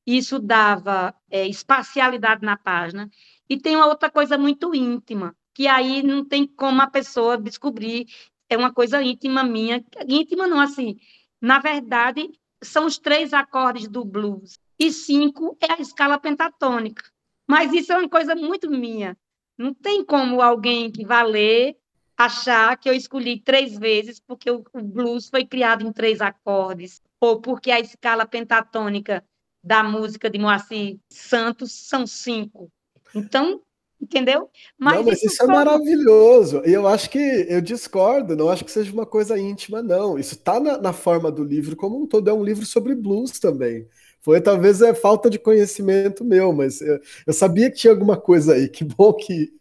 isso 0.05 0.39
dava 0.39 1.13
é, 1.29 1.47
espacialidade 1.47 2.43
na 2.43 2.57
página. 2.57 3.09
E 3.47 3.57
tem 3.57 3.75
uma 3.75 3.87
outra 3.87 4.09
coisa 4.09 4.37
muito 4.37 4.73
íntima, 4.73 5.35
que 5.59 5.67
aí 5.67 6.01
não 6.01 6.23
tem 6.23 6.47
como 6.47 6.81
a 6.81 6.87
pessoa 6.87 7.37
descobrir 7.37 8.07
é 8.47 8.55
uma 8.55 8.73
coisa 8.73 9.03
íntima 9.03 9.43
minha, 9.43 9.83
íntima 10.07 10.47
não, 10.47 10.57
assim, 10.57 10.97
na 11.41 11.59
verdade, 11.59 12.31
são 12.63 12.85
os 12.85 12.97
três 12.97 13.33
acordes 13.33 13.89
do 13.89 14.05
blues, 14.05 14.57
e 14.79 14.89
cinco 14.89 15.57
é 15.59 15.73
a 15.73 15.81
escala 15.81 16.17
pentatônica. 16.17 17.03
Mas 17.45 17.73
isso 17.73 17.91
é 17.91 17.97
uma 17.97 18.07
coisa 18.07 18.35
muito 18.35 18.71
minha. 18.71 19.17
Não 19.57 19.73
tem 19.73 20.01
como 20.01 20.41
alguém 20.41 20.89
que 20.89 21.05
vá 21.05 21.23
ler 21.23 21.75
achar 22.15 22.77
que 22.77 22.89
eu 22.89 22.93
escolhi 22.93 23.41
três 23.41 23.77
vezes 23.77 24.17
porque 24.17 24.49
o, 24.49 24.63
o 24.71 24.81
blues 24.81 25.27
foi 25.27 25.45
criado 25.45 25.85
em 25.85 25.91
três 25.91 26.21
acordes, 26.21 27.01
ou 27.19 27.41
porque 27.41 27.69
a 27.69 27.81
escala 27.81 28.25
pentatônica 28.25 29.25
da 29.61 29.83
música 29.83 30.29
de 30.29 30.39
Moacir 30.39 30.97
Santos 31.11 31.73
são 31.73 32.07
cinco. 32.07 32.71
Então, 33.13 33.61
entendeu? 34.01 34.49
Mas 34.77 34.95
não, 34.95 35.03
mas 35.03 35.17
isso, 35.17 35.33
isso 35.33 35.43
é 35.43 35.47
maravilhoso. 35.47 36.61
E 36.65 36.71
eu 36.71 36.87
acho 36.87 37.09
que 37.09 37.17
eu 37.17 37.61
discordo, 37.61 38.35
não 38.35 38.49
acho 38.49 38.63
que 38.63 38.71
seja 38.71 38.91
uma 38.91 39.05
coisa 39.05 39.37
íntima, 39.37 39.81
não. 39.81 40.17
Isso 40.17 40.35
está 40.35 40.59
na, 40.59 40.77
na, 40.77 40.93
forma 40.93 41.31
do 41.31 41.43
livro 41.43 41.75
como 41.75 42.01
um 42.01 42.07
todo, 42.07 42.29
é 42.29 42.33
um 42.33 42.43
livro 42.43 42.65
sobre 42.65 42.95
blues 42.95 43.39
também. 43.39 43.87
Foi 44.21 44.41
talvez 44.41 44.81
é 44.81 44.93
falta 44.93 45.29
de 45.29 45.39
conhecimento 45.39 46.23
meu, 46.23 46.51
mas 46.53 46.81
eu, 46.81 46.99
eu 47.25 47.33
sabia 47.33 47.69
que 47.69 47.77
tinha 47.77 47.91
alguma 47.93 48.17
coisa 48.17 48.53
aí. 48.53 48.69
Que 48.69 48.83
bom 48.83 49.13
que, 49.13 49.51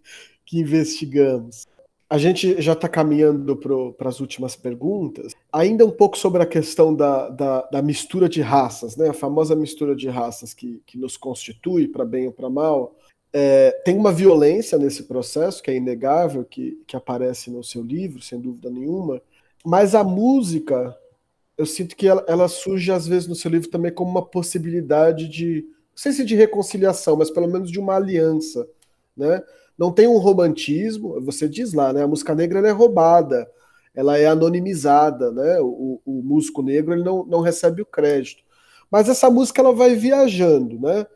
que 0.44 0.58
investigamos. 0.58 1.66
A 2.10 2.16
gente 2.16 2.60
já 2.60 2.72
está 2.72 2.88
caminhando 2.88 3.54
para 3.54 4.08
as 4.08 4.18
últimas 4.18 4.56
perguntas. 4.56 5.34
Ainda 5.52 5.84
um 5.84 5.90
pouco 5.90 6.16
sobre 6.16 6.42
a 6.42 6.46
questão 6.46 6.94
da, 6.94 7.28
da, 7.28 7.60
da, 7.70 7.82
mistura 7.82 8.28
de 8.30 8.40
raças, 8.40 8.96
né? 8.96 9.10
a 9.10 9.12
famosa 9.12 9.54
mistura 9.54 9.94
de 9.94 10.08
raças 10.08 10.54
que, 10.54 10.82
que 10.86 10.96
nos 10.96 11.18
constitui, 11.18 11.86
para 11.86 12.06
bem 12.06 12.26
ou 12.26 12.32
para 12.32 12.48
mal. 12.48 12.96
É, 13.32 13.70
tem 13.84 13.96
uma 13.96 14.12
violência 14.12 14.78
nesse 14.78 15.04
processo, 15.04 15.62
que 15.62 15.70
é 15.70 15.76
inegável, 15.76 16.44
que, 16.44 16.82
que 16.86 16.96
aparece 16.96 17.50
no 17.50 17.62
seu 17.62 17.82
livro, 17.82 18.22
sem 18.22 18.40
dúvida 18.40 18.70
nenhuma, 18.70 19.20
mas 19.64 19.94
a 19.94 20.02
música, 20.02 20.96
eu 21.56 21.66
sinto 21.66 21.94
que 21.94 22.08
ela, 22.08 22.24
ela, 22.26 22.48
surge 22.48 22.90
às 22.90 23.06
vezes 23.06 23.28
no 23.28 23.34
seu 23.34 23.50
livro 23.50 23.68
também 23.68 23.92
como 23.92 24.10
uma 24.10 24.24
possibilidade 24.24 25.28
de, 25.28 25.62
não 25.62 25.96
sei 25.96 26.12
se 26.12 26.24
de 26.24 26.34
reconciliação, 26.34 27.16
mas 27.16 27.30
pelo 27.30 27.48
menos 27.48 27.70
de 27.70 27.78
uma 27.78 27.96
aliança, 27.96 28.66
né? 29.16 29.42
Não 29.76 29.92
tem 29.92 30.08
um 30.08 30.18
romantismo, 30.18 31.20
você 31.20 31.48
diz 31.48 31.72
lá, 31.72 31.92
né? 31.92 32.02
A 32.02 32.08
música 32.08 32.34
negra 32.34 32.66
é 32.66 32.72
roubada, 32.72 33.48
ela 33.94 34.18
é 34.18 34.26
anonimizada, 34.26 35.30
né? 35.32 35.60
O, 35.60 36.00
o 36.04 36.22
músico 36.22 36.62
negro 36.62 36.94
ele 36.94 37.04
não, 37.04 37.24
não 37.24 37.40
recebe 37.40 37.82
o 37.82 37.86
crédito. 37.86 38.42
Mas 38.90 39.08
essa 39.08 39.30
música 39.30 39.60
ela 39.60 39.72
vai 39.72 39.94
viajando, 39.94 40.80
né? 40.80 41.06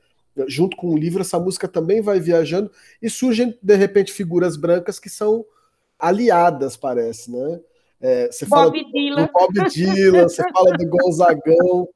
Junto 0.46 0.76
com 0.76 0.88
o 0.88 0.98
livro, 0.98 1.20
essa 1.20 1.38
música 1.38 1.68
também 1.68 2.00
vai 2.00 2.20
viajando 2.20 2.70
e 3.00 3.08
surgem, 3.10 3.58
de 3.62 3.76
repente, 3.76 4.12
figuras 4.12 4.56
brancas 4.56 4.98
que 4.98 5.10
são 5.10 5.44
aliadas, 5.98 6.76
parece, 6.76 7.30
né? 7.30 7.60
É, 8.00 8.26
você 8.32 8.44
Bob 8.46 8.78
fala 8.78 8.92
Dylan. 8.92 9.26
do 9.26 9.32
Bob 9.32 9.70
Dylan, 9.70 10.28
você 10.28 10.42
fala 10.52 10.72
do 10.76 10.88
Gonzagão, 10.88 11.88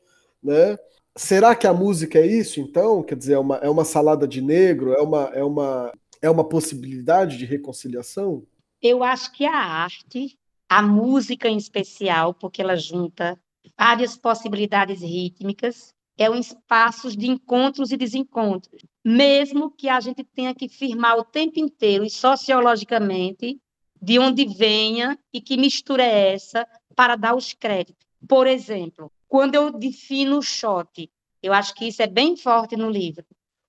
né? 0.42 0.78
Será 1.16 1.54
que 1.54 1.66
a 1.66 1.72
música 1.72 2.18
é 2.18 2.26
isso, 2.26 2.60
então? 2.60 3.02
Quer 3.02 3.16
dizer, 3.16 3.32
é 3.34 3.38
uma, 3.38 3.56
é 3.56 3.68
uma 3.68 3.84
salada 3.84 4.28
de 4.28 4.40
negro? 4.40 4.92
É 4.92 5.00
uma, 5.00 5.22
é, 5.32 5.42
uma, 5.42 5.92
é 6.22 6.30
uma 6.30 6.44
possibilidade 6.44 7.38
de 7.38 7.46
reconciliação? 7.46 8.44
Eu 8.82 9.02
acho 9.02 9.32
que 9.32 9.44
a 9.46 9.56
arte, 9.56 10.38
a 10.68 10.82
música 10.82 11.48
em 11.48 11.56
especial, 11.56 12.34
porque 12.34 12.60
ela 12.60 12.76
junta 12.76 13.36
várias 13.78 14.16
possibilidades 14.16 15.00
rítmicas, 15.00 15.94
é 16.16 16.30
um 16.30 16.38
espaço 16.38 17.14
de 17.16 17.28
encontros 17.28 17.92
e 17.92 17.96
desencontros, 17.96 18.82
mesmo 19.04 19.70
que 19.70 19.88
a 19.88 20.00
gente 20.00 20.24
tenha 20.24 20.54
que 20.54 20.68
firmar 20.68 21.18
o 21.18 21.24
tempo 21.24 21.60
inteiro 21.60 22.04
e 22.04 22.10
sociologicamente 22.10 23.60
de 24.00 24.18
onde 24.18 24.46
venha 24.46 25.18
e 25.32 25.40
que 25.40 25.56
mistura 25.56 26.02
é 26.02 26.34
essa 26.34 26.66
para 26.94 27.16
dar 27.16 27.34
os 27.34 27.52
créditos. 27.52 28.06
Por 28.26 28.46
exemplo, 28.46 29.12
quando 29.28 29.54
eu 29.54 29.70
defino 29.70 30.38
o 30.38 30.42
shot, 30.42 31.10
eu 31.42 31.52
acho 31.52 31.74
que 31.74 31.86
isso 31.86 32.02
é 32.02 32.06
bem 32.06 32.36
forte 32.36 32.76
no 32.76 32.90
livro. 32.90 33.24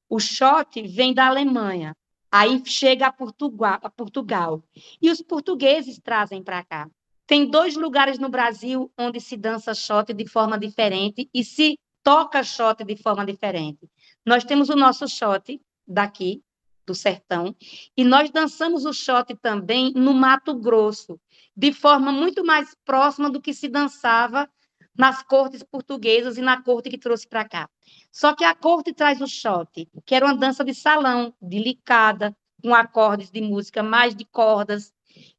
O 0.10 0.20
shot 0.20 0.82
vem 0.88 1.14
da 1.14 1.28
Alemanha, 1.28 1.95
aí 2.32 2.62
chega 2.66 3.08
a 3.08 3.12
Portugal, 3.12 3.80
a 3.82 3.89
Portugal 3.89 4.64
e 5.02 5.12
os 5.12 5.22
portugueses 5.22 6.00
trazem 6.00 6.41
para 6.41 6.64
cá. 6.64 6.89
Tem 7.26 7.45
dois 7.45 7.76
lugares 7.76 8.18
no 8.18 8.30
Brasil 8.30 8.89
onde 8.98 9.20
se 9.20 9.36
dança 9.36 9.74
shot 9.74 10.14
de 10.14 10.26
forma 10.26 10.58
diferente 10.58 11.30
e 11.34 11.43
se 11.43 11.78
toca 12.08 12.41
shot 12.41 12.86
de 12.86 12.95
forma 12.95 13.26
diferente. 13.26 13.86
Nós 14.26 14.45
temos 14.45 14.70
o 14.70 14.78
nosso 14.78 15.05
shot 15.10 15.60
daqui, 15.86 16.41
do 16.86 16.95
sertão, 16.95 17.53
e 17.97 18.05
nós 18.05 18.32
dançamos 18.32 18.86
o 18.86 18.93
shot 18.93 19.36
também 19.41 19.91
no 19.93 20.14
Mato 20.14 20.55
Grosso, 20.55 21.20
de 21.53 21.74
forma 21.74 22.10
muito 22.10 22.45
mais 22.45 22.74
próxima 22.86 23.30
do 23.30 23.41
que 23.41 23.53
se 23.53 23.68
dançava 23.68 24.49
nas 24.97 25.22
cortes 25.22 25.62
portuguesas 25.64 26.38
e 26.38 26.41
na 26.41 26.64
corte 26.64 26.89
que 26.89 26.97
trouxe 26.97 27.28
para 27.28 27.43
cá. 27.43 27.70
Só 28.10 28.34
que 28.34 28.45
a 28.45 28.55
corte 28.55 28.93
traz 28.93 29.20
o 29.20 29.28
shot, 29.28 29.86
que 30.05 30.16
era 30.16 30.28
uma 30.28 30.38
dança 30.38 30.64
de 30.64 30.74
salão, 30.74 31.34
delicada, 31.41 32.34
com 32.64 32.74
acordes 32.74 33.30
de 33.30 33.41
música 33.41 33.84
mais 33.84 34.16
de 34.16 34.24
cordas. 34.24 34.93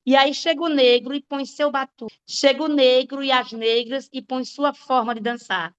E 0.05 0.14
aí 0.14 0.35
chega 0.35 0.62
o 0.62 0.69
negro 0.69 1.14
e 1.14 1.23
põe 1.23 1.47
seu 1.47 1.71
batu. 1.71 2.09
Chega 2.27 2.62
o 2.62 2.69
negro 2.69 3.25
e 3.25 3.33
as 3.33 3.53
negras 3.53 4.11
e 4.12 4.21
põe 4.21 4.45
sua 4.45 4.75
forma 4.75 5.14
de 5.14 5.23
dançar. 5.23 5.75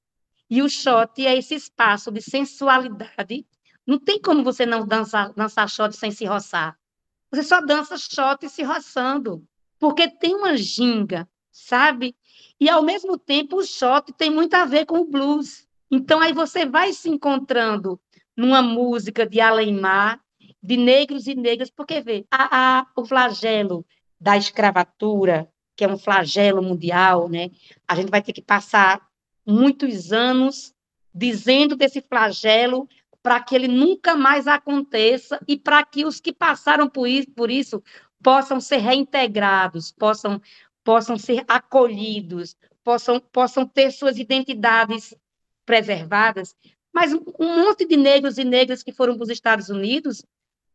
E 0.49 0.61
o 0.61 0.69
shot 0.69 1.25
é 1.25 1.37
esse 1.37 1.53
espaço 1.55 2.11
de 2.11 2.21
sensualidade. 2.21 3.45
Não 3.85 3.99
tem 3.99 4.19
como 4.19 4.43
você 4.43 4.65
não 4.65 4.85
dançar, 4.85 5.31
dançar 5.33 5.69
shot 5.69 5.95
sem 5.95 6.11
se 6.11 6.25
roçar. 6.25 6.77
Você 7.31 7.43
só 7.43 7.61
dança 7.61 7.97
shot 7.97 8.49
se 8.49 8.63
roçando, 8.63 9.45
porque 9.77 10.07
tem 10.07 10.35
uma 10.35 10.57
ginga, 10.57 11.29
sabe? 11.51 12.15
E 12.59 12.69
ao 12.69 12.81
mesmo 12.81 13.17
tempo 13.17 13.57
o 13.57 13.63
shot 13.63 14.11
tem 14.13 14.31
muito 14.31 14.55
a 14.55 14.65
ver 14.65 14.85
com 14.85 14.99
o 14.99 15.05
blues. 15.05 15.67
Então 15.91 16.19
aí 16.19 16.33
você 16.33 16.65
vai 16.65 16.93
se 16.93 17.09
encontrando 17.09 17.99
numa 18.35 18.61
música 18.61 19.27
de 19.27 19.39
Aleimar, 19.39 20.19
de 20.61 20.77
negros 20.77 21.27
e 21.27 21.35
negras, 21.35 21.69
porque 21.69 22.01
vê, 22.01 22.25
há, 22.31 22.79
há 22.79 22.87
o 22.95 23.05
flagelo 23.05 23.85
da 24.19 24.37
escravatura, 24.37 25.47
que 25.75 25.83
é 25.85 25.87
um 25.87 25.97
flagelo 25.97 26.61
mundial, 26.61 27.29
né? 27.29 27.51
A 27.87 27.95
gente 27.95 28.09
vai 28.09 28.21
ter 28.21 28.33
que 28.33 28.41
passar 28.41 29.08
muitos 29.49 30.13
anos 30.13 30.73
dizendo 31.13 31.75
desse 31.75 32.01
flagelo 32.01 32.87
para 33.21 33.41
que 33.41 33.55
ele 33.55 33.67
nunca 33.67 34.15
mais 34.15 34.47
aconteça 34.47 35.41
e 35.47 35.57
para 35.57 35.83
que 35.83 36.05
os 36.05 36.19
que 36.19 36.31
passaram 36.31 36.87
por 36.87 37.07
isso, 37.07 37.29
por 37.31 37.49
isso 37.49 37.83
possam 38.23 38.61
ser 38.61 38.77
reintegrados, 38.77 39.91
possam, 39.91 40.41
possam 40.83 41.17
ser 41.17 41.43
acolhidos, 41.47 42.55
possam, 42.83 43.19
possam 43.19 43.65
ter 43.65 43.91
suas 43.91 44.17
identidades 44.17 45.13
preservadas. 45.65 46.55
Mas 46.93 47.13
um 47.13 47.63
monte 47.63 47.85
de 47.85 47.97
negros 47.97 48.37
e 48.37 48.43
negras 48.43 48.83
que 48.83 48.91
foram 48.91 49.15
para 49.15 49.23
os 49.23 49.29
Estados 49.29 49.69
Unidos 49.69 50.23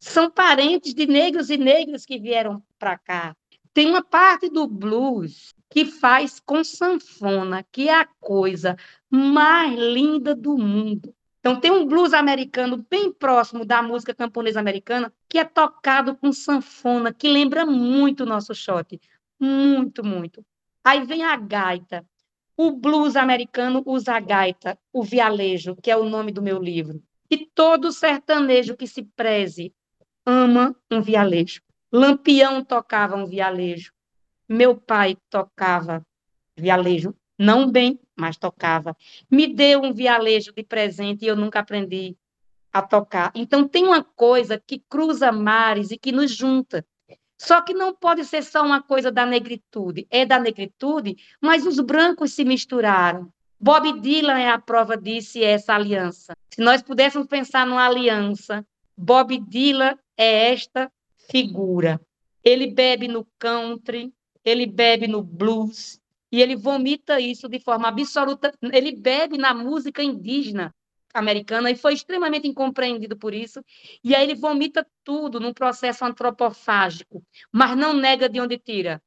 são 0.01 0.31
parentes 0.31 0.95
de 0.95 1.07
negros 1.07 1.49
e 1.49 1.57
negras 1.57 2.05
que 2.05 2.19
vieram 2.19 2.63
para 2.79 2.99
cá. 2.99 3.37
Tem 3.73 3.87
uma 3.89 4.05
parte 4.05 4.49
do 4.49 4.67
blues 4.67 5.54
que 5.75 5.85
faz 5.85 6.39
com 6.39 6.63
sanfona, 6.63 7.65
que 7.65 7.89
é 7.89 7.95
a 7.97 8.07
coisa 8.21 8.77
mais 9.11 9.77
linda 9.77 10.33
do 10.33 10.57
mundo. 10.57 11.13
Então, 11.41 11.59
tem 11.59 11.69
um 11.73 11.85
blues 11.85 12.15
americano 12.15 12.87
bem 12.89 13.13
próximo 13.13 13.65
da 13.65 13.83
música 13.83 14.15
camponesa 14.15 14.61
americana, 14.61 15.13
que 15.29 15.37
é 15.37 15.45
tocado 15.45 16.15
com 16.15 16.33
sanfona, 16.33 17.13
que 17.13 17.27
lembra 17.27 17.67
muito 17.67 18.21
o 18.23 18.27
nosso 18.27 18.55
shot. 18.55 19.01
Muito, 19.37 20.05
muito. 20.05 20.47
Aí 20.85 21.05
vem 21.05 21.25
a 21.25 21.37
gaita. 21.37 22.07
O 22.57 22.71
blues 22.71 23.17
americano 23.17 23.83
usa 23.85 24.15
a 24.15 24.21
gaita, 24.21 24.79
o 24.93 25.03
vialejo, 25.03 25.75
que 25.83 25.91
é 25.91 25.97
o 25.97 26.09
nome 26.09 26.31
do 26.31 26.41
meu 26.41 26.63
livro. 26.63 27.03
E 27.29 27.37
todo 27.37 27.91
sertanejo 27.91 28.77
que 28.77 28.87
se 28.87 29.03
preze 29.03 29.75
ama 30.25 30.73
um 30.89 31.03
vialejo. 31.03 31.61
Lampião 31.93 32.65
tocava 32.65 33.17
um 33.17 33.27
vialejo. 33.27 33.93
Meu 34.49 34.77
pai 34.77 35.17
tocava 35.31 36.05
vialejo, 36.57 37.15
não 37.39 37.71
bem, 37.71 37.99
mas 38.17 38.37
tocava. 38.37 38.97
Me 39.31 39.47
deu 39.47 39.83
um 39.83 39.93
vialejo 39.93 40.53
de 40.53 40.63
presente 40.63 41.25
e 41.25 41.29
eu 41.29 41.37
nunca 41.37 41.61
aprendi 41.61 42.17
a 42.73 42.83
tocar. 42.83 43.33
Então 43.35 43.67
tem 43.67 43.85
uma 43.85 44.03
coisa 44.03 44.61
que 44.65 44.83
cruza 44.89 45.31
mares 45.33 45.91
e 45.91 45.99
que 45.99 46.13
nos 46.13 46.31
junta. 46.33 46.85
Só 47.39 47.61
que 47.61 47.75
não 47.75 47.95
pode 47.95 48.25
ser 48.25 48.43
só 48.43 48.65
uma 48.65 48.83
coisa 48.83 49.11
da 49.11 49.27
negritude. 49.27 50.07
É 50.11 50.25
da 50.25 50.39
negritude, 50.39 51.17
mas 51.41 51.67
os 51.67 51.81
brancos 51.81 52.33
se 52.33 52.45
misturaram. 52.45 53.29
Bob 53.59 54.01
Dylan 54.01 54.39
é 54.39 54.51
a 54.51 54.59
prova 54.59 54.97
disso 54.97 55.39
e 55.39 55.45
é 55.45 55.53
essa 55.53 55.75
aliança. 55.75 56.35
Se 56.51 56.61
nós 56.61 56.83
pudéssemos 56.83 57.27
pensar 57.27 57.67
numa 57.67 57.87
aliança, 57.87 58.65
Bob 58.97 59.39
Dylan 59.39 59.99
é 60.17 60.53
esta 60.53 60.91
figura. 61.31 62.01
Ele 62.43 62.67
bebe 62.67 63.09
no 63.09 63.27
country, 63.39 64.13
ele 64.45 64.67
bebe 64.67 65.07
no 65.07 65.23
blues, 65.23 66.01
e 66.35 66.43
ele 66.43 66.57
vomita 66.57 67.21
isso 67.21 67.49
de 67.49 67.61
forma 67.61 67.87
absoluta. 67.87 68.53
Ele 68.73 68.91
bebe 68.97 69.39
na 69.39 69.55
música 69.55 70.03
indígena 70.03 70.75
americana 71.15 71.71
e 71.71 71.77
foi 71.77 71.95
extremamente 71.95 72.49
incompreendido 72.49 73.17
por 73.17 73.33
isso. 73.33 73.65
E 74.03 74.17
aí 74.17 74.25
ele 74.25 74.35
vomita 74.35 74.85
tudo 75.05 75.39
num 75.39 75.55
processo 75.55 76.05
antropofágico, 76.05 77.25
mas 77.53 77.77
não 77.77 77.95
nega 77.95 78.29
de 78.29 78.41
onde 78.41 78.59
tira. 78.59 79.01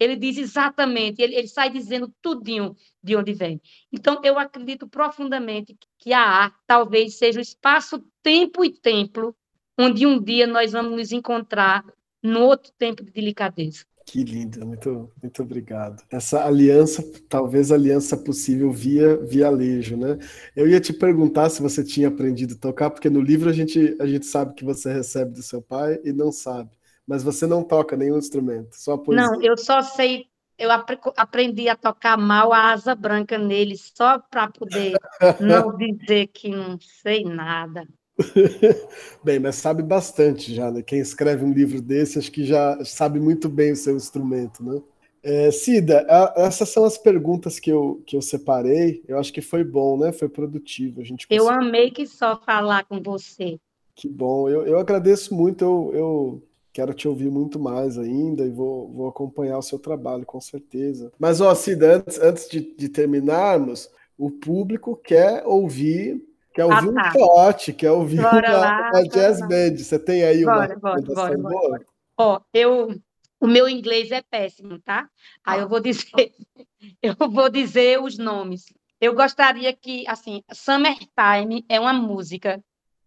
Ele 0.00 0.16
diz 0.16 0.36
exatamente, 0.36 1.22
ele, 1.22 1.36
ele 1.36 1.46
sai 1.46 1.70
dizendo 1.70 2.12
tudinho 2.20 2.74
de 3.00 3.14
onde 3.14 3.32
vem. 3.32 3.60
Então, 3.92 4.20
eu 4.24 4.36
acredito 4.36 4.88
profundamente 4.88 5.76
que 5.96 6.12
a 6.12 6.20
arte 6.20 6.56
talvez 6.66 7.16
seja 7.16 7.38
o 7.38 7.42
espaço, 7.42 8.04
tempo 8.20 8.64
e 8.64 8.72
templo 8.72 9.36
onde 9.78 10.04
um 10.04 10.20
dia 10.20 10.48
nós 10.48 10.72
vamos 10.72 10.90
nos 10.90 11.12
encontrar 11.12 11.84
no 12.20 12.40
outro 12.40 12.72
tempo 12.76 13.04
de 13.04 13.12
delicadeza. 13.12 13.84
Que 14.06 14.22
lindo, 14.22 14.64
muito, 14.66 15.10
muito 15.22 15.42
obrigado. 15.42 16.02
Essa 16.10 16.44
aliança, 16.44 17.02
talvez 17.28 17.72
aliança 17.72 18.16
possível 18.16 18.70
via 18.70 19.16
vialejo, 19.16 19.96
né? 19.96 20.18
Eu 20.54 20.68
ia 20.68 20.80
te 20.80 20.92
perguntar 20.92 21.48
se 21.48 21.62
você 21.62 21.82
tinha 21.82 22.08
aprendido 22.08 22.54
a 22.54 22.58
tocar, 22.58 22.90
porque 22.90 23.08
no 23.08 23.20
livro 23.20 23.48
a 23.48 23.52
gente, 23.52 23.96
a 23.98 24.06
gente 24.06 24.26
sabe 24.26 24.54
que 24.54 24.64
você 24.64 24.92
recebe 24.92 25.32
do 25.32 25.42
seu 25.42 25.62
pai 25.62 25.98
e 26.04 26.12
não 26.12 26.30
sabe. 26.30 26.70
Mas 27.06 27.22
você 27.22 27.46
não 27.46 27.62
toca 27.64 27.96
nenhum 27.96 28.18
instrumento, 28.18 28.76
só 28.76 28.96
poesia. 28.96 29.26
Não, 29.26 29.42
eu 29.42 29.56
só 29.56 29.80
sei, 29.80 30.26
eu 30.58 30.70
aprendi 30.70 31.68
a 31.68 31.76
tocar 31.76 32.16
mal 32.18 32.52
a 32.52 32.72
asa 32.72 32.94
branca 32.94 33.38
nele, 33.38 33.76
só 33.76 34.18
para 34.18 34.48
poder 34.48 34.92
não 35.40 35.76
dizer 35.76 36.26
que 36.28 36.50
não 36.50 36.78
sei 36.78 37.24
nada. 37.24 37.86
bem, 39.24 39.38
mas 39.38 39.56
sabe 39.56 39.82
bastante 39.82 40.54
já, 40.54 40.70
né? 40.70 40.82
Quem 40.82 41.00
escreve 41.00 41.44
um 41.44 41.52
livro 41.52 41.80
desse, 41.82 42.18
acho 42.18 42.30
que 42.30 42.44
já 42.44 42.84
sabe 42.84 43.18
muito 43.18 43.48
bem 43.48 43.72
o 43.72 43.76
seu 43.76 43.96
instrumento, 43.96 44.62
né? 44.62 44.80
É, 45.22 45.50
Cida, 45.50 46.06
a, 46.08 46.34
essas 46.36 46.68
são 46.68 46.84
as 46.84 46.98
perguntas 46.98 47.58
que 47.58 47.70
eu, 47.70 48.02
que 48.06 48.14
eu 48.14 48.20
separei. 48.20 49.02
Eu 49.08 49.18
acho 49.18 49.32
que 49.32 49.40
foi 49.40 49.64
bom, 49.64 49.98
né? 49.98 50.12
Foi 50.12 50.28
produtivo. 50.28 51.00
A 51.00 51.04
gente 51.04 51.26
conseguiu... 51.26 51.46
Eu 51.46 51.50
amei 51.50 51.90
que 51.90 52.06
só 52.06 52.38
falar 52.38 52.84
com 52.84 53.00
você. 53.00 53.58
Que 53.96 54.06
bom. 54.06 54.48
Eu, 54.50 54.66
eu 54.66 54.78
agradeço 54.78 55.34
muito. 55.34 55.64
Eu, 55.64 55.92
eu 55.94 56.42
quero 56.74 56.92
te 56.92 57.08
ouvir 57.08 57.30
muito 57.30 57.58
mais 57.58 57.96
ainda 57.96 58.44
e 58.44 58.50
vou, 58.50 58.92
vou 58.92 59.08
acompanhar 59.08 59.56
o 59.56 59.62
seu 59.62 59.78
trabalho, 59.78 60.26
com 60.26 60.40
certeza. 60.42 61.10
Mas, 61.18 61.40
ó, 61.40 61.54
Cida, 61.54 61.96
antes, 61.96 62.20
antes 62.20 62.48
de, 62.50 62.74
de 62.76 62.88
terminarmos, 62.90 63.88
o 64.18 64.30
público 64.30 64.94
quer 64.94 65.42
ouvir 65.46 66.22
Quer 66.54 66.66
ouvir 66.66 66.96
ah, 66.96 67.02
tá. 67.02 67.08
um 67.08 67.12
shot, 67.12 67.72
quer 67.72 67.90
ouvir 67.90 68.22
bora 68.22 68.50
uma, 68.50 68.58
lá, 68.58 68.90
uma 68.90 69.02
jazz 69.08 69.40
lá. 69.40 69.48
band. 69.48 69.76
Você 69.76 69.98
tem 69.98 70.22
aí 70.22 70.44
bora, 70.44 70.74
uma 70.74 70.78
bora, 70.78 71.02
bora, 71.02 71.38
bora, 71.38 71.86
Ó, 72.16 72.40
eu, 72.52 72.96
o 73.40 73.46
meu 73.48 73.68
inglês 73.68 74.12
é 74.12 74.22
péssimo, 74.22 74.78
tá? 74.78 75.08
Aí 75.44 75.60
eu 75.60 75.68
vou 75.68 75.80
dizer, 75.80 76.06
eu 77.02 77.16
vou 77.28 77.50
dizer 77.50 78.00
os 78.00 78.16
nomes. 78.16 78.66
Eu 79.00 79.14
gostaria 79.16 79.72
que, 79.72 80.06
assim, 80.06 80.44
Summertime 80.52 81.64
é 81.68 81.80
uma 81.80 81.92
música 81.92 82.62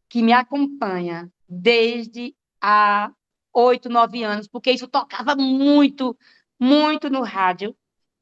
que 0.10 0.22
me 0.22 0.34
acompanha 0.34 1.32
desde 1.48 2.36
há 2.62 3.10
oito, 3.54 3.88
nove 3.88 4.24
anos, 4.24 4.48
porque 4.48 4.72
isso 4.72 4.90
tocava 4.90 5.38
muito, 5.38 6.18
muito 6.60 7.10
no 7.10 7.22
rádio, 7.22 7.74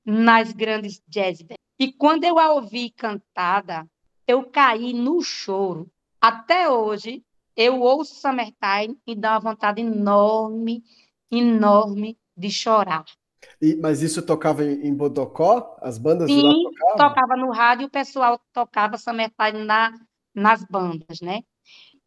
nas 0.05 0.53
grandes 0.53 1.01
jazz 1.07 1.41
bands. 1.41 1.57
E 1.79 1.91
quando 1.91 2.23
eu 2.23 2.37
a 2.37 2.53
ouvi 2.53 2.91
cantada, 2.91 3.89
eu 4.27 4.49
caí 4.49 4.93
no 4.93 5.21
choro. 5.21 5.91
Até 6.21 6.69
hoje, 6.69 7.23
eu 7.55 7.81
ouço 7.81 8.15
Summertime 8.15 8.99
e 9.05 9.15
dá 9.15 9.33
uma 9.33 9.51
vontade 9.51 9.81
enorme, 9.81 10.83
enorme 11.31 12.17
de 12.35 12.49
chorar. 12.49 13.05
E, 13.61 13.75
mas 13.75 14.01
isso 14.01 14.25
tocava 14.25 14.63
em, 14.63 14.87
em 14.87 14.93
Bodocó? 14.95 15.77
As 15.81 15.97
bandas 15.97 16.31
Sim, 16.31 16.41
de 16.41 16.41
lá 16.41 16.53
tocavam? 16.55 16.97
tocava 16.97 17.35
no 17.35 17.51
rádio 17.51 17.83
e 17.83 17.87
o 17.87 17.89
pessoal 17.89 18.39
tocava 18.51 18.97
Summertime 18.97 19.63
na, 19.65 19.93
nas 20.33 20.63
bandas, 20.63 21.21
né? 21.21 21.41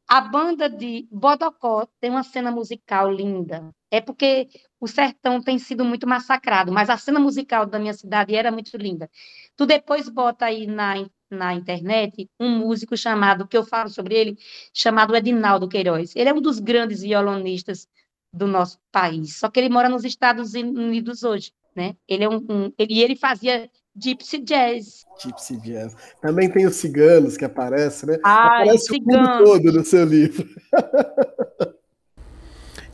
A 0.09 0.21
banda 0.21 0.69
de 0.71 1.07
Bodocó 1.11 1.87
tem 2.01 2.11
uma 2.11 2.23
cena 2.23 2.51
musical 2.51 3.13
linda. 3.13 3.71
É 3.91 4.01
porque 4.01 4.49
o 4.81 4.87
sertão 4.89 5.43
tem 5.43 5.59
sido 5.59 5.85
muito 5.85 6.07
massacrado, 6.07 6.73
mas 6.73 6.91
a 6.91 6.97
cena 6.99 7.21
musical 7.21 7.67
da 7.67 7.79
minha 7.79 7.95
cidade 7.95 8.35
era 8.35 8.51
muito 8.51 8.77
linda. 8.77 9.11
Tu 9.57 9.67
depois 9.67 10.09
bota 10.09 10.47
aí 10.47 10.67
na, 10.67 10.95
na 11.31 11.55
internet 11.55 12.29
um 12.39 12.51
músico 12.51 12.97
chamado, 12.97 13.47
que 13.47 13.57
eu 13.57 13.65
falo 13.65 13.89
sobre 13.89 14.15
ele, 14.15 14.39
chamado 14.73 15.15
Edinaldo 15.15 15.69
Queiroz. 15.69 16.15
Ele 16.17 16.29
é 16.29 16.35
um 16.35 16.41
dos 16.41 16.59
grandes 16.59 17.03
violonistas 17.03 17.89
do 18.33 18.47
nosso 18.47 18.79
país, 18.93 19.37
só 19.37 19.49
que 19.49 19.59
ele 19.59 19.69
mora 19.69 19.89
nos 19.89 20.05
Estados 20.05 20.55
Unidos 20.55 21.23
hoje, 21.23 21.53
né? 21.75 21.97
Ele 22.07 22.25
é 22.25 22.29
um, 22.29 22.45
um 22.49 22.73
ele, 22.79 22.95
e 22.95 23.03
ele 23.03 23.17
fazia 23.17 23.71
gypsy 23.97 24.39
jazz. 24.39 25.05
Gypsy 25.23 25.57
jazz. 25.59 25.97
Também 26.21 26.51
tem 26.51 26.67
os 26.67 26.77
ciganos 26.77 27.37
que 27.37 27.45
aparecem, 27.45 28.11
né? 28.11 28.19
Ah, 28.25 28.47
Aparece 28.47 28.93
o 28.93 29.03
mundo 29.03 29.45
todo 29.45 29.73
no 29.73 29.85
seu 29.85 30.05
livro. 30.05 30.49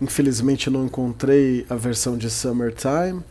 Infelizmente 0.01 0.71
não 0.71 0.87
encontrei 0.87 1.65
a 1.69 1.77
versão 1.77 2.17
de 2.17 2.29
Summertime, 2.29 3.23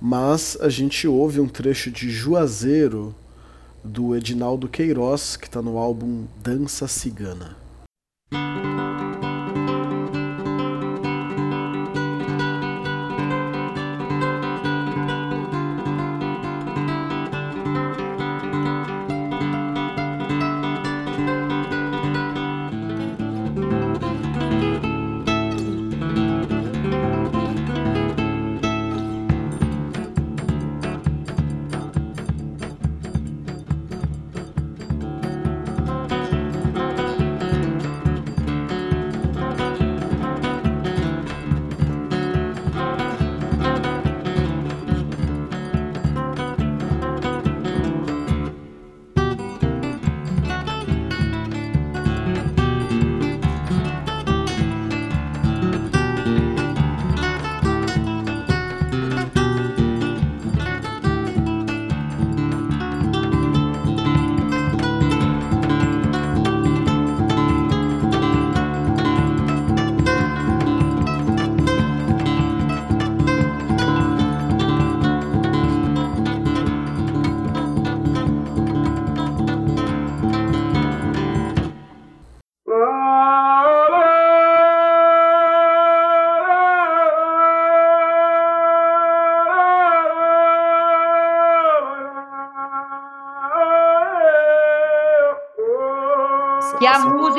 mas 0.00 0.56
a 0.60 0.68
gente 0.68 1.08
ouve 1.08 1.40
um 1.40 1.48
trecho 1.48 1.90
de 1.90 2.10
Juazeiro 2.10 3.14
do 3.86 4.14
Edinaldo 4.16 4.68
Queiroz, 4.68 5.36
que 5.36 5.46
está 5.46 5.62
no 5.62 5.78
álbum 5.78 6.26
Dança 6.42 6.88
Cigana. 6.88 7.56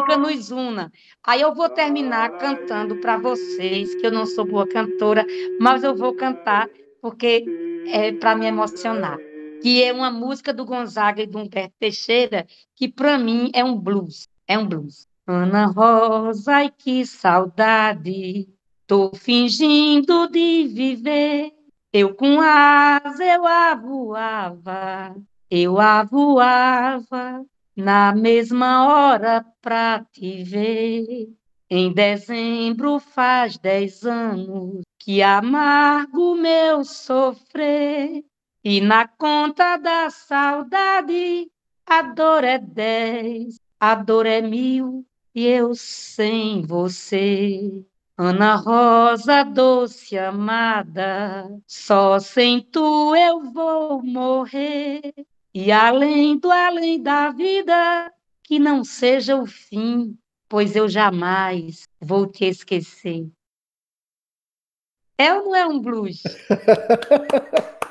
Música 0.07 0.17
nos 0.17 0.51
una. 0.51 0.91
Aí 1.23 1.41
eu 1.41 1.53
vou 1.53 1.69
terminar 1.69 2.37
cantando 2.37 2.95
para 2.97 3.17
vocês, 3.17 3.93
que 3.95 4.07
eu 4.07 4.11
não 4.11 4.25
sou 4.25 4.45
boa 4.45 4.67
cantora, 4.67 5.25
mas 5.59 5.83
eu 5.83 5.95
vou 5.95 6.13
cantar 6.13 6.69
porque 7.01 7.45
é 7.87 8.11
para 8.13 8.35
me 8.35 8.45
emocionar. 8.45 9.17
Que 9.61 9.83
é 9.83 9.91
uma 9.91 10.09
música 10.09 10.53
do 10.53 10.65
Gonzaga 10.65 11.21
e 11.21 11.27
do 11.27 11.39
Humberto 11.39 11.73
Teixeira, 11.79 12.47
que 12.75 12.87
para 12.87 13.17
mim 13.17 13.51
é 13.53 13.63
um 13.63 13.77
blues. 13.77 14.27
É 14.47 14.57
um 14.57 14.65
blues. 14.65 15.07
Ana 15.25 15.65
Rosa, 15.65 16.55
ai 16.55 16.71
que 16.75 17.05
saudade, 17.05 18.47
tô 18.85 19.11
fingindo 19.13 20.27
de 20.27 20.67
viver. 20.67 21.51
Eu 21.91 22.13
com 22.13 22.39
asa 22.39 23.25
eu 23.25 23.45
avoava, 23.45 25.15
eu 25.49 25.79
avoava 25.79 27.45
na 27.77 28.13
mesma 28.13 28.87
hora 28.87 29.45
pra 29.61 30.03
te 30.11 30.43
ver. 30.43 31.29
Em 31.69 31.93
dezembro 31.93 32.99
faz 32.99 33.57
dez 33.57 34.03
anos 34.03 34.81
que 34.97 35.21
amargo 35.21 36.35
meu 36.35 36.83
sofrer. 36.83 38.25
E 38.63 38.81
na 38.81 39.07
conta 39.07 39.77
da 39.77 40.09
saudade 40.09 41.49
a 41.85 42.01
dor 42.01 42.43
é 42.43 42.57
dez, 42.57 43.59
a 43.79 43.95
dor 43.95 44.25
é 44.25 44.41
mil 44.41 45.05
e 45.33 45.45
eu 45.45 45.75
sem 45.75 46.63
você. 46.63 47.85
Ana 48.17 48.55
Rosa, 48.55 49.43
doce 49.43 50.17
amada, 50.17 51.47
só 51.67 52.19
sem 52.19 52.61
tu 52.61 53.15
eu 53.15 53.43
vou 53.53 54.01
morrer. 54.01 55.13
E 55.59 55.71
além 55.71 56.37
do 56.37 56.51
além 56.51 57.01
da 57.01 57.31
vida, 57.31 58.13
que 58.43 58.59
não 58.59 58.83
seja 58.83 59.35
o 59.35 59.47
fim, 59.47 60.15
pois 60.47 60.75
eu 60.75 60.87
jamais 60.87 61.87
vou 61.99 62.27
te 62.27 62.45
esquecer. 62.45 63.27
É 65.17 65.33
ou 65.33 65.45
não 65.45 65.55
é 65.55 65.65
um 65.65 65.81
blues? 65.81 66.21